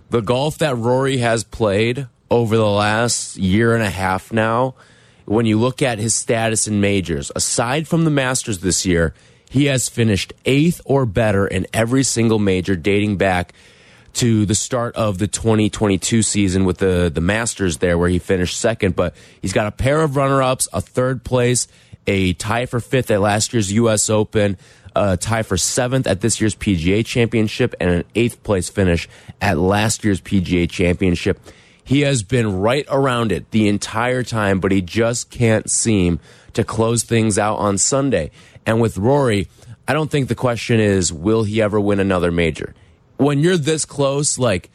the 0.10 0.21
golf 0.21 0.60
that 0.60 0.78
Rory 0.78 1.17
has 1.17 1.43
played 1.43 2.08
over 2.30 2.56
the 2.56 2.69
last 2.69 3.38
year 3.38 3.73
and 3.73 3.84
a 3.84 3.89
half 3.89 4.32
now, 4.32 4.76
when 5.25 5.45
you 5.45 5.59
look 5.59 5.81
at 5.81 5.99
his 5.99 6.13
status 6.13 6.67
in 6.67 6.81
majors, 6.81 7.31
aside 7.36 7.88
from 7.88 8.03
the 8.03 8.12
Masters 8.12 8.59
this 8.59 8.86
year, 8.86 9.13
he 9.49 9.65
has 9.65 9.88
finished 9.88 10.33
eighth 10.45 10.81
or 10.86 11.05
better 11.05 11.45
in 11.45 11.67
every 11.73 12.03
single 12.03 12.39
major 12.39 12.75
dating 12.75 13.17
back 13.17 13.53
to 14.13 14.45
the 14.45 14.55
start 14.55 14.95
of 14.95 15.17
the 15.17 15.27
2022 15.27 16.21
season 16.21 16.65
with 16.65 16.77
the, 16.77 17.12
the 17.13 17.21
Masters 17.21 17.77
there, 17.77 17.97
where 17.97 18.09
he 18.09 18.19
finished 18.19 18.59
second. 18.59 18.95
But 18.95 19.15
he's 19.41 19.53
got 19.53 19.67
a 19.67 19.71
pair 19.71 20.01
of 20.01 20.15
runner 20.15 20.41
ups, 20.41 20.67
a 20.73 20.81
third 20.81 21.23
place, 21.23 21.67
a 22.05 22.33
tie 22.33 22.65
for 22.65 22.79
fifth 22.79 23.12
at 23.12 23.21
last 23.21 23.53
year's 23.53 23.71
U.S. 23.73 24.09
Open, 24.09 24.57
a 24.95 25.17
tie 25.17 25.43
for 25.43 25.57
seventh 25.57 26.05
at 26.05 26.21
this 26.21 26.39
year's 26.39 26.55
PGA 26.55 27.05
Championship, 27.05 27.73
and 27.79 27.89
an 27.89 28.03
eighth 28.15 28.43
place 28.43 28.69
finish 28.69 29.09
at 29.41 29.57
last 29.57 30.03
year's 30.03 30.21
PGA 30.21 30.69
Championship. 30.69 31.39
He 31.84 32.02
has 32.02 32.24
been 32.24 32.60
right 32.60 32.86
around 32.89 33.32
it 33.32 33.52
the 33.52 33.67
entire 33.67 34.24
time, 34.24 34.60
but 34.60 34.72
he 34.72 34.82
just 34.82 35.30
can't 35.30 35.69
seem 35.69 36.19
to 36.54 36.63
close 36.63 37.04
things 37.04 37.38
out 37.38 37.58
on 37.58 37.78
Sunday. 37.78 38.32
And 38.65 38.80
with 38.80 38.98
Rory, 38.98 39.48
I 39.88 39.93
don't 39.93 40.10
think 40.10 40.28
the 40.28 40.36
question 40.36 40.80
is, 40.80 41.12
will 41.12 41.43
he 41.43 41.62
ever 41.62 41.80
win 41.80 42.00
another 42.00 42.32
major? 42.32 42.74
When 43.17 43.39
you're 43.39 43.58
this 43.58 43.86
close, 43.86 44.39
like, 44.39 44.69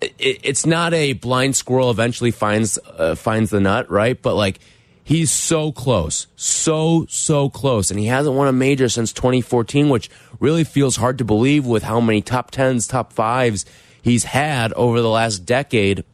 it, 0.00 0.40
it's 0.42 0.66
not 0.66 0.94
a 0.94 1.12
blind 1.14 1.56
squirrel 1.56 1.90
eventually 1.90 2.30
finds 2.30 2.78
uh, 2.78 3.14
finds 3.14 3.50
the 3.50 3.60
nut, 3.60 3.90
right? 3.90 4.20
But 4.20 4.34
like 4.34 4.60
he's 5.04 5.30
so 5.30 5.72
close, 5.72 6.26
so 6.36 7.06
so 7.08 7.48
close, 7.48 7.90
and 7.90 7.98
he 7.98 8.06
hasn't 8.06 8.36
won 8.36 8.48
a 8.48 8.52
major 8.52 8.88
since 8.88 9.12
2014, 9.12 9.88
which 9.88 10.10
really 10.40 10.64
feels 10.64 10.96
hard 10.96 11.18
to 11.18 11.24
believe 11.24 11.66
with 11.66 11.82
how 11.82 12.00
many 12.00 12.22
top 12.22 12.50
tens, 12.50 12.86
top 12.86 13.12
fives 13.12 13.64
he's 14.02 14.24
had 14.24 14.72
over 14.72 15.00
the 15.00 15.08
last 15.08 15.40
decade. 15.40 16.04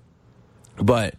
But 0.83 1.15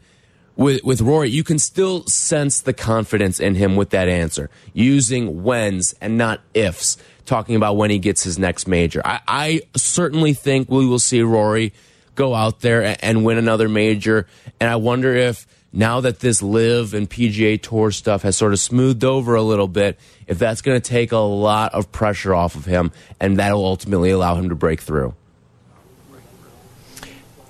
with 0.55 0.83
with 0.83 1.01
Rory, 1.01 1.29
you 1.29 1.43
can 1.43 1.59
still 1.59 2.05
sense 2.05 2.61
the 2.61 2.73
confidence 2.73 3.39
in 3.39 3.55
him 3.55 3.75
with 3.75 3.91
that 3.91 4.07
answer, 4.07 4.49
using 4.73 5.43
whens 5.43 5.95
and 6.01 6.17
not 6.17 6.41
ifs, 6.53 6.97
talking 7.25 7.55
about 7.55 7.77
when 7.77 7.89
he 7.89 7.99
gets 7.99 8.23
his 8.23 8.37
next 8.37 8.67
major. 8.67 9.01
I, 9.05 9.21
I 9.27 9.61
certainly 9.75 10.33
think 10.33 10.69
we 10.69 10.85
will 10.85 10.99
see 10.99 11.21
Rory 11.21 11.73
go 12.15 12.35
out 12.35 12.59
there 12.59 12.97
and 13.01 13.23
win 13.23 13.37
another 13.37 13.69
major. 13.69 14.27
And 14.59 14.69
I 14.69 14.75
wonder 14.75 15.15
if 15.15 15.47
now 15.71 16.01
that 16.01 16.19
this 16.19 16.41
LIV 16.41 16.93
and 16.93 17.09
PGA 17.09 17.61
Tour 17.61 17.91
stuff 17.91 18.23
has 18.23 18.35
sort 18.35 18.51
of 18.51 18.59
smoothed 18.59 19.05
over 19.05 19.35
a 19.35 19.41
little 19.41 19.69
bit, 19.69 19.97
if 20.27 20.37
that's 20.37 20.61
going 20.61 20.79
to 20.79 20.89
take 20.89 21.13
a 21.13 21.17
lot 21.17 21.73
of 21.73 21.91
pressure 21.93 22.35
off 22.35 22.55
of 22.55 22.65
him 22.65 22.91
and 23.21 23.37
that'll 23.37 23.63
ultimately 23.63 24.09
allow 24.09 24.35
him 24.35 24.49
to 24.49 24.55
break 24.55 24.81
through. 24.81 25.13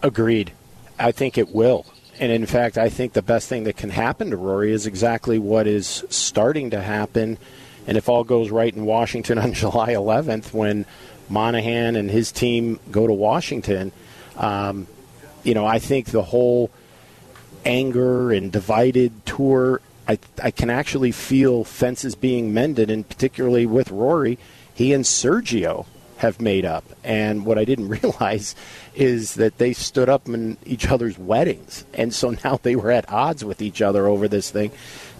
Agreed. 0.04 0.52
I 1.00 1.12
think 1.12 1.38
it 1.38 1.50
will. 1.50 1.86
And 2.19 2.32
in 2.32 2.45
fact, 2.45 2.77
I 2.77 2.89
think 2.89 3.13
the 3.13 3.21
best 3.21 3.47
thing 3.47 3.63
that 3.63 3.77
can 3.77 3.89
happen 3.89 4.32
to 4.32 4.38
Rory 4.38 4.73
is 4.73 4.86
exactly 4.86 5.39
what 5.39 5.67
is 5.67 6.03
starting 6.10 6.71
to 6.71 6.82
happen. 6.82 7.38
And 7.88 7.97
if 7.97 8.10
all 8.10 8.25
goes 8.25 8.49
right 8.49 8.73
in 8.73 8.86
Washington 8.86 9.38
on 9.39 9.53
July 9.53 9.93
11th, 9.93 10.53
when 10.53 10.86
Monahan 11.29 11.95
and 11.95 12.12
his 12.12 12.32
team 12.32 12.79
go 12.91 13.08
to 13.08 13.13
Washington, 13.13 13.93
um, 14.36 14.88
you 15.43 15.53
know, 15.53 15.65
I 15.65 15.79
think 15.79 16.08
the 16.08 16.23
whole 16.23 16.69
anger 17.65 18.32
and 18.32 18.51
divided 18.51 19.25
tour, 19.25 19.82
I, 20.08 20.19
I 20.43 20.51
can 20.51 20.69
actually 20.69 21.12
feel 21.12 21.63
fences 21.63 22.15
being 22.15 22.53
mended, 22.53 22.89
and 22.89 23.08
particularly 23.08 23.65
with 23.65 23.91
Rory, 23.91 24.38
he 24.73 24.93
and 24.93 25.05
Sergio 25.05 25.86
have 26.19 26.41
made 26.41 26.65
up. 26.65 26.84
And 27.01 27.45
what 27.45 27.58
I 27.58 27.63
didn't 27.63 27.88
realize 28.01 28.55
is 28.93 29.36
that 29.36 29.58
they 29.58 29.73
stood 29.73 30.10
up 30.10 30.27
in 30.27 30.58
each 30.65 30.88
other's 30.89 31.17
weddings. 31.17 31.86
And 31.93 32.13
so 32.13 32.36
now 32.43 32.60
they 32.62 32.75
were 32.75 32.91
at 32.91 33.10
odds 33.10 33.43
with 33.43 33.62
each 33.62 33.82
other 33.82 34.05
over 34.05 34.27
this 34.27 34.51
thing. 34.51 34.71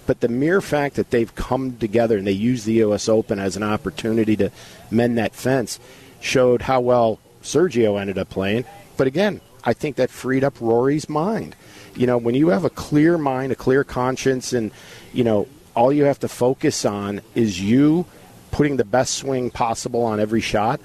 But 0.06 0.20
the 0.20 0.28
mere 0.28 0.60
fact 0.60 0.96
that 0.96 1.12
they've 1.12 1.34
come 1.36 1.78
together 1.78 2.18
and 2.18 2.28
they 2.28 2.34
use 2.34 2.66
the 2.66 2.74
U.S. 2.74 3.08
Open 3.08 3.40
as 3.40 3.56
an 3.56 3.64
opportunity 3.64 4.36
to 4.38 4.52
mend 4.92 5.18
that 5.18 5.36
fence 5.36 5.80
showed 6.20 6.64
how 6.64 6.82
well 6.82 7.20
Sergio 7.42 8.00
ended 8.00 8.18
up 8.18 8.30
playing. 8.30 8.66
But 8.98 9.08
again, 9.08 9.40
I 9.64 9.74
think 9.74 9.96
that 9.96 10.10
freed 10.10 10.44
up 10.44 10.60
Rory's 10.60 11.08
mind. 11.08 11.56
You 11.96 12.08
know, 12.08 12.18
when 12.18 12.36
you 12.36 12.50
have 12.50 12.66
a 12.66 12.70
clear 12.70 13.18
mind, 13.18 13.52
a 13.52 13.56
clear 13.56 13.84
conscience, 13.84 14.52
and, 14.52 14.72
you 15.14 15.24
know, 15.24 15.48
all 15.76 15.94
you 15.94 16.04
have 16.06 16.20
to 16.20 16.28
focus 16.28 16.84
on 16.86 17.22
is 17.36 17.62
you 17.62 18.06
putting 18.52 18.78
the 18.78 18.86
best 18.86 19.16
swing 19.16 19.52
possible 19.52 20.04
on 20.04 20.20
every 20.20 20.42
shot, 20.42 20.80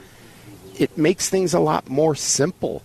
it 0.79 0.97
makes 0.99 1.29
things 1.29 1.55
a 1.55 1.61
lot 1.61 1.89
more 1.89 2.15
simple. 2.15 2.83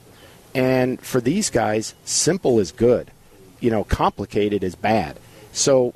And 0.53 0.99
for 1.01 1.21
these 1.21 1.49
guys, 1.49 1.95
simple 2.05 2.59
is 2.59 2.71
good. 2.71 3.11
You 3.59 3.71
know, 3.71 3.83
complicated 3.83 4.63
is 4.63 4.75
bad. 4.75 5.17
So 5.51 5.93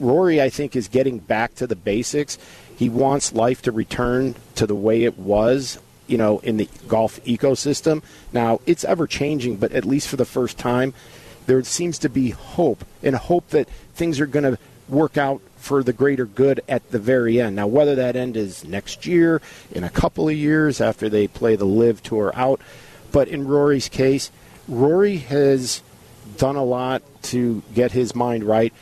Rory, 0.00 0.40
I 0.40 0.48
think, 0.48 0.76
is 0.76 0.88
getting 0.88 1.18
back 1.18 1.54
to 1.56 1.66
the 1.66 1.76
basics. 1.76 2.38
He 2.76 2.88
wants 2.88 3.32
life 3.32 3.62
to 3.62 3.72
return 3.72 4.34
to 4.54 4.66
the 4.66 4.74
way 4.74 5.04
it 5.04 5.18
was, 5.18 5.78
you 6.06 6.16
know, 6.16 6.38
in 6.40 6.56
the 6.56 6.68
golf 6.86 7.22
ecosystem. 7.24 8.02
Now, 8.32 8.60
it's 8.66 8.84
ever 8.84 9.06
changing, 9.06 9.56
but 9.56 9.72
at 9.72 9.84
least 9.84 10.08
for 10.08 10.16
the 10.16 10.24
first 10.24 10.58
time, 10.58 10.94
there 11.46 11.62
seems 11.64 11.98
to 12.00 12.08
be 12.08 12.30
hope 12.30 12.84
and 13.02 13.16
hope 13.16 13.48
that 13.48 13.68
things 13.94 14.20
are 14.20 14.26
going 14.26 14.44
to 14.44 14.58
work 14.88 15.16
out 15.16 15.40
for 15.58 15.82
the 15.82 15.92
greater 15.92 16.24
good 16.24 16.60
at 16.68 16.90
the 16.90 16.98
very 16.98 17.40
end. 17.40 17.56
Now, 17.56 17.66
whether 17.66 17.94
that 17.96 18.16
end 18.16 18.36
is 18.36 18.64
next 18.64 19.06
year, 19.06 19.42
in 19.70 19.84
a 19.84 19.90
couple 19.90 20.28
of 20.28 20.34
years 20.34 20.80
after 20.80 21.08
they 21.08 21.26
play 21.26 21.56
the 21.56 21.66
LIV 21.66 22.02
tour 22.02 22.32
out, 22.34 22.60
but 23.12 23.28
in 23.28 23.46
Rory's 23.46 23.88
case, 23.88 24.30
Rory 24.66 25.16
has 25.18 25.82
done 26.36 26.56
a 26.56 26.64
lot 26.64 27.02
to 27.22 27.62
get 27.74 27.92
his 27.92 28.14
mind 28.14 28.44
right. 28.44 28.72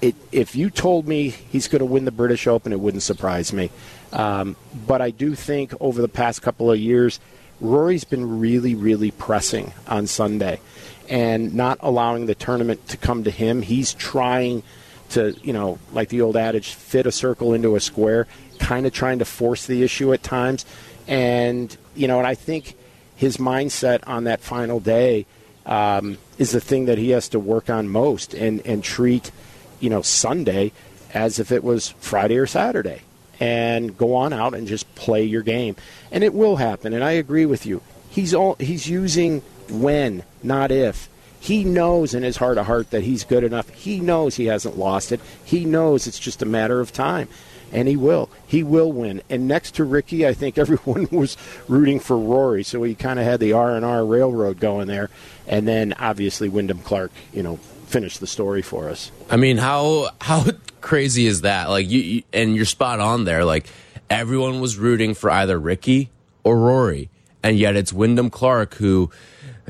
It, 0.00 0.14
if 0.32 0.56
you 0.56 0.70
told 0.70 1.06
me 1.06 1.28
he's 1.28 1.68
going 1.68 1.80
to 1.80 1.86
win 1.86 2.04
the 2.04 2.10
British 2.10 2.46
Open, 2.46 2.72
it 2.72 2.80
wouldn't 2.80 3.02
surprise 3.02 3.52
me. 3.52 3.70
Um, 4.12 4.56
but 4.86 5.00
I 5.00 5.10
do 5.10 5.34
think 5.34 5.72
over 5.80 6.00
the 6.00 6.08
past 6.08 6.42
couple 6.42 6.70
of 6.70 6.78
years, 6.78 7.20
Rory's 7.60 8.04
been 8.04 8.40
really, 8.40 8.74
really 8.74 9.10
pressing 9.10 9.72
on 9.86 10.06
Sunday 10.06 10.60
and 11.08 11.54
not 11.54 11.78
allowing 11.80 12.26
the 12.26 12.34
tournament 12.34 12.88
to 12.88 12.96
come 12.96 13.24
to 13.24 13.30
him. 13.30 13.62
He's 13.62 13.92
trying 13.92 14.62
to, 15.10 15.36
you 15.42 15.52
know, 15.52 15.78
like 15.92 16.08
the 16.08 16.20
old 16.20 16.36
adage, 16.36 16.74
fit 16.74 17.06
a 17.06 17.12
circle 17.12 17.54
into 17.54 17.76
a 17.76 17.80
square, 17.80 18.26
kind 18.58 18.86
of 18.86 18.92
trying 18.92 19.18
to 19.18 19.24
force 19.24 19.66
the 19.66 19.82
issue 19.82 20.12
at 20.12 20.22
times. 20.22 20.64
And, 21.06 21.76
you 21.94 22.08
know, 22.08 22.18
and 22.18 22.26
I 22.26 22.34
think 22.34 22.74
his 23.16 23.36
mindset 23.36 24.06
on 24.06 24.24
that 24.24 24.40
final 24.40 24.80
day 24.80 25.26
um, 25.66 26.18
is 26.38 26.52
the 26.52 26.60
thing 26.60 26.86
that 26.86 26.96
he 26.96 27.10
has 27.10 27.28
to 27.30 27.38
work 27.38 27.68
on 27.68 27.88
most 27.88 28.32
and, 28.32 28.64
and 28.66 28.82
treat, 28.82 29.30
you 29.78 29.90
know, 29.90 30.02
Sunday 30.02 30.72
as 31.12 31.38
if 31.38 31.52
it 31.52 31.62
was 31.62 31.88
Friday 32.00 32.38
or 32.38 32.46
Saturday 32.46 33.02
and 33.38 33.96
go 33.96 34.14
on 34.14 34.32
out 34.32 34.54
and 34.54 34.66
just 34.66 34.94
play 34.94 35.24
your 35.24 35.42
game. 35.42 35.76
And 36.10 36.24
it 36.24 36.32
will 36.32 36.56
happen. 36.56 36.92
And 36.92 37.04
I 37.04 37.12
agree 37.12 37.46
with 37.46 37.66
you. 37.66 37.82
He's 38.08 38.32
all, 38.32 38.54
he's 38.56 38.88
using 38.88 39.42
when, 39.68 40.22
not 40.42 40.70
if. 40.70 41.09
He 41.40 41.64
knows 41.64 42.14
in 42.14 42.22
his 42.22 42.36
heart 42.36 42.58
of 42.58 42.66
heart 42.66 42.90
that 42.90 43.02
he's 43.02 43.24
good 43.24 43.42
enough. 43.42 43.68
He 43.70 43.98
knows 43.98 44.36
he 44.36 44.46
hasn't 44.46 44.78
lost 44.78 45.10
it. 45.10 45.20
He 45.42 45.64
knows 45.64 46.06
it's 46.06 46.18
just 46.18 46.42
a 46.42 46.46
matter 46.46 46.80
of 46.80 46.92
time. 46.92 47.28
And 47.72 47.88
he 47.88 47.96
will. 47.96 48.28
He 48.46 48.62
will 48.62 48.92
win. 48.92 49.22
And 49.30 49.48
next 49.48 49.76
to 49.76 49.84
Rickie, 49.84 50.26
I 50.26 50.34
think 50.34 50.58
everyone 50.58 51.08
was 51.10 51.36
rooting 51.66 51.98
for 51.98 52.18
Rory, 52.18 52.62
so 52.62 52.82
he 52.82 52.94
kind 52.94 53.18
of 53.18 53.24
had 53.24 53.40
the 53.40 53.54
R 53.54 53.74
and 53.74 53.84
R 53.84 54.04
railroad 54.04 54.60
going 54.60 54.86
there. 54.86 55.08
And 55.46 55.66
then 55.66 55.94
obviously 55.94 56.48
Wyndham 56.48 56.80
Clark, 56.80 57.10
you 57.32 57.42
know, 57.42 57.56
finished 57.86 58.20
the 58.20 58.26
story 58.26 58.62
for 58.62 58.88
us. 58.88 59.10
I 59.30 59.36
mean, 59.36 59.56
how 59.56 60.10
how 60.20 60.44
crazy 60.80 61.26
is 61.26 61.40
that? 61.40 61.70
Like 61.70 61.88
you, 61.88 62.00
you 62.00 62.22
and 62.32 62.54
you're 62.54 62.66
spot 62.66 63.00
on 63.00 63.24
there. 63.24 63.44
Like 63.44 63.66
everyone 64.10 64.60
was 64.60 64.76
rooting 64.76 65.14
for 65.14 65.30
either 65.30 65.58
Rickie 65.58 66.10
or 66.44 66.58
Rory, 66.58 67.08
and 67.42 67.58
yet 67.58 67.76
it's 67.76 67.92
Wyndham 67.92 68.30
Clark 68.30 68.74
who 68.74 69.10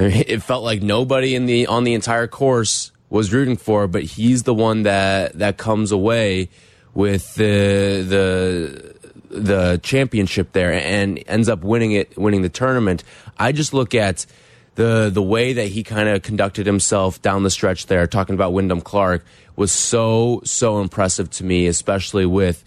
it 0.29 0.43
felt 0.43 0.65
like 0.65 0.83
nobody 0.83 1.35
in 1.35 1.45
the 1.45 1.67
on 1.67 1.85
the 1.85 1.95
entire 1.95 2.27
course 2.27 2.91
was 3.11 3.33
rooting 3.33 3.57
for, 3.57 3.87
but 3.87 4.03
he's 4.03 4.45
the 4.45 4.55
one 4.55 4.85
that 4.85 5.39
that 5.39 5.59
comes 5.59 5.93
away 5.93 6.49
with 6.95 7.35
the 7.35 8.05
the 8.09 8.95
the 9.29 9.81
championship 9.83 10.53
there 10.53 10.73
and 10.73 11.23
ends 11.27 11.49
up 11.49 11.63
winning 11.63 11.93
it, 11.93 12.17
winning 12.17 12.43
the 12.43 12.49
tournament. 12.49 13.05
I 13.39 13.53
just 13.53 13.75
look 13.75 13.95
at 13.95 14.25
the 14.77 15.11
the 15.13 15.23
way 15.23 15.53
that 15.53 15.69
he 15.69 15.83
kind 15.83 16.09
of 16.09 16.23
conducted 16.23 16.65
himself 16.65 17.21
down 17.21 17.43
the 17.43 17.51
stretch 17.51 17.87
there, 17.87 18.07
talking 18.07 18.35
about 18.35 18.55
Wyndham 18.55 18.81
Clark, 18.81 19.25
was 19.55 19.71
so 19.71 20.41
so 20.45 20.81
impressive 20.81 21.29
to 21.33 21.45
me, 21.45 21.67
especially 21.67 22.25
with 22.25 22.65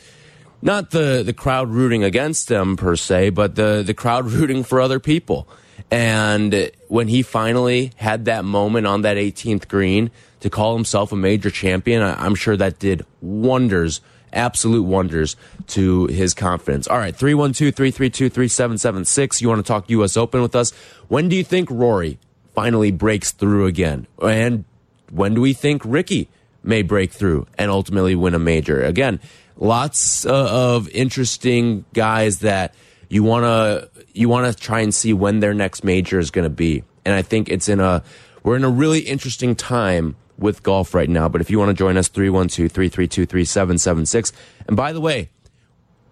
not 0.61 0.91
the 0.91 1.23
the 1.25 1.33
crowd 1.33 1.69
rooting 1.69 2.03
against 2.03 2.51
him 2.51 2.77
per 2.77 2.95
se, 2.95 3.31
but 3.31 3.55
the 3.55 3.81
the 3.83 3.95
crowd 3.95 4.25
rooting 4.31 4.63
for 4.63 4.79
other 4.79 4.99
people. 4.99 5.47
And 5.91 6.71
when 6.87 7.07
he 7.07 7.21
finally 7.21 7.91
had 7.97 8.25
that 8.25 8.45
moment 8.45 8.87
on 8.87 9.03
that 9.03 9.17
18th 9.17 9.67
green 9.67 10.11
to 10.39 10.49
call 10.49 10.75
himself 10.75 11.11
a 11.11 11.15
major 11.15 11.49
champion, 11.49 12.01
I'm 12.01 12.35
sure 12.35 12.57
that 12.57 12.79
did 12.79 13.05
wonders, 13.21 14.01
absolute 14.31 14.83
wonders 14.83 15.35
to 15.67 16.07
his 16.07 16.33
confidence. 16.33 16.87
All 16.87 16.97
right, 16.97 17.15
312 17.15 17.75
332 17.75 18.29
3776. 18.29 19.41
You 19.41 19.49
want 19.49 19.59
to 19.59 19.67
talk 19.67 19.89
U.S. 19.89 20.17
Open 20.17 20.41
with 20.41 20.55
us? 20.55 20.71
When 21.07 21.29
do 21.29 21.35
you 21.35 21.43
think 21.43 21.69
Rory 21.69 22.17
finally 22.53 22.91
breaks 22.91 23.31
through 23.31 23.67
again? 23.67 24.07
And 24.21 24.65
when 25.11 25.35
do 25.35 25.41
we 25.41 25.53
think 25.53 25.83
Rickie 25.85 26.27
may 26.63 26.81
break 26.81 27.11
through 27.11 27.45
and 27.57 27.69
ultimately 27.69 28.15
win 28.15 28.33
a 28.33 28.39
major? 28.39 28.83
Again, 28.83 29.19
lots 29.57 30.25
uh, 30.25 30.31
of 30.31 30.89
interesting 30.89 31.85
guys 31.93 32.39
that 32.39 32.73
you 33.13 33.23
want 33.23 33.43
to 33.43 33.89
you 34.13 34.27
want 34.27 34.51
to 34.51 34.59
try 34.59 34.79
and 34.79 34.93
see 34.93 35.13
when 35.13 35.39
their 35.39 35.53
next 35.53 35.83
major 35.83 36.19
is 36.19 36.31
going 36.31 36.43
to 36.43 36.49
be. 36.49 36.83
And 37.05 37.13
I 37.13 37.21
think 37.21 37.49
it's 37.49 37.69
in 37.69 37.79
a, 37.79 38.03
we're 38.43 38.55
in 38.55 38.63
a 38.63 38.69
really 38.69 39.01
interesting 39.01 39.55
time 39.55 40.15
with 40.37 40.63
golf 40.63 40.93
right 40.93 41.09
now. 41.09 41.29
But 41.29 41.41
if 41.41 41.49
you 41.49 41.59
want 41.59 41.69
to 41.69 41.73
join 41.75 41.97
us, 41.97 42.07
312 42.07 42.71
332 42.71 43.25
3776. 43.25 44.33
And 44.67 44.75
by 44.75 44.93
the 44.93 45.01
way, 45.01 45.29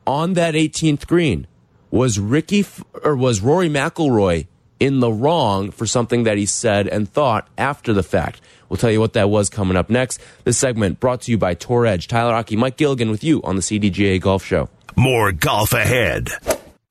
on 0.06 0.34
that 0.34 0.54
18th 0.54 1.08
green, 1.08 1.48
was 1.90 2.20
Rickie 2.20 2.66
or 3.04 3.16
was 3.16 3.42
Rory 3.42 3.70
McIlroy 3.70 4.48
in 4.80 5.00
the 5.00 5.12
wrong 5.12 5.72
for 5.72 5.86
something 5.86 6.24
that 6.24 6.38
he 6.38 6.46
said 6.46 6.88
and 6.88 7.10
thought 7.10 7.48
after 7.58 7.94
the 7.94 8.04
fact. 8.04 8.42
We'll 8.70 8.78
tell 8.78 8.92
you 8.92 9.00
what 9.00 9.14
that 9.14 9.30
was 9.30 9.50
coming 9.50 9.76
up 9.76 9.90
next. 9.90 10.22
This 10.44 10.58
segment 10.58 11.00
brought 11.00 11.22
to 11.22 11.32
you 11.32 11.38
by 11.38 11.54
Tour 11.56 11.86
Edge. 11.86 12.08
Tyler 12.08 12.34
Aki, 12.34 12.56
Mike 12.56 12.78
Gilligan 12.78 13.12
with 13.12 13.24
you 13.24 13.42
on 13.44 13.58
the 13.58 13.62
CDGA 13.62 14.22
Golf 14.22 14.46
Show. 14.46 14.70
More 14.96 15.32
golf 15.32 15.74
ahead. 15.74 16.30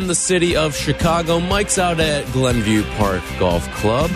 In 0.00 0.08
the 0.08 0.14
city 0.14 0.54
of 0.54 0.76
Chicago. 0.76 1.40
Mike's 1.40 1.78
out 1.78 2.00
at 2.00 2.30
Glenview 2.32 2.82
Park 2.96 3.22
Golf 3.38 3.66
Club. 3.76 4.10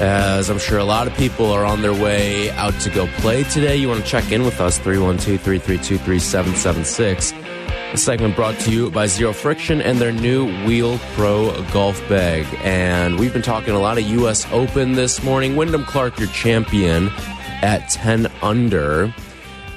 As 0.00 0.50
I'm 0.50 0.58
sure 0.58 0.78
a 0.78 0.84
lot 0.84 1.06
of 1.06 1.14
people 1.14 1.52
are 1.52 1.64
on 1.64 1.82
their 1.82 1.92
way 1.92 2.50
out 2.50 2.74
to 2.80 2.90
go 2.90 3.06
play 3.18 3.44
today, 3.44 3.76
you 3.76 3.88
want 3.88 4.02
to 4.02 4.10
check 4.10 4.32
in 4.32 4.44
with 4.44 4.60
us 4.60 4.78
312 4.78 5.40
332 5.40 5.98
3776. 5.98 7.32
A 7.92 7.96
segment 7.96 8.34
brought 8.34 8.58
to 8.60 8.72
you 8.72 8.90
by 8.90 9.06
Zero 9.06 9.32
Friction 9.32 9.80
and 9.80 9.98
their 9.98 10.10
new 10.10 10.46
Wheel 10.66 10.98
Pro 11.14 11.62
golf 11.70 12.00
bag. 12.08 12.44
And 12.64 13.16
we've 13.16 13.32
been 13.32 13.42
talking 13.42 13.74
a 13.74 13.80
lot 13.80 13.98
of 13.98 14.04
U.S. 14.04 14.50
Open 14.52 14.94
this 14.94 15.22
morning. 15.22 15.54
Wyndham 15.54 15.84
Clark, 15.84 16.18
your 16.18 16.28
champion, 16.30 17.08
at 17.62 17.88
10 17.88 18.26
under 18.42 19.14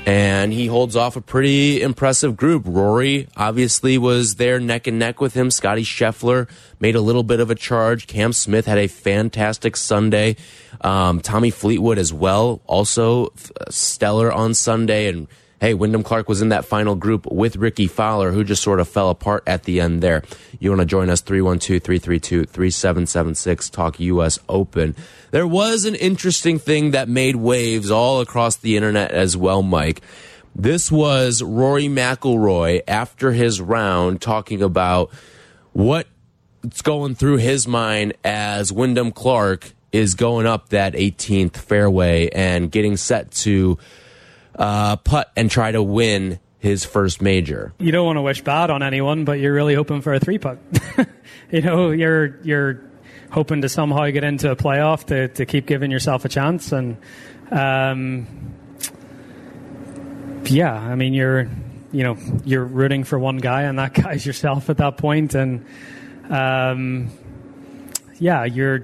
and 0.08 0.54
he 0.54 0.68
holds 0.68 0.96
off 0.96 1.18
a 1.18 1.22
pretty 1.22 1.82
impressive 1.82 2.38
group. 2.38 2.64
Rory 2.66 3.28
obviously 3.36 3.98
was 3.98 4.36
there 4.36 4.58
neck 4.58 4.88
and 4.88 4.98
neck 4.98 5.20
with 5.20 5.34
him. 5.34 5.52
Scottie 5.52 5.84
Scheffler 5.84 6.50
made 6.80 6.96
a 6.96 7.02
little 7.02 7.24
bit 7.24 7.42
of 7.42 7.52
a 7.52 7.56
charge. 7.56 8.08
Cam 8.08 8.32
Smith 8.32 8.68
had 8.68 8.78
a 8.78 8.88
fantastic 8.88 9.76
Sunday. 9.76 10.38
Um, 10.80 11.20
Tommy 11.20 11.50
Fleetwood 11.50 11.98
as 11.98 12.14
well, 12.14 12.62
also 12.68 13.34
stellar 13.70 14.32
on 14.32 14.54
Sunday. 14.54 15.10
And 15.10 15.28
hey, 15.60 15.74
Wyndham 15.74 16.04
Clark 16.04 16.30
was 16.30 16.42
in 16.42 16.50
that 16.50 16.66
final 16.66 16.96
group 16.96 17.26
with 17.32 17.56
Rickie 17.56 17.88
Fowler, 17.88 18.32
who 18.32 18.44
just 18.44 18.62
sort 18.62 18.80
of 18.80 18.88
fell 18.88 19.10
apart 19.10 19.44
at 19.48 19.64
the 19.64 19.80
end 19.80 20.02
there. 20.02 20.24
You 20.60 20.70
want 20.70 20.82
to 20.82 20.86
join 20.86 21.10
us 21.10 21.22
312 21.22 21.82
332 21.82 22.46
3776, 22.46 23.70
talk 23.70 24.00
U.S. 24.00 24.40
Open. 24.48 24.96
There 25.32 25.48
was 25.48 25.86
an 25.86 25.96
interesting 25.96 26.60
thing 26.60 26.92
that 26.92 27.10
made 27.10 27.36
waves 27.36 27.90
all 27.90 28.22
across 28.22 28.58
the 28.58 28.76
internet 28.76 29.12
as 29.12 29.36
well, 29.36 29.64
Mike. 29.64 30.02
This 30.56 30.92
was 30.92 31.44
Rory 31.44 31.88
McIlroy 31.88 32.82
after 32.88 33.32
his 33.32 33.62
round 33.62 34.22
talking 34.22 34.64
about 34.64 35.12
what's 35.74 36.82
going 36.84 37.14
through 37.14 37.38
his 37.38 37.68
mind 37.68 38.14
as 38.24 38.72
Wyndham 38.72 39.12
Clark 39.12 39.74
is 39.92 40.16
going 40.16 40.46
up 40.46 40.70
that 40.70 40.94
18th 40.94 41.58
fairway 41.58 42.30
and 42.30 42.72
getting 42.72 42.98
set 42.98 43.32
to 43.32 43.78
uh, 44.58 44.96
putt 44.98 45.32
and 45.36 45.50
try 45.50 45.72
to 45.72 45.82
win 45.82 46.40
his 46.60 46.86
first 46.86 47.22
major. 47.22 47.74
You 47.80 47.92
don't 47.92 48.06
want 48.06 48.18
to 48.18 48.22
wish 48.22 48.42
bad 48.42 48.70
on 48.70 48.84
anyone, 48.84 49.26
but 49.26 49.40
you're 49.40 49.54
really 49.54 49.76
hoping 49.76 50.02
for 50.02 50.14
a 50.14 50.20
three 50.20 50.38
putt. 50.38 50.60
you 51.52 51.62
know, 51.62 51.92
you're 51.92 52.40
you're 52.42 52.82
hoping 53.32 53.62
to 53.62 53.70
somehow 53.70 54.10
get 54.10 54.24
into 54.24 54.52
a 54.52 54.56
playoff 54.56 55.06
to, 55.06 55.28
to 55.28 55.46
keep 55.46 55.66
giving 55.66 55.92
yourself 55.92 56.26
a 56.26 56.30
chance. 56.30 56.72
And 56.72 56.98
um, 57.52 58.28
yeah, 60.46 60.74
I 60.74 60.96
mean, 60.96 61.14
you're 61.14 61.50
you 61.92 62.04
know 62.04 62.18
you're 62.46 62.66
rooting 62.66 63.04
for 63.04 63.20
one 63.20 63.38
guy, 63.38 63.64
and 63.64 63.78
that 63.80 63.94
guy's 64.04 64.26
yourself 64.26 64.70
at 64.70 64.78
that 64.78 64.98
point. 64.98 65.36
And 65.36 65.66
um, 66.30 67.12
yeah, 68.20 68.46
you're 68.46 68.82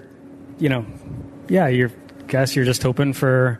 you 0.59 0.69
know 0.69 0.85
yeah, 1.49 1.67
you're 1.67 1.91
guess 2.27 2.55
you're 2.55 2.65
just 2.65 2.83
hoping 2.83 3.13
for 3.13 3.59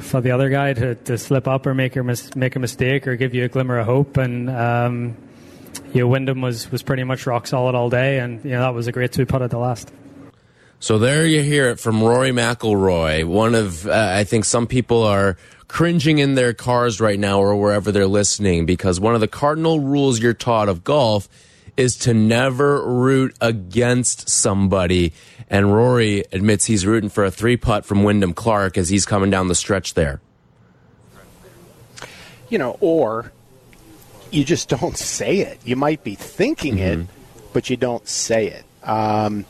for 0.00 0.20
the 0.20 0.30
other 0.32 0.48
guy 0.48 0.72
to, 0.72 0.94
to 0.94 1.18
slip 1.18 1.46
up 1.46 1.66
or 1.66 1.74
make 1.74 1.96
a 1.96 2.02
mis- 2.02 2.34
make 2.34 2.56
a 2.56 2.58
mistake 2.58 3.06
or 3.06 3.16
give 3.16 3.34
you 3.34 3.44
a 3.44 3.48
glimmer 3.48 3.78
of 3.78 3.86
hope. 3.86 4.16
And 4.16 4.50
um, 4.50 5.16
you 5.92 6.00
know, 6.00 6.08
Wyndham 6.08 6.40
was 6.40 6.70
was 6.70 6.82
pretty 6.82 7.04
much 7.04 7.26
rock 7.26 7.46
solid 7.46 7.74
all 7.74 7.90
day, 7.90 8.18
and 8.18 8.44
you 8.44 8.50
know 8.50 8.60
that 8.60 8.74
was 8.74 8.86
a 8.86 8.92
great 8.92 9.12
two 9.12 9.26
putt 9.26 9.42
at 9.42 9.50
the 9.50 9.58
last. 9.58 9.92
So 10.82 10.98
there 10.98 11.26
you 11.26 11.42
hear 11.42 11.68
it 11.68 11.78
from 11.78 12.02
Rory 12.02 12.30
McIlroy. 12.30 13.26
One 13.26 13.54
of, 13.54 13.86
uh, 13.86 14.12
I 14.16 14.24
think 14.24 14.46
some 14.46 14.66
people 14.66 15.02
are 15.02 15.36
cringing 15.68 16.18
in 16.18 16.36
their 16.36 16.54
cars 16.54 17.02
right 17.02 17.20
now 17.20 17.38
or 17.38 17.54
wherever 17.54 17.92
they're 17.92 18.06
listening 18.06 18.64
because 18.64 18.98
one 18.98 19.14
of 19.14 19.20
the 19.20 19.28
cardinal 19.28 19.78
rules 19.78 20.20
you're 20.20 20.32
taught 20.32 20.70
of 20.70 20.82
golf 20.82 21.28
is 21.76 21.96
to 21.96 22.14
never 22.14 22.82
root 22.82 23.36
against 23.42 24.30
somebody. 24.30 25.12
And 25.50 25.74
Rory 25.74 26.24
admits 26.32 26.64
he's 26.64 26.86
rooting 26.86 27.10
for 27.10 27.24
a 27.24 27.30
three 27.30 27.56
putt 27.56 27.84
from 27.84 28.04
Wyndham 28.04 28.32
Clark 28.32 28.78
as 28.78 28.88
he's 28.88 29.04
coming 29.04 29.30
down 29.30 29.48
the 29.48 29.56
stretch 29.56 29.94
there. 29.94 30.20
You 32.48 32.58
know, 32.58 32.78
or 32.80 33.32
you 34.30 34.44
just 34.44 34.68
don't 34.68 34.96
say 34.96 35.38
it. 35.38 35.58
You 35.64 35.74
might 35.74 36.04
be 36.04 36.14
thinking 36.14 36.78
it, 36.78 37.06
but 37.52 37.68
you 37.68 37.76
don't 37.76 38.06
say 38.08 38.46
it. 38.46 38.64
Um, 38.88 39.44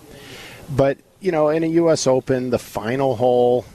but 0.71 0.99
you 1.21 1.33
know, 1.33 1.51
in 1.51 1.63
a 1.63 1.67
U.S. 1.67 2.07
Open, 2.07 2.49
the 2.49 2.59
final 2.59 3.15
hole, 3.15 3.67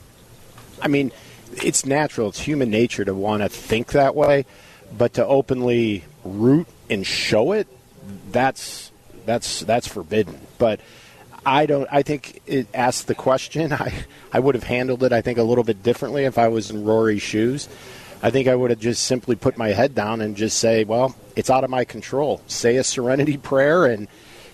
I 0.81 0.87
mean, 0.87 1.11
it's 1.53 1.85
natural. 1.85 2.29
It's 2.29 2.39
human 2.39 2.71
nature 2.71 3.05
to 3.05 3.13
want 3.13 3.43
to 3.43 3.49
think 3.49 3.91
that 3.91 4.15
way, 4.15 4.45
but 4.97 5.13
to 5.13 5.25
openly 5.25 6.03
root 6.23 6.67
and 6.89 7.05
show 7.05 7.51
it, 7.51 7.67
that's 8.31 8.91
that's 9.25 9.61
that's 9.61 9.87
forbidden. 9.87 10.39
But 10.57 10.79
I 11.45 11.65
don't. 11.65 11.87
I 11.91 12.01
think 12.01 12.41
it 12.47 12.67
asked 12.73 13.07
the 13.07 13.15
question. 13.15 13.71
I 13.73 13.93
I 14.31 14.39
would 14.39 14.55
have 14.55 14.63
handled 14.63 15.03
it. 15.03 15.11
I 15.11 15.21
think 15.21 15.37
a 15.37 15.43
little 15.43 15.63
bit 15.63 15.83
differently 15.83 16.25
if 16.25 16.37
I 16.37 16.47
was 16.47 16.71
in 16.71 16.83
Rory's 16.83 17.21
shoes. 17.21 17.69
I 18.23 18.31
think 18.31 18.47
I 18.47 18.55
would 18.55 18.71
have 18.71 18.79
just 18.79 19.03
simply 19.03 19.35
put 19.35 19.57
my 19.57 19.69
head 19.69 19.93
down 19.93 20.21
and 20.21 20.35
just 20.35 20.57
say, 20.57 20.83
"Well, 20.83 21.15
it's 21.35 21.49
out 21.49 21.63
of 21.63 21.69
my 21.69 21.85
control." 21.85 22.41
Say 22.47 22.77
a 22.77 22.83
serenity 22.83 23.37
prayer 23.51 23.85
and 23.85 24.07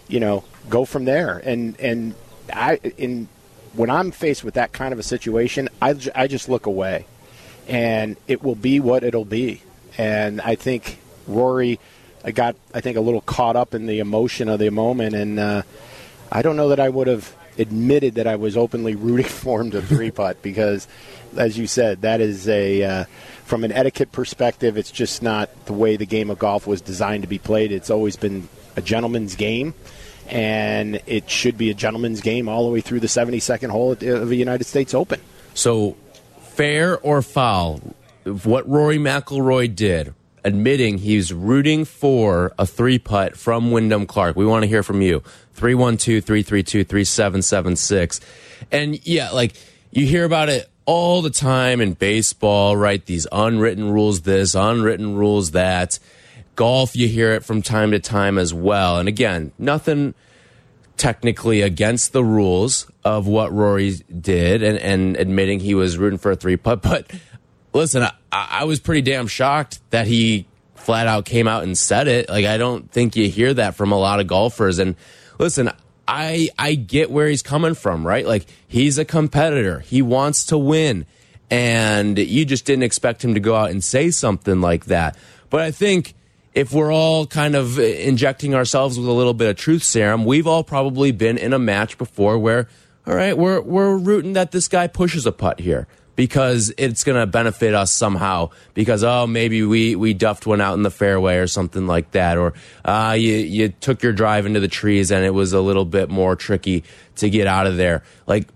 you 0.07 0.19
know 0.19 0.43
go 0.69 0.85
from 0.85 1.05
there. 1.05 1.41
And 1.43 1.79
and 1.79 2.15
I 2.53 2.75
in 2.97 3.27
when 3.73 3.89
I'm 3.89 4.11
faced 4.11 4.43
with 4.43 4.55
that 4.55 4.73
kind 4.73 4.93
of 4.93 4.99
a 4.99 5.03
situation, 5.03 5.69
I 5.81 5.95
I 6.13 6.27
just 6.27 6.49
look 6.49 6.65
away, 6.65 7.05
and 7.67 8.17
it 8.27 8.43
will 8.43 8.55
be 8.55 8.79
what 8.79 9.03
it'll 9.03 9.25
be. 9.25 9.61
And 9.97 10.41
I 10.41 10.55
think 10.55 10.99
Rory, 11.27 11.79
I 12.23 12.31
got 12.31 12.55
I 12.73 12.81
think 12.81 12.97
a 12.97 13.01
little 13.01 13.21
caught 13.21 13.55
up 13.55 13.73
in 13.73 13.85
the 13.85 13.99
emotion 13.99 14.49
of 14.49 14.59
the 14.59 14.69
moment, 14.69 15.15
and 15.15 15.39
uh, 15.39 15.61
I 16.31 16.41
don't 16.41 16.55
know 16.55 16.69
that 16.69 16.79
I 16.79 16.89
would 16.89 17.07
have 17.07 17.35
admitted 17.57 18.15
that 18.15 18.27
I 18.27 18.35
was 18.37 18.55
openly 18.55 18.95
rooting 18.95 19.25
for 19.43 19.61
him 19.61 19.71
to 19.71 19.81
three 19.81 20.11
putt 20.11 20.41
because, 20.41 20.87
as 21.37 21.57
you 21.57 21.67
said, 21.67 22.01
that 22.01 22.21
is 22.21 22.47
a 22.47 22.83
uh, 22.83 23.05
from 23.45 23.63
an 23.63 23.71
etiquette 23.71 24.11
perspective, 24.11 24.77
it's 24.77 24.91
just 24.91 25.21
not 25.21 25.49
the 25.65 25.73
way 25.73 25.97
the 25.97 26.05
game 26.05 26.29
of 26.29 26.39
golf 26.39 26.65
was 26.65 26.79
designed 26.81 27.23
to 27.23 27.27
be 27.27 27.37
played. 27.37 27.71
It's 27.71 27.89
always 27.89 28.15
been 28.15 28.47
a 28.77 28.81
gentleman's 28.81 29.35
game 29.35 29.73
and 30.31 31.01
it 31.05 31.29
should 31.29 31.57
be 31.57 31.69
a 31.69 31.73
gentleman's 31.73 32.21
game 32.21 32.47
all 32.47 32.65
the 32.65 32.71
way 32.71 32.79
through 32.79 33.01
the 33.01 33.07
72nd 33.07 33.69
hole 33.69 33.91
of 33.91 33.99
the 33.99 34.35
United 34.35 34.63
States 34.63 34.93
Open. 34.93 35.19
So, 35.53 35.97
fair 36.39 36.97
or 36.99 37.21
foul, 37.21 37.81
what 38.23 38.67
Rory 38.69 38.97
McIlroy 38.97 39.75
did, 39.75 40.13
admitting 40.43 40.99
he's 40.99 41.33
rooting 41.33 41.85
for 41.85 42.53
a 42.57 42.65
three 42.65 42.99
putt 42.99 43.37
from 43.37 43.71
Wyndham 43.71 44.05
Clark. 44.05 44.35
We 44.35 44.45
want 44.45 44.63
to 44.63 44.67
hear 44.67 44.83
from 44.83 45.01
you. 45.01 45.21
312 45.53 46.23
332 46.23 46.83
3776. 46.83 48.19
And 48.71 49.05
yeah, 49.05 49.29
like 49.31 49.53
you 49.91 50.05
hear 50.05 50.25
about 50.25 50.49
it 50.49 50.69
all 50.85 51.21
the 51.21 51.29
time 51.29 51.81
in 51.81 51.93
baseball, 51.93 52.75
right? 52.75 53.05
These 53.05 53.27
unwritten 53.31 53.91
rules, 53.91 54.21
this, 54.21 54.55
unwritten 54.55 55.15
rules, 55.15 55.51
that. 55.51 55.99
Golf, 56.55 56.95
you 56.95 57.07
hear 57.07 57.31
it 57.33 57.45
from 57.45 57.61
time 57.61 57.91
to 57.91 57.99
time 57.99 58.37
as 58.37 58.53
well. 58.53 58.99
And 58.99 59.07
again, 59.07 59.51
nothing 59.57 60.13
technically 60.97 61.61
against 61.61 62.13
the 62.13 62.23
rules 62.23 62.91
of 63.03 63.25
what 63.25 63.51
Rory 63.51 63.93
did 64.19 64.61
and, 64.61 64.77
and 64.77 65.17
admitting 65.17 65.59
he 65.59 65.73
was 65.73 65.97
rooting 65.97 66.19
for 66.19 66.31
a 66.31 66.35
three 66.35 66.57
putt. 66.57 66.81
But 66.81 67.11
listen, 67.73 68.03
I, 68.03 68.11
I 68.31 68.63
was 68.65 68.79
pretty 68.79 69.01
damn 69.01 69.27
shocked 69.27 69.79
that 69.91 70.07
he 70.07 70.47
flat 70.75 71.07
out 71.07 71.25
came 71.25 71.47
out 71.47 71.63
and 71.63 71.77
said 71.77 72.07
it. 72.07 72.29
Like, 72.29 72.45
I 72.45 72.57
don't 72.57 72.91
think 72.91 73.15
you 73.15 73.29
hear 73.29 73.53
that 73.53 73.75
from 73.75 73.91
a 73.91 73.97
lot 73.97 74.19
of 74.19 74.27
golfers. 74.27 74.79
And 74.79 74.95
listen, 75.37 75.71
I, 76.07 76.49
I 76.57 76.75
get 76.75 77.11
where 77.11 77.27
he's 77.27 77.43
coming 77.43 77.75
from, 77.75 78.05
right? 78.05 78.25
Like, 78.25 78.45
he's 78.67 78.97
a 78.97 79.05
competitor, 79.05 79.79
he 79.79 80.01
wants 80.01 80.45
to 80.45 80.57
win. 80.57 81.05
And 81.49 82.17
you 82.17 82.45
just 82.45 82.65
didn't 82.65 82.83
expect 82.83 83.25
him 83.25 83.33
to 83.33 83.41
go 83.41 83.55
out 83.55 83.71
and 83.71 83.83
say 83.83 84.09
something 84.09 84.61
like 84.61 84.85
that. 84.85 85.17
But 85.49 85.59
I 85.61 85.71
think 85.71 86.13
if 86.53 86.71
we're 86.71 86.93
all 86.93 87.27
kind 87.27 87.55
of 87.55 87.77
injecting 87.77 88.55
ourselves 88.55 88.97
with 88.97 89.07
a 89.07 89.11
little 89.11 89.33
bit 89.33 89.49
of 89.49 89.57
truth 89.57 89.83
serum, 89.83 90.23
we've 90.23 90.47
all 90.47 90.63
probably 90.63 91.11
been 91.11 91.37
in 91.37 91.51
a 91.51 91.59
match 91.59 91.97
before 91.97 92.39
where, 92.39 92.69
all 93.05 93.15
right, 93.15 93.37
we're 93.37 93.59
we're 93.59 93.97
rooting 93.97 94.33
that 94.33 94.51
this 94.51 94.69
guy 94.69 94.87
pushes 94.87 95.25
a 95.25 95.33
putt 95.33 95.59
here 95.59 95.87
because 96.15 96.73
it's 96.77 97.03
going 97.03 97.19
to 97.19 97.25
benefit 97.25 97.73
us 97.73 97.91
somehow 97.91 98.49
because 98.73 99.03
oh 99.03 99.25
maybe 99.27 99.63
we 99.63 99.95
we 99.95 100.13
duffed 100.13 100.45
one 100.45 100.61
out 100.61 100.73
in 100.73 100.83
the 100.83 100.91
fairway 100.91 101.37
or 101.37 101.47
something 101.47 101.87
like 101.87 102.11
that 102.11 102.37
or 102.37 102.53
uh, 102.85 103.15
you 103.17 103.35
you 103.35 103.69
took 103.69 104.03
your 104.03 104.13
drive 104.13 104.45
into 104.45 104.59
the 104.59 104.67
trees 104.67 105.11
and 105.11 105.25
it 105.25 105.33
was 105.33 105.53
a 105.53 105.61
little 105.61 105.85
bit 105.85 106.09
more 106.09 106.35
tricky 106.35 106.83
to 107.15 107.29
get 107.29 107.47
out 107.47 107.67
of 107.67 107.77
there 107.77 108.03
like 108.27 108.47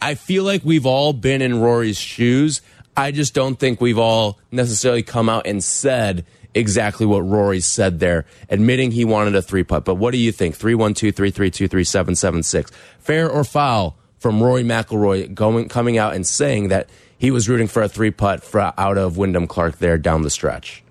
I 0.00 0.14
feel 0.14 0.44
like 0.44 0.62
we've 0.64 0.86
all 0.86 1.12
been 1.12 1.42
in 1.42 1.60
Rory's 1.60 1.98
shoes 1.98 2.62
I 2.96 3.10
just 3.10 3.34
don't 3.34 3.56
think 3.56 3.80
we've 3.80 3.98
all 3.98 4.38
necessarily 4.52 5.02
come 5.02 5.28
out 5.28 5.46
and 5.46 5.62
said 5.62 6.24
exactly 6.54 7.04
what 7.04 7.20
Rory 7.20 7.60
said 7.60 7.98
there, 7.98 8.24
admitting 8.48 8.92
he 8.92 9.04
wanted 9.04 9.34
a 9.34 9.42
three 9.42 9.64
putt. 9.64 9.84
But 9.84 9.96
what 9.96 10.12
do 10.12 10.18
you 10.18 10.30
think? 10.30 10.54
Three 10.54 10.76
one 10.76 10.94
two 10.94 11.10
three 11.10 11.32
three 11.32 11.50
two 11.50 11.66
three 11.66 11.82
seven 11.82 12.14
seven 12.14 12.42
six. 12.42 12.70
Fair 13.00 13.28
or 13.28 13.42
foul 13.42 13.96
from 14.24 14.42
Rory 14.42 14.64
McIlroy 14.64 15.34
going, 15.34 15.68
coming 15.68 15.98
out 15.98 16.14
and 16.14 16.26
saying 16.26 16.68
that 16.68 16.88
he 17.18 17.30
was 17.30 17.46
rooting 17.46 17.68
for 17.68 17.82
a 17.82 17.90
three 17.90 18.10
putt 18.10 18.42
out 18.54 18.96
of 18.96 19.18
Wyndham 19.18 19.46
Clark 19.46 19.80
there 19.80 19.98
down 19.98 20.22
the 20.22 20.30
stretch? 20.30 20.82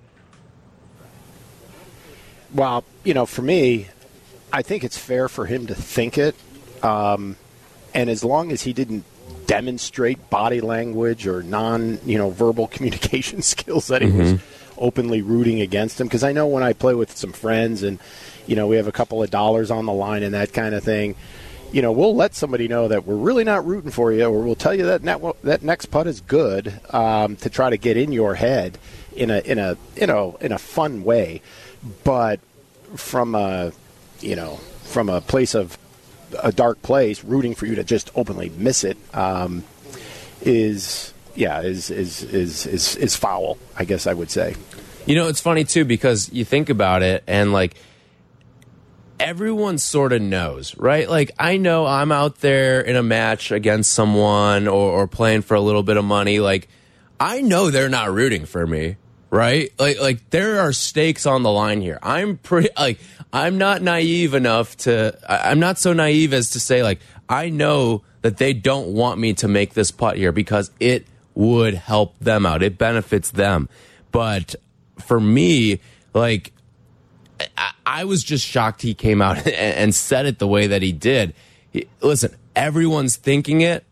Well, 2.54 2.84
you 3.04 3.15
know, 3.15 3.26
for 3.26 3.41
me, 3.41 3.88
I 4.52 4.62
think 4.62 4.84
it's 4.84 5.00
fair 5.00 5.28
for 5.28 5.48
him 5.48 5.65
to 5.65 5.74
think 5.74 6.19
it. 6.19 6.36
Um, 6.84 7.36
and 7.96 8.08
as 8.08 8.24
long 8.24 8.52
as 8.52 8.62
he 8.62 8.72
didn't 8.72 9.04
demonstrate 9.48 10.30
body 10.30 10.62
language 10.62 11.26
or 11.26 11.41
non, 11.41 11.98
you 12.06 12.19
know, 12.19 12.30
verbal 12.30 12.67
communication 12.76 13.41
skills 13.41 13.88
that 13.88 14.04
he 14.04 14.10
mm 14.10 14.13
-hmm. 14.13 14.19
was 14.19 14.34
mm-hmm. 14.34 14.78
openly 14.78 15.24
rooting 15.24 15.60
against 15.60 16.00
him. 16.00 16.06
Because 16.06 16.24
I 16.24 16.34
know 16.34 16.46
when 16.46 16.62
I 16.62 16.74
play 16.74 16.93
with 16.93 17.17
some 17.17 17.34
friends 17.34 17.82
and, 17.82 17.98
you 18.46 18.56
know, 18.56 18.67
we 18.67 18.76
have 18.76 18.88
a 18.88 18.98
couple 19.00 19.24
of 19.24 19.32
dollars 19.32 19.72
on 19.72 19.88
the 19.88 19.93
line 20.06 20.24
and 20.24 20.36
that 20.36 20.54
kind 20.54 20.76
of 20.76 20.84
thing, 20.84 21.15
you 21.73 21.81
know, 21.81 21.91
we'll 21.91 22.15
let 22.15 22.36
somebody 22.36 22.67
know 22.67 22.88
that 22.88 23.07
we're 23.07 23.15
really 23.15 23.43
not 23.43 23.65
rooting 23.65 23.89
for 23.89 24.13
you, 24.13 24.25
or 24.25 24.43
we'll 24.43 24.55
tell 24.55 24.75
you 24.75 24.86
that 24.86 25.01
net, 25.01 25.21
that 25.43 25.63
next 25.63 25.88
putt 25.88 26.05
is 26.05 26.21
good 26.21 26.79
um, 26.91 27.36
to 27.38 27.49
try 27.49 27.71
to 27.71 27.77
get 27.77 27.97
in 27.97 28.12
your 28.12 28.36
head 28.36 28.77
in 29.15 29.31
a 29.31 29.39
in 29.39 29.57
a 29.57 29.75
you 29.95 30.05
know 30.05 30.38
in 30.39 30.51
a 30.51 30.59
fun 30.59 31.03
way, 31.03 31.41
but 32.03 32.39
from 32.95 33.33
a 33.33 33.73
you 34.21 34.36
know 34.36 34.57
from 34.83 35.09
a 35.09 35.19
place 35.19 35.55
of 35.55 35.75
a 36.43 36.51
dark 36.51 36.79
place, 36.83 37.23
rooting 37.23 37.55
for 37.55 37.65
you 37.65 37.73
to 37.75 37.83
just 37.83 38.12
openly 38.15 38.49
miss 38.49 38.83
it 38.83 38.97
um, 39.15 39.63
is 40.41 41.12
yeah 41.33 41.62
is, 41.62 41.89
is 41.89 42.21
is 42.21 42.67
is 42.67 42.95
is 42.97 43.15
foul. 43.15 43.57
I 43.75 43.86
guess 43.86 44.05
I 44.05 44.13
would 44.13 44.29
say. 44.29 44.55
You 45.07 45.15
know, 45.15 45.27
it's 45.27 45.41
funny 45.41 45.63
too 45.63 45.86
because 45.86 46.31
you 46.31 46.45
think 46.45 46.69
about 46.69 47.01
it 47.01 47.23
and 47.25 47.51
like 47.51 47.75
everyone 49.23 49.77
sort 49.77 50.13
of 50.13 50.21
knows, 50.21 50.77
right? 50.77 51.09
Like 51.09 51.31
I 51.39 51.57
know 51.57 51.86
I'm 51.86 52.12
out 52.12 52.41
there 52.41 52.81
in 52.81 52.95
a 52.95 53.03
match 53.03 53.51
against 53.51 53.91
someone 53.93 54.67
or, 54.67 54.91
or 54.91 55.07
playing 55.07 55.41
for 55.41 55.55
a 55.55 55.62
little 55.62 55.83
bit 55.83 55.97
of 55.97 56.05
money. 56.05 56.39
Like 56.39 56.67
I 57.19 57.41
know 57.41 57.71
they're 57.71 57.89
not 57.89 58.12
rooting 58.12 58.45
for 58.45 58.67
me 58.67 58.97
right? 59.33 59.73
Like 59.79 59.99
like 59.99 60.29
there 60.29 60.59
are 60.59 60.71
stakes 60.71 61.25
on 61.25 61.41
the 61.41 61.51
line 61.51 61.81
here. 61.81 61.97
I'm 62.03 62.38
pretty 62.38 62.69
like 62.77 62.99
I'm 63.33 63.57
not 63.57 63.81
naive 63.81 64.36
enough 64.36 64.77
to 64.77 65.17
I'm 65.27 65.59
not 65.59 65.79
so 65.79 65.91
naive 65.91 66.33
as 66.33 66.51
to 66.51 66.59
say 66.59 66.83
like 66.83 66.99
I 67.27 67.49
know 67.49 68.03
that 68.21 68.38
they 68.38 68.53
don't 68.53 68.89
want 68.89 69.19
me 69.19 69.33
to 69.33 69.47
make 69.47 69.73
this 69.73 69.89
putt 69.89 70.17
here 70.17 70.31
because 70.31 70.69
it 70.79 71.07
would 71.33 71.73
help 71.73 72.17
them 72.19 72.45
out. 72.45 72.62
It 72.62 72.77
benefits 72.77 73.31
them. 73.31 73.69
But 74.12 74.53
for 74.99 75.19
me, 75.19 75.79
like 76.13 76.52
I, 77.86 78.06
was 78.06 78.23
just 78.23 78.45
shocked 78.45 78.82
he 78.82 78.93
came 78.93 79.21
out 79.21 79.45
and, 79.47 79.93
said 79.93 80.25
it 80.25 80.39
the 80.39 80.47
way 80.47 80.67
that 80.67 80.82
he 80.82 80.91
did. 80.91 81.34
Listen, 82.01 82.36
everyone's 82.56 83.15
thinking 83.15 83.62
it. 83.62 83.86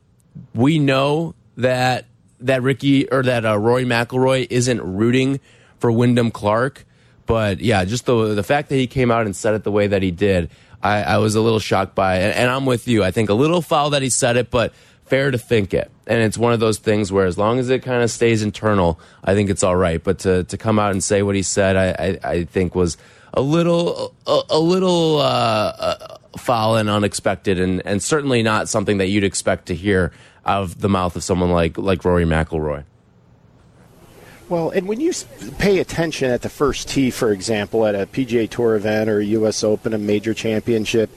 We 0.54 0.80
know 0.80 1.36
that 1.58 2.06
that 2.40 2.64
Rickie 2.64 3.10
or 3.10 3.24
that 3.24 3.46
uh, 3.46 3.58
Rory 3.58 3.86
McIlroy 3.86 4.48
isn't 4.50 4.82
rooting 4.82 5.40
for 5.80 5.92
Wyndham 5.92 6.32
Clark. 6.32 6.86
But 7.26 7.60
yeah, 7.60 7.86
just 7.86 8.06
the 8.06 8.34
the 8.34 8.44
fact 8.44 8.70
that 8.70 8.76
he 8.76 8.88
came 8.88 9.12
out 9.12 9.26
and 9.26 9.36
said 9.36 9.54
it 9.54 9.64
the 9.64 9.72
way 9.72 9.88
that 9.88 10.02
he 10.02 10.12
did, 10.12 10.50
I, 10.82 11.04
I 11.04 11.18
was 11.18 11.36
a 11.36 11.42
little 11.42 11.60
shocked 11.60 11.96
by 11.96 12.18
it. 12.18 12.24
And, 12.24 12.34
and, 12.34 12.52
I'm 12.52 12.66
with 12.66 12.88
you. 12.88 13.04
I 13.04 13.12
think 13.12 13.30
a 13.30 13.34
little 13.34 13.62
foul 13.62 13.92
that 13.92 14.02
he 14.02 14.10
said 14.10 14.38
it, 14.38 14.50
but 14.50 14.74
fair 15.06 15.32
to 15.32 15.38
think 15.38 15.74
it. 15.74 15.92
And 16.08 16.22
it's 16.22 16.38
one 16.38 16.54
of 16.54 16.60
those 16.60 16.78
things 16.78 17.12
where 17.12 17.26
as 17.26 17.38
long 17.38 17.60
as 17.60 17.70
it 17.70 17.84
kind 17.84 18.04
of 18.04 18.10
stays 18.10 18.42
internal, 18.44 19.00
I 19.24 19.34
think 19.34 19.50
it's 19.50 19.64
all 19.64 19.76
right. 19.76 20.04
But 20.04 20.20
to 20.20 20.44
to 20.46 20.58
come 20.58 20.80
out 20.80 20.92
and 20.92 21.04
say 21.04 21.22
what 21.22 21.36
he 21.36 21.44
said, 21.44 21.76
I 21.76 22.06
I, 22.06 22.32
I 22.32 22.44
think 22.46 22.76
was 22.76 22.98
a 23.34 23.42
little 23.42 24.14
a, 24.28 24.42
a 24.50 24.60
little 24.60 25.18
uh, 25.18 25.24
uh, 25.24 26.18
foul 26.38 26.76
and 26.78 26.90
unexpected, 26.90 27.60
and 27.60 27.82
and 27.86 28.02
certainly 28.02 28.44
not 28.44 28.70
something 28.70 28.98
that 28.98 29.08
you'd 29.08 29.24
expect 29.24 29.68
to 29.68 29.76
hear 29.76 30.12
out 30.46 30.64
of 30.64 30.82
the 30.82 30.90
mouth 30.90 31.16
of 31.16 31.24
someone 31.24 31.52
like 31.52 31.78
like 31.78 32.04
Rory 32.04 32.26
McIlroy. 32.26 32.84
Well, 34.50 34.70
and 34.72 34.86
when 34.86 35.00
you 35.00 35.14
pay 35.60 35.80
attention 35.80 36.30
at 36.30 36.42
the 36.42 36.50
first 36.50 36.90
tee, 36.90 37.10
for 37.10 37.32
example, 37.32 37.86
at 37.86 37.96
a 37.96 38.06
PGA 38.06 38.50
Tour 38.50 38.76
event 38.76 39.10
or 39.10 39.20
a 39.20 39.26
U.S. 39.26 39.64
Open, 39.64 39.94
a 39.94 39.98
major 39.98 40.34
championship, 40.34 41.10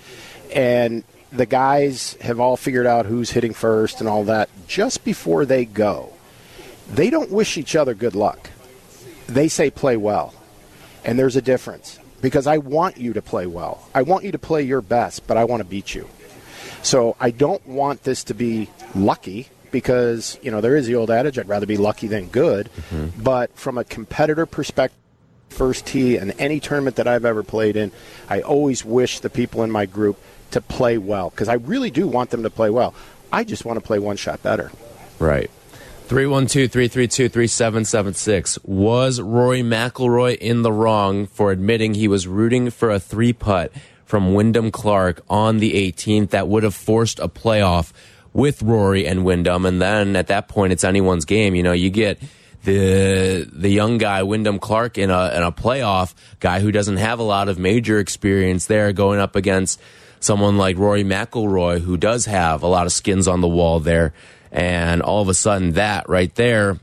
and 0.55 1.03
the 1.33 1.47
guys 1.47 2.17
have 2.21 2.39
all 2.39 2.57
figured 2.57 2.87
out 2.87 3.07
who's 3.07 3.31
hitting 3.33 3.53
first 3.53 3.99
and 3.99 4.09
all 4.09 4.23
that, 4.25 4.49
just 4.69 5.05
before 5.05 5.45
they 5.45 5.65
go, 5.65 6.13
they 6.89 7.11
don't 7.11 7.31
wish 7.31 7.59
each 7.59 7.75
other 7.75 7.93
good 7.93 8.15
luck. 8.15 8.51
They 9.27 9.49
say 9.49 9.69
play 9.69 9.97
well. 9.97 10.33
And 11.05 11.19
there's 11.19 11.35
a 11.35 11.43
difference 11.43 11.99
because 12.25 12.47
I 12.47 12.57
want 12.57 12.97
you 12.97 13.13
to 13.13 13.21
play 13.21 13.45
well. 13.47 13.87
I 13.95 14.01
want 14.01 14.25
you 14.25 14.33
to 14.33 14.39
play 14.39 14.63
your 14.63 14.81
best, 14.81 15.27
but 15.27 15.37
I 15.37 15.45
want 15.45 15.61
to 15.61 15.65
beat 15.65 15.95
you. 15.95 16.09
So 16.83 17.17
I 17.21 17.31
don't 17.31 17.65
want 17.67 18.03
this 18.05 18.25
to 18.25 18.35
be 18.35 18.71
lucky 18.95 19.49
because 19.71 20.39
you 20.41 20.51
know 20.51 20.63
there 20.63 20.75
is 20.75 20.87
the 20.87 20.95
old 20.95 21.11
adage 21.11 21.39
I'd 21.39 21.49
rather 21.49 21.67
be 21.67 21.77
lucky 21.77 22.07
than 22.07 22.29
good. 22.29 22.71
Mm-hmm. 22.91 23.23
But 23.23 23.55
from 23.55 23.77
a 23.77 23.85
competitor 23.85 24.47
perspective, 24.47 24.99
first 25.51 25.85
tee 25.85 26.17
and 26.17 26.33
any 26.39 26.61
tournament 26.61 26.97
that 26.97 27.07
I've 27.07 27.27
ever 27.27 27.43
played 27.43 27.77
in, 27.77 27.93
I 28.31 28.41
always 28.41 28.87
wish 28.87 29.21
the 29.21 29.29
people 29.29 29.63
in 29.63 29.71
my 29.71 29.85
group 29.85 30.19
to 30.53 30.63
play 30.63 30.97
well 30.97 31.29
because 31.29 31.51
I 31.51 31.55
really 31.55 31.91
do 31.91 32.09
want 32.09 32.31
them 32.31 32.43
to 32.45 32.51
play 32.51 32.71
well. 32.71 32.95
I 33.33 33.45
just 33.45 33.67
want 33.67 33.79
to 33.79 33.85
play 33.85 33.99
one 33.99 34.17
shot 34.17 34.43
better. 34.43 34.73
Right. 35.19 35.51
312 36.07 36.71
332 36.71 37.31
3776. 37.31 38.59
Was 38.63 39.23
Rory 39.23 39.63
McIlroy 39.63 40.37
in 40.37 40.61
the 40.61 40.71
wrong 40.71 41.27
for 41.27 41.51
admitting 41.51 41.95
he 41.95 42.09
was 42.09 42.27
rooting 42.27 42.69
for 42.69 42.91
a 42.91 43.01
three 43.01 43.33
putt 43.33 43.73
from 44.05 44.35
Wyndham 44.35 44.71
Clark 44.71 45.23
on 45.31 45.61
the 45.61 45.73
18th 45.73 46.29
that 46.31 46.47
would 46.47 46.63
have 46.63 46.75
forced 46.75 47.19
a 47.21 47.29
playoff 47.29 47.91
with 48.35 48.63
Rory 48.63 49.07
and 49.07 49.25
Wyndham. 49.25 49.65
And 49.65 49.81
then 49.81 50.15
at 50.15 50.27
that 50.27 50.47
point, 50.47 50.75
it's 50.75 50.85
anyone's 50.85 51.25
game. 51.25 51.55
You 51.55 51.63
know, 51.63 51.73
you 51.73 51.89
get 51.89 52.21
the 52.65 53.49
the 53.51 53.71
young 53.71 53.97
guy 53.97 54.23
Wyndham 54.25 54.59
Clark 54.59 54.99
in 54.99 55.09
a 55.09 55.35
in 55.35 55.43
a 55.43 55.53
playoff 55.53 56.13
guy 56.39 56.61
who 56.61 56.71
doesn't 56.71 56.99
have 56.99 57.19
a 57.19 57.23
lot 57.23 57.49
of 57.49 57.59
major 57.59 57.99
experience 57.99 58.67
there 58.67 58.93
going 58.93 59.21
up 59.21 59.37
against 59.37 59.81
someone 60.21 60.59
like 60.59 60.77
Rory 60.77 61.05
McIlroy 61.05 61.81
who 61.81 61.97
does 61.97 62.27
have 62.27 62.63
a 62.63 62.67
lot 62.67 62.85
of 62.85 62.93
skins 62.93 63.27
on 63.27 63.41
the 63.41 63.49
wall 63.49 63.81
there 63.81 64.13
and 64.55 65.03
all 65.03 65.21
of 65.21 65.29
a 65.29 65.35
sudden 65.35 65.73
that 65.73 66.09
right 66.09 66.35
there 66.37 66.79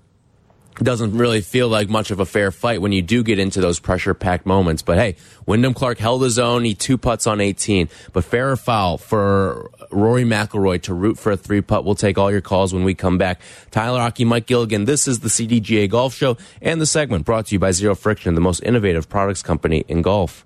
doesn't 0.76 1.18
really 1.18 1.42
feel 1.42 1.68
like 1.68 1.90
much 1.90 2.12
of 2.12 2.20
a 2.20 2.26
fair 2.26 2.52
fight 2.52 2.82
when 2.82 2.92
you 2.92 3.02
do 3.02 3.24
get 3.24 3.40
into 3.40 3.62
those 3.62 3.80
pressure 3.80 4.14
packed 4.14 4.46
moments. 4.46 4.82
But 4.82 4.98
hey, 4.98 5.16
Wyndham 5.46 5.74
Clark 5.74 5.98
held 6.00 6.24
his 6.24 6.40
own. 6.40 6.64
He 6.64 6.74
two 6.74 6.98
putts 6.98 7.28
on 7.28 7.40
18. 7.40 7.90
But 8.14 8.24
fair 8.24 8.52
or 8.52 8.56
foul 8.56 8.98
for 8.98 9.70
Rory 9.92 10.24
McIlroy 10.24 10.82
to 10.84 10.94
root 10.94 11.18
for 11.18 11.34
a 11.34 11.38
three 11.38 11.62
putt. 11.62 11.86
We'll 11.86 11.96
take 11.96 12.18
all 12.18 12.32
your 12.32 12.42
calls 12.42 12.74
when 12.74 12.84
we 12.84 12.96
come 12.96 13.18
back. 13.18 13.42
Tyler 13.70 14.00
Aki, 14.02 14.26
Mike 14.26 14.48
Gilligan. 14.48 14.86
This 14.86 15.08
is 15.08 15.20
the 15.20 15.30
CDGA 15.30 15.90
Golf 15.90 16.14
Show 16.16 16.38
and 16.62 16.82
the 16.82 16.86
segment 16.86 17.26
brought 17.26 17.48
to 17.48 17.56
you 17.56 17.60
by 17.60 17.72
Zero 17.72 17.94
Friction, 17.94 18.34
the 18.34 18.42
most 18.42 18.62
innovative 18.64 19.08
products 19.08 19.44
company 19.44 19.86
in 19.88 20.02
golf. 20.02 20.46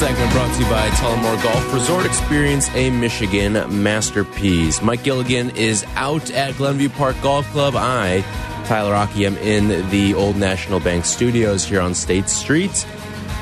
Segment 0.00 0.32
brought 0.32 0.50
to 0.54 0.62
you 0.62 0.70
by 0.70 0.88
Tullamore 0.88 1.42
Golf 1.42 1.74
Resort. 1.74 2.06
Experience 2.06 2.70
a 2.70 2.88
Michigan 2.88 3.52
masterpiece. 3.82 4.80
Mike 4.80 5.04
Gilligan 5.04 5.50
is 5.56 5.84
out 5.94 6.30
at 6.30 6.56
Glenview 6.56 6.88
Park 6.88 7.16
Golf 7.20 7.44
Club. 7.52 7.74
I, 7.76 8.24
Tyler 8.64 8.94
Aki, 8.94 9.26
am 9.26 9.36
in 9.36 9.90
the 9.90 10.14
Old 10.14 10.36
National 10.36 10.80
Bank 10.80 11.04
studios 11.04 11.66
here 11.66 11.82
on 11.82 11.94
State 11.94 12.30
Street. 12.30 12.86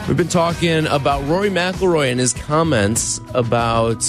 We've 0.09 0.17
been 0.17 0.27
talking 0.27 0.89
about 0.89 1.25
Rory 1.29 1.49
McIlroy 1.49 2.11
and 2.11 2.19
his 2.19 2.33
comments 2.33 3.21
about 3.35 4.03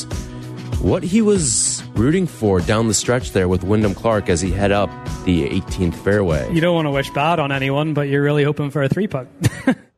what 0.82 1.04
he 1.04 1.22
was 1.22 1.84
rooting 1.94 2.26
for 2.26 2.62
down 2.62 2.88
the 2.88 2.96
stretch 2.96 3.32
there 3.32 3.48
with 3.48 3.64
Wyndham 3.64 3.94
Clark 3.94 4.28
as 4.28 4.42
he 4.42 4.50
head 4.50 4.72
up 4.72 4.90
the 5.24 5.48
18th 5.48 5.94
fairway. 5.94 6.52
You 6.52 6.62
don't 6.62 6.74
want 6.74 6.88
to 6.88 6.92
wish 6.92 7.12
bad 7.12 7.38
on 7.38 7.52
anyone, 7.52 7.94
but 7.94 8.08
you're 8.08 8.24
really 8.24 8.44
hoping 8.44 8.72
for 8.72 8.82
a 8.82 8.90
three 8.90 9.06
putt. 9.06 9.28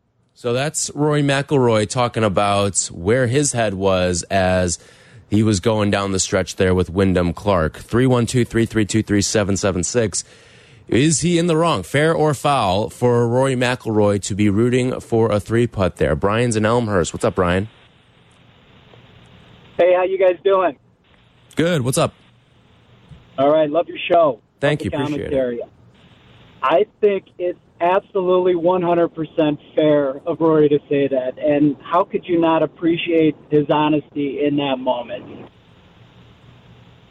So 0.42 0.54
that's 0.54 0.90
Rory 0.96 1.22
McIlroy 1.22 1.88
talking 1.88 2.24
about 2.24 2.90
where 2.92 3.28
his 3.28 3.52
head 3.52 3.76
was 3.76 4.24
as 4.32 4.80
he 5.30 5.44
was 5.44 5.60
going 5.60 5.92
down 5.92 6.14
the 6.14 6.20
stretch 6.20 6.56
there 6.56 6.74
with 6.74 6.90
Wyndham 6.90 7.32
Clark. 7.32 7.78
312 7.78 8.48
332 8.48 9.04
3776. 9.04 10.24
Is 10.88 11.20
he 11.20 11.38
in 11.38 11.46
the 11.46 11.56
wrong, 11.56 11.84
fair 11.84 12.12
or 12.12 12.34
foul, 12.34 12.90
for 12.90 13.28
Rory 13.28 13.56
McIlroy 13.56 14.20
to 14.24 14.34
be 14.34 14.50
rooting 14.50 15.00
for 15.00 15.32
a 15.32 15.40
three 15.40 15.68
putt 15.68 15.98
there? 15.98 16.16
Brian's 16.16 16.56
in 16.56 16.66
Elmhurst. 16.66 17.14
What's 17.14 17.24
up, 17.24 17.36
Brian? 17.36 17.70
Hey, 19.78 19.94
how 19.94 20.06
you 20.06 20.18
guys 20.18 20.40
doing? 20.44 20.76
Good. 21.56 21.84
What's 21.84 22.00
up? 22.00 22.16
All 23.38 23.52
right, 23.52 23.70
love 23.70 23.88
your 23.88 24.00
show. 24.12 24.42
Thank 24.60 24.84
Love 24.86 24.92
you. 24.92 25.04
Appreciate 25.04 25.34
it. 25.34 25.70
I 26.64 26.88
think 27.00 27.26
it's 27.38 27.60
absolutely 27.82 28.54
100% 28.54 29.58
fair 29.76 30.10
of 30.28 30.40
Rory 30.40 30.70
to 30.70 30.80
say 30.88 31.08
that. 31.08 31.38
And 31.40 31.76
how 31.82 32.04
could 32.04 32.26
you 32.28 32.40
not 32.40 32.64
appreciate 32.64 33.36
his 33.50 33.66
honesty 33.70 34.44
in 34.46 34.56
that 34.58 34.78
moment? 34.78 35.50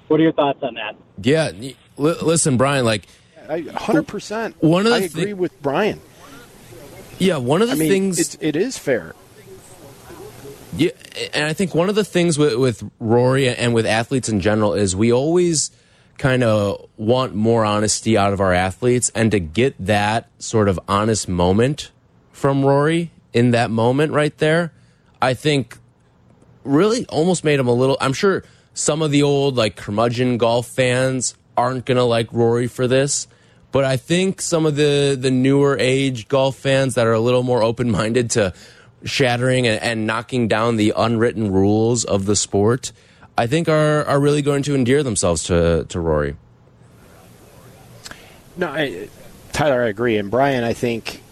What 0.08 0.20
are 0.20 0.22
your 0.22 0.32
thoughts 0.32 0.60
on 0.62 0.74
that? 0.74 0.96
Yeah. 1.22 1.50
y- 1.52 1.74
listen, 1.96 2.56
Brian, 2.56 2.84
like, 2.84 3.06
I, 3.48 3.62
100%. 3.62 4.54
One 4.60 4.86
of 4.86 4.90
the 4.92 4.96
I 4.96 5.08
thi- 5.08 5.20
agree 5.20 5.32
with 5.34 5.60
Brian. 5.62 6.00
yeah, 7.18 7.36
one 7.36 7.62
of 7.62 7.68
the 7.68 7.74
I 7.74 7.78
mean, 7.78 7.88
things. 7.90 8.18
it's, 8.18 8.36
it 8.40 8.56
is 8.56 8.78
fair. 8.78 9.14
Yeah, 10.76 10.90
and 11.34 11.46
I 11.46 11.52
think 11.52 11.74
one 11.74 11.88
of 11.88 11.96
the 11.96 12.04
things 12.04 12.38
with, 12.38 12.54
with 12.54 12.88
Rory 13.00 13.48
and 13.48 13.74
with 13.74 13.86
athletes 13.86 14.28
in 14.28 14.40
general 14.40 14.72
is 14.74 14.94
we 14.94 15.12
always 15.12 15.72
kind 16.20 16.44
of 16.44 16.86
want 16.98 17.34
more 17.34 17.64
honesty 17.64 18.14
out 18.14 18.34
of 18.34 18.40
our 18.42 18.52
athletes, 18.52 19.10
and 19.14 19.30
to 19.30 19.40
get 19.40 19.74
that 19.78 20.28
sort 20.38 20.68
of 20.68 20.78
honest 20.86 21.28
moment 21.28 21.90
from 22.30 22.62
Rory 22.62 23.10
in 23.32 23.52
that 23.52 23.70
moment 23.70 24.12
right 24.12 24.36
there, 24.36 24.70
I 25.22 25.32
think 25.32 25.78
really 26.62 27.06
almost 27.06 27.42
made 27.42 27.58
him 27.58 27.68
a 27.68 27.72
little. 27.72 27.96
I'm 28.02 28.12
sure 28.12 28.44
some 28.74 29.00
of 29.00 29.10
the 29.10 29.22
old 29.22 29.56
like 29.56 29.76
curmudgeon 29.76 30.36
golf 30.36 30.66
fans 30.66 31.36
aren't 31.56 31.86
gonna 31.86 32.04
like 32.04 32.30
Rory 32.34 32.66
for 32.66 32.86
this, 32.86 33.26
but 33.72 33.84
I 33.84 33.96
think 33.96 34.42
some 34.42 34.66
of 34.66 34.76
the 34.76 35.16
the 35.18 35.30
newer 35.30 35.78
age 35.80 36.28
golf 36.28 36.56
fans 36.56 36.96
that 36.96 37.06
are 37.06 37.14
a 37.14 37.20
little 37.20 37.42
more 37.42 37.62
open 37.62 37.90
minded 37.90 38.28
to 38.32 38.52
shattering 39.04 39.66
and, 39.66 39.82
and 39.82 40.06
knocking 40.06 40.48
down 40.48 40.76
the 40.76 40.92
unwritten 40.94 41.50
rules 41.50 42.04
of 42.04 42.26
the 42.26 42.36
sport, 42.36 42.92
I 43.38 43.46
think 43.46 43.68
are 43.68 44.04
are 44.04 44.20
really 44.20 44.42
going 44.42 44.62
to 44.64 44.74
endear 44.74 45.02
themselves 45.02 45.44
to 45.44 45.84
to 45.88 46.00
Rory. 46.00 46.36
No, 48.56 48.68
I, 48.68 49.08
Tyler, 49.52 49.82
I 49.82 49.88
agree. 49.88 50.18
And 50.18 50.30
Brian, 50.30 50.64
I 50.64 50.72
think, 50.74 51.22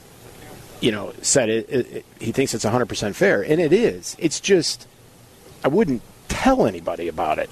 you 0.80 0.90
know, 0.92 1.12
said 1.20 1.48
it, 1.50 1.68
it, 1.68 1.92
it- 1.92 2.04
he 2.20 2.32
thinks 2.32 2.54
it's 2.54 2.64
100% 2.64 3.14
fair. 3.14 3.42
And 3.42 3.60
it 3.60 3.72
is. 3.72 4.16
It's 4.18 4.40
just, 4.40 4.86
I 5.62 5.68
wouldn't 5.68 6.00
tell 6.28 6.66
anybody 6.66 7.08
about 7.08 7.38
it, 7.38 7.50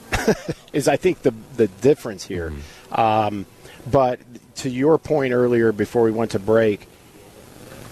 is 0.72 0.88
I 0.88 0.97
think 0.97 1.22
the, 1.22 1.34
the 1.57 1.66
difference 1.68 2.24
here. 2.24 2.53
Um, 2.90 3.44
but 3.90 4.18
to 4.57 4.70
your 4.70 4.99
point 4.99 5.32
earlier 5.34 5.72
before 5.72 6.03
we 6.03 6.11
went 6.11 6.30
to 6.32 6.38
break, 6.38 6.88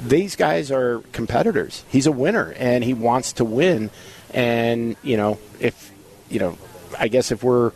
these 0.03 0.37
guys 0.37 0.71
are 0.71 1.01
competitors. 1.13 1.85
He's 1.89 2.07
a 2.07 2.13
winner 2.13 2.55
and 2.59 2.83
he 2.83 2.95
wants 2.95 3.35
to 3.35 3.45
win. 3.45 3.91
And, 4.33 4.97
you 5.03 5.17
know, 5.17 5.39
if, 5.61 5.91
you 6.31 6.39
know, 6.39 6.59
I 6.99 7.09
guess 7.09 7.31
if 7.31 7.43
we're 7.43 7.73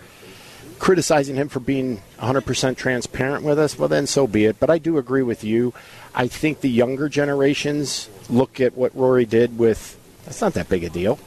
criticizing 0.78 1.36
him 1.36 1.48
for 1.48 1.60
being 1.60 2.02
100% 2.18 2.76
transparent 2.76 3.44
with 3.44 3.58
us, 3.58 3.78
well, 3.78 3.88
then 3.88 4.06
so 4.06 4.26
be 4.26 4.44
it. 4.44 4.60
But 4.60 4.70
I 4.70 4.78
do 4.78 4.98
agree 4.98 5.22
with 5.22 5.44
you. 5.44 5.74
I 6.14 6.28
think 6.28 6.60
the 6.60 6.70
younger 6.70 7.08
generations 7.08 8.08
look 8.28 8.60
at 8.60 8.76
what 8.76 8.94
Rory 8.94 9.24
did 9.24 9.58
with, 9.58 9.98
that's 10.24 10.40
not 10.40 10.54
that 10.54 10.68
big 10.68 10.84
a 10.84 10.90
deal. 10.90 11.18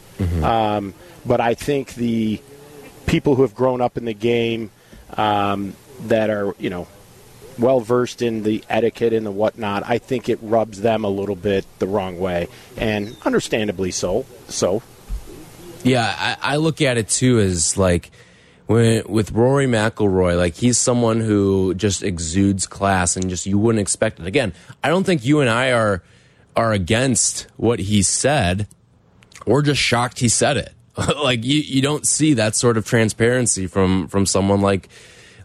Um, 0.43 0.93
but 1.25 1.41
I 1.41 1.53
think 1.55 1.95
the 1.95 2.41
people 3.05 3.35
who 3.35 3.41
have 3.41 3.55
grown 3.55 3.81
up 3.81 3.97
in 3.97 4.05
the 4.05 4.13
game 4.13 4.71
um, 5.17 5.73
that 6.07 6.29
are, 6.29 6.55
you 6.59 6.69
know, 6.69 6.87
well 7.59 7.79
versed 7.79 8.21
in 8.21 8.43
the 8.43 8.63
etiquette 8.69 9.13
and 9.13 9.25
the 9.25 9.31
whatnot, 9.31 9.83
I 9.85 9.97
think 9.97 10.29
it 10.29 10.39
rubs 10.41 10.81
them 10.81 11.03
a 11.03 11.09
little 11.09 11.35
bit 11.35 11.65
the 11.79 11.87
wrong 11.87 12.19
way, 12.19 12.47
and 12.77 13.15
understandably 13.25 13.91
so. 13.91 14.25
So, 14.47 14.81
Yeah, 15.83 16.37
I, 16.41 16.53
I 16.53 16.55
look 16.57 16.81
at 16.81 16.97
it 16.97 17.09
too 17.09 17.39
as 17.39 17.77
like 17.77 18.11
when, 18.67 19.03
with 19.07 19.31
Rory 19.31 19.65
McIlroy, 19.65 20.37
like 20.37 20.55
he's 20.55 20.77
someone 20.77 21.19
who 21.19 21.73
just 21.73 22.03
exudes 22.03 22.67
class 22.67 23.15
and 23.15 23.29
just 23.29 23.45
you 23.45 23.57
wouldn't 23.57 23.81
expect 23.81 24.19
it. 24.19 24.27
Again, 24.27 24.53
I 24.83 24.89
don't 24.89 25.03
think 25.03 25.25
you 25.25 25.41
and 25.41 25.49
I 25.49 25.71
are 25.71 26.03
are 26.55 26.73
against 26.73 27.47
what 27.57 27.79
he 27.79 28.03
said. 28.03 28.67
We're 29.45 29.61
just 29.61 29.81
shocked 29.81 30.19
he 30.19 30.29
said 30.29 30.57
it. 30.57 30.73
like 31.23 31.43
you, 31.43 31.59
you 31.59 31.81
don't 31.81 32.05
see 32.05 32.33
that 32.33 32.55
sort 32.55 32.77
of 32.77 32.85
transparency 32.85 33.67
from 33.67 34.07
from 34.07 34.25
someone 34.25 34.61
like 34.61 34.89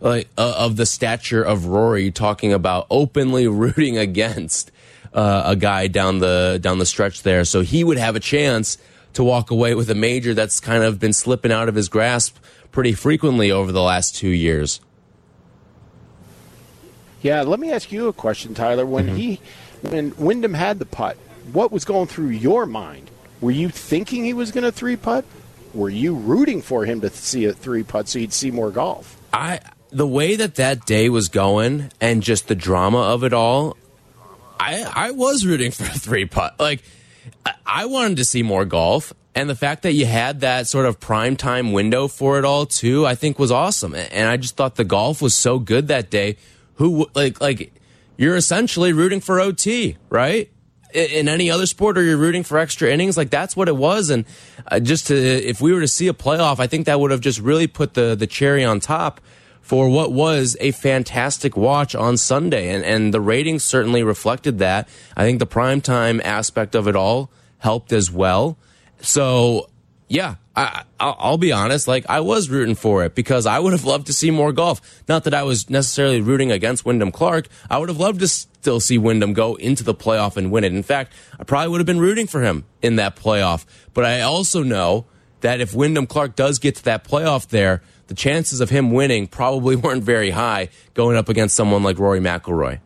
like 0.00 0.28
uh, 0.36 0.54
of 0.58 0.76
the 0.76 0.86
stature 0.86 1.42
of 1.42 1.66
Rory 1.66 2.10
talking 2.10 2.52
about 2.52 2.86
openly 2.90 3.46
rooting 3.48 3.96
against 3.96 4.70
uh, 5.14 5.44
a 5.46 5.56
guy 5.56 5.86
down 5.86 6.18
the 6.18 6.58
down 6.60 6.78
the 6.78 6.86
stretch 6.86 7.22
there, 7.22 7.44
so 7.44 7.62
he 7.62 7.82
would 7.84 7.98
have 7.98 8.16
a 8.16 8.20
chance 8.20 8.78
to 9.16 9.24
walk 9.24 9.50
away 9.50 9.74
with 9.74 9.88
a 9.88 9.94
major 9.94 10.34
that's 10.34 10.60
kind 10.60 10.84
of 10.84 11.00
been 11.00 11.14
slipping 11.14 11.50
out 11.50 11.70
of 11.70 11.74
his 11.74 11.88
grasp 11.88 12.36
pretty 12.70 12.92
frequently 12.92 13.50
over 13.50 13.72
the 13.72 13.80
last 13.80 14.14
two 14.14 14.28
years. 14.28 14.78
yeah, 17.22 17.40
let 17.40 17.58
me 17.58 17.72
ask 17.72 17.90
you 17.90 18.08
a 18.08 18.12
question, 18.12 18.52
Tyler. 18.52 18.84
When 18.84 19.06
mm-hmm. 19.06 19.16
he, 19.16 19.40
when 19.80 20.14
Wyndham 20.18 20.52
had 20.52 20.78
the 20.78 20.84
putt, 20.84 21.16
what 21.50 21.72
was 21.72 21.86
going 21.86 22.08
through 22.08 22.28
your 22.28 22.66
mind? 22.66 23.10
Were 23.40 23.50
you 23.50 23.70
thinking 23.70 24.22
he 24.22 24.34
was 24.34 24.52
going 24.52 24.64
to 24.64 24.72
three 24.72 24.96
putt? 24.96 25.24
Were 25.72 25.88
you 25.88 26.14
rooting 26.14 26.60
for 26.60 26.84
him 26.84 27.00
to 27.00 27.08
see 27.08 27.46
a 27.46 27.54
three 27.54 27.82
putt 27.82 28.08
so 28.08 28.18
he'd 28.18 28.34
see 28.34 28.50
more 28.50 28.70
golf? 28.70 29.18
I 29.32 29.60
the 29.90 30.06
way 30.06 30.36
that 30.36 30.56
that 30.56 30.84
day 30.84 31.08
was 31.08 31.28
going 31.28 31.90
and 32.02 32.22
just 32.22 32.48
the 32.48 32.54
drama 32.54 32.98
of 32.98 33.24
it 33.24 33.32
all, 33.32 33.78
I 34.60 34.82
I 34.82 35.10
was 35.12 35.46
rooting 35.46 35.70
for 35.70 35.84
a 35.84 35.98
three 35.98 36.26
putt. 36.26 36.60
Like 36.60 36.82
I, 37.64 37.86
wanted 37.86 38.16
to 38.18 38.24
see 38.24 38.42
more 38.42 38.64
golf, 38.64 39.12
and 39.34 39.48
the 39.48 39.54
fact 39.54 39.82
that 39.82 39.92
you 39.92 40.06
had 40.06 40.40
that 40.40 40.66
sort 40.66 40.86
of 40.86 41.00
prime 41.00 41.36
time 41.36 41.72
window 41.72 42.08
for 42.08 42.38
it 42.38 42.44
all 42.44 42.66
too, 42.66 43.06
I 43.06 43.14
think 43.14 43.38
was 43.38 43.50
awesome. 43.52 43.94
And 43.94 44.28
I 44.28 44.36
just 44.36 44.56
thought 44.56 44.76
the 44.76 44.84
golf 44.84 45.20
was 45.20 45.34
so 45.34 45.58
good 45.58 45.88
that 45.88 46.10
day. 46.10 46.36
Who 46.74 47.08
like 47.14 47.40
like 47.40 47.72
you're 48.16 48.36
essentially 48.36 48.92
rooting 48.92 49.20
for 49.20 49.40
OT, 49.40 49.96
right? 50.10 50.50
in 50.92 51.10
in 51.10 51.28
any 51.28 51.50
other 51.50 51.66
sport 51.66 51.98
or 51.98 52.02
you're 52.02 52.16
rooting 52.16 52.42
for 52.42 52.58
extra 52.58 52.90
innings 52.90 53.16
like 53.16 53.30
that's 53.30 53.56
what 53.56 53.68
it 53.68 53.76
was 53.76 54.10
and 54.10 54.24
uh, 54.68 54.80
just 54.80 55.08
to 55.08 55.14
if 55.14 55.60
we 55.60 55.72
were 55.72 55.80
to 55.80 55.88
see 55.88 56.08
a 56.08 56.12
playoff 56.12 56.58
i 56.58 56.66
think 56.66 56.86
that 56.86 56.98
would 56.98 57.10
have 57.10 57.20
just 57.20 57.40
really 57.40 57.66
put 57.66 57.94
the 57.94 58.14
the 58.14 58.26
cherry 58.26 58.64
on 58.64 58.80
top 58.80 59.20
for 59.66 59.88
what 59.88 60.12
was 60.12 60.56
a 60.60 60.70
fantastic 60.70 61.56
watch 61.56 61.96
on 61.96 62.16
sunday 62.16 62.68
and 62.68 62.84
and 62.84 63.12
the 63.12 63.20
ratings 63.20 63.64
certainly 63.64 64.04
reflected 64.04 64.60
that. 64.60 64.88
I 65.16 65.24
think 65.24 65.40
the 65.40 65.46
primetime 65.46 66.22
aspect 66.22 66.76
of 66.76 66.86
it 66.86 66.94
all 66.94 67.32
helped 67.58 67.92
as 67.92 68.08
well. 68.08 68.56
So 69.00 69.68
yeah 70.06 70.36
I, 70.54 70.84
I'll, 71.00 71.16
I'll 71.18 71.38
be 71.38 71.50
honest 71.50 71.88
like 71.88 72.06
i 72.08 72.20
was 72.20 72.48
rooting 72.48 72.76
for 72.76 73.04
it 73.04 73.16
because 73.16 73.44
i 73.44 73.58
would 73.58 73.72
have 73.72 73.84
loved 73.84 74.06
to 74.06 74.12
see 74.12 74.30
more 74.30 74.52
golf. 74.52 74.80
Not 75.08 75.24
that 75.24 75.34
i 75.34 75.42
was 75.42 75.68
necessarily 75.68 76.20
rooting 76.20 76.52
against 76.52 76.84
wyndham 76.84 77.10
clark. 77.10 77.48
I 77.68 77.78
would 77.78 77.88
have 77.88 77.98
loved 77.98 78.20
to 78.20 78.28
still 78.28 78.78
see 78.78 78.98
wyndham 78.98 79.32
go 79.32 79.56
into 79.56 79.82
the 79.82 79.94
playoff 79.94 80.36
and 80.36 80.52
win 80.52 80.62
it. 80.62 80.72
In 80.72 80.84
fact 80.84 81.12
i 81.40 81.42
probably 81.42 81.70
would 81.70 81.80
have 81.80 81.86
been 81.86 81.98
rooting 81.98 82.28
for 82.28 82.42
him 82.42 82.66
in 82.82 82.94
that 82.96 83.16
playoff. 83.16 83.66
But 83.94 84.04
i 84.04 84.20
also 84.20 84.62
know 84.62 85.06
that 85.40 85.60
if 85.60 85.74
wyndham 85.74 86.06
clark 86.06 86.36
does 86.36 86.60
get 86.60 86.76
to 86.76 86.84
that 86.84 87.02
playoff 87.02 87.48
there 87.48 87.82
the 88.08 88.14
chances 88.14 88.60
of 88.60 88.70
him 88.70 88.90
winning 88.90 89.26
probably 89.26 89.76
weren't 89.84 90.04
very 90.04 90.30
high 90.30 90.68
going 90.94 91.16
up 91.16 91.28
against 91.28 91.56
someone 91.56 91.82
like 91.82 91.98
rory 91.98 92.20
mcilroy 92.20 92.80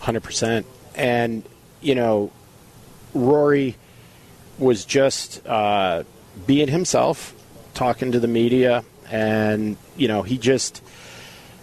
Hundred 0.00 0.22
percent. 0.22 0.64
And 0.94 1.42
you 1.80 1.94
know, 1.94 2.32
Rory 3.14 3.76
was 4.58 4.84
just 4.84 5.46
uh, 5.46 6.04
being 6.46 6.68
himself, 6.68 7.34
talking 7.74 8.12
to 8.12 8.20
the 8.20 8.28
media, 8.28 8.84
and 9.10 9.76
you 9.96 10.08
know, 10.08 10.22
he 10.22 10.38
just 10.38 10.82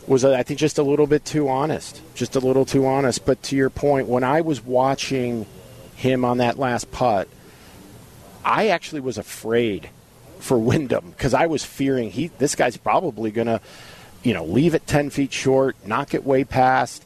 was, 0.08 0.24
I 0.24 0.44
think, 0.44 0.60
just 0.60 0.78
a 0.78 0.84
little 0.84 1.08
bit 1.08 1.26
too 1.26 1.50
honest, 1.50 2.02
just 2.14 2.36
a 2.36 2.40
little 2.40 2.66
too 2.66 2.86
honest. 2.86 3.26
But 3.26 3.42
to 3.44 3.56
your 3.56 3.70
point, 3.70 4.08
when 4.08 4.24
I 4.24 4.42
was 4.42 4.64
watching 4.64 5.46
him 5.96 6.24
on 6.24 6.38
that 6.38 6.60
last 6.60 6.92
putt, 6.92 7.28
I 8.44 8.68
actually 8.68 9.02
was 9.02 9.18
afraid 9.18 9.90
for 10.46 10.60
Wyndham 10.60 11.10
because 11.10 11.34
I 11.34 11.48
was 11.48 11.66
fearing 11.66 12.12
he 12.12 12.28
this 12.28 12.54
guy's 12.54 12.78
probably 12.78 13.32
going 13.32 13.48
to, 13.48 13.60
you 14.22 14.34
know, 14.34 14.46
leave 14.46 14.76
it 14.76 14.86
10 14.86 15.10
feet 15.10 15.34
short, 15.34 15.76
knock 15.86 16.14
it 16.14 16.24
way 16.24 16.44
past. 16.44 17.04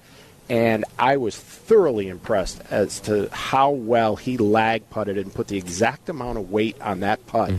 And 0.50 0.84
I 0.98 1.18
was 1.18 1.38
thoroughly 1.38 2.10
impressed 2.10 2.60
as 2.70 3.00
to 3.02 3.30
how 3.32 3.70
well 3.70 4.16
he 4.16 4.38
lag 4.38 4.90
putted 4.90 5.18
and 5.18 5.34
put 5.34 5.48
the 5.48 5.58
exact 5.58 6.10
amount 6.10 6.38
of 6.38 6.52
weight 6.52 6.80
on 6.82 7.00
that 7.02 7.26
putt 7.28 7.52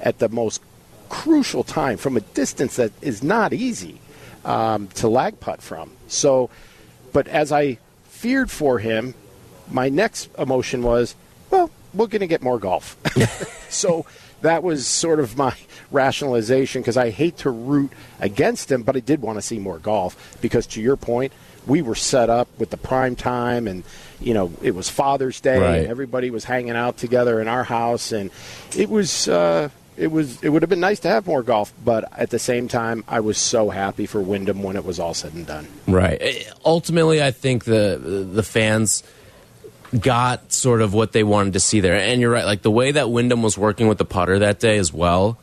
at 0.00 0.20
the 0.20 0.28
most 0.28 0.62
crucial 1.08 1.64
time 1.64 1.98
from 1.98 2.16
a 2.16 2.20
distance 2.20 2.76
that 2.76 2.92
is 3.02 3.22
not 3.22 3.52
easy 3.52 4.00
um, 4.44 4.86
to 4.88 5.08
lag 5.08 5.38
putt 5.40 5.60
from. 5.60 5.90
So, 6.08 6.48
but 7.12 7.26
as 7.26 7.50
I 7.50 7.78
feared 8.04 8.50
for 8.50 8.78
him, 8.78 9.14
my 9.70 9.88
next 9.88 10.30
emotion 10.38 10.82
was, 10.82 11.16
well, 11.50 11.70
we're 11.92 12.06
going 12.06 12.20
to 12.20 12.26
get 12.28 12.42
more 12.42 12.60
golf. 12.60 12.96
so 13.68 14.06
that 14.46 14.62
was 14.62 14.86
sort 14.86 15.20
of 15.20 15.36
my 15.36 15.54
rationalization 15.90 16.80
because 16.82 16.96
I 16.96 17.10
hate 17.10 17.36
to 17.38 17.50
root 17.50 17.90
against 18.20 18.70
him, 18.72 18.82
but 18.82 18.96
I 18.96 19.00
did 19.00 19.20
want 19.22 19.38
to 19.38 19.42
see 19.42 19.58
more 19.58 19.78
golf 19.78 20.38
because, 20.40 20.66
to 20.68 20.80
your 20.80 20.96
point, 20.96 21.32
we 21.66 21.82
were 21.82 21.94
set 21.94 22.30
up 22.30 22.48
with 22.58 22.70
the 22.70 22.76
prime 22.76 23.16
time 23.16 23.66
and 23.66 23.82
you 24.20 24.32
know 24.32 24.52
it 24.62 24.74
was 24.74 24.88
father's 24.88 25.40
day 25.40 25.58
Right. 25.58 25.74
and 25.78 25.86
everybody 25.88 26.30
was 26.30 26.44
hanging 26.44 26.76
out 26.76 26.96
together 26.96 27.40
in 27.40 27.48
our 27.48 27.64
house 27.64 28.12
and 28.12 28.30
it 28.76 28.88
was 28.88 29.26
uh, 29.28 29.68
it 29.96 30.06
was 30.12 30.40
it 30.44 30.48
would 30.50 30.62
have 30.62 30.70
been 30.70 30.80
nice 30.80 31.00
to 31.00 31.08
have 31.08 31.26
more 31.26 31.42
golf 31.42 31.72
but 31.84 32.04
at 32.18 32.30
the 32.30 32.38
same 32.38 32.68
time 32.68 33.02
i 33.08 33.18
was 33.20 33.36
so 33.36 33.68
happy 33.70 34.06
for 34.06 34.20
wyndham 34.20 34.62
when 34.62 34.76
it 34.76 34.84
was 34.84 34.98
all 35.00 35.12
said 35.12 35.34
and 35.34 35.46
done 35.46 35.66
Right. 35.88 36.16
Eh, 36.20 36.44
Ultimately, 36.64 37.20
I 37.22 37.30
think 37.32 37.64
the 37.64 37.98
the 38.32 38.42
fans 38.44 39.02
got 40.00 40.52
sort 40.52 40.82
of 40.82 40.94
what 40.94 41.12
they 41.12 41.24
wanted 41.24 41.54
to 41.54 41.60
see 41.60 41.80
there. 41.80 41.94
And 41.94 42.20
you're 42.20 42.30
right, 42.30 42.44
like 42.44 42.62
the 42.62 42.70
way 42.70 42.92
that 42.92 43.10
Wyndham 43.10 43.42
was 43.42 43.58
working 43.58 43.88
with 43.88 43.98
the 43.98 44.04
putter 44.04 44.38
that 44.40 44.60
day 44.60 44.78
as 44.78 44.92
well. 44.92 45.38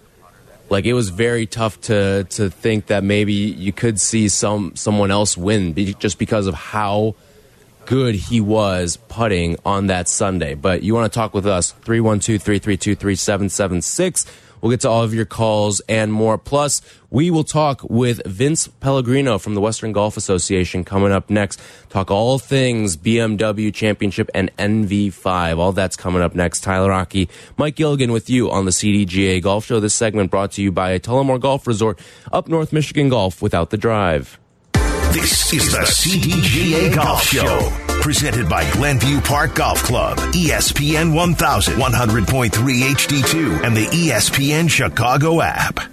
Like 0.70 0.86
it 0.86 0.94
was 0.94 1.10
very 1.10 1.46
tough 1.46 1.82
to 1.82 2.24
to 2.32 2.50
think 2.50 2.88
that 2.88 3.04
maybe 3.04 3.34
you 3.34 3.74
could 3.74 4.00
see 4.00 4.30
some 4.30 4.76
someone 4.76 5.12
else 5.12 5.38
win 5.38 5.76
just 6.00 6.18
because 6.18 6.48
of 6.48 6.56
how 6.56 7.14
good 7.86 8.16
he 8.16 8.42
was 8.42 8.98
putting 9.10 9.58
on 9.66 9.88
that 9.88 10.08
Sunday. 10.08 10.54
But 10.56 10.84
you 10.84 10.96
want 10.96 11.12
to 11.12 11.16
talk 11.16 11.34
with 11.34 11.46
us 11.46 11.74
312-332-3776. 11.84 14.26
We'll 14.64 14.72
get 14.72 14.80
to 14.82 14.90
all 14.90 15.04
of 15.04 15.14
your 15.14 15.26
calls 15.26 15.82
and 15.90 16.14
more. 16.14 16.38
Plus, 16.38 16.82
we 17.10 17.30
will 17.30 17.44
talk 17.44 17.84
with 17.84 18.26
Vince 18.26 18.70
Pellegrino 18.70 19.38
from 19.38 19.56
the 19.56 19.60
Western 19.60 19.92
Golf 19.92 20.16
Association 20.16 20.86
coming 20.86 21.12
up 21.12 21.30
next. 21.30 21.62
Talk 21.90 22.10
all 22.10 22.40
things 22.40 22.96
BMW 22.96 23.74
Championship 23.74 24.30
and 24.34 24.56
NV5. 24.56 25.58
All 25.60 25.74
that's 25.74 25.98
coming 25.98 26.22
up 26.22 26.34
next. 26.34 26.62
Tyler 26.62 26.94
Aki, 26.94 27.28
Mike 27.58 27.76
Gilligan 27.76 28.14
with 28.14 28.30
you 28.30 28.50
on 28.50 28.64
the 28.64 28.72
CDGA 28.72 29.42
Golf 29.42 29.66
Show. 29.66 29.82
This 29.82 29.96
segment 29.96 30.32
brought 30.32 30.54
to 30.54 30.62
you 30.62 30.72
by 30.72 30.98
Tullamore 30.98 31.42
Golf 31.42 31.68
Resort, 31.68 32.00
up 32.32 32.48
North 32.48 32.72
Michigan 32.72 33.10
Golf 33.10 33.42
without 33.42 33.70
the 33.70 33.78
drive. 33.78 34.40
This 35.12 35.52
is 35.52 35.74
the 35.74 35.80
CDGA 35.80 36.96
Golf 36.96 37.22
Show, 37.22 37.70
presented 38.04 38.50
by 38.50 38.70
Glenview 38.74 39.22
Park 39.22 39.56
Golf 39.56 39.82
Club, 39.82 40.18
ESPN 40.34 41.14
1100.3 41.14 42.50
HD2, 42.50 43.64
and 43.64 43.78
the 43.78 43.86
ESPN 43.86 44.70
Chicago 44.70 45.42
app. 45.42 45.93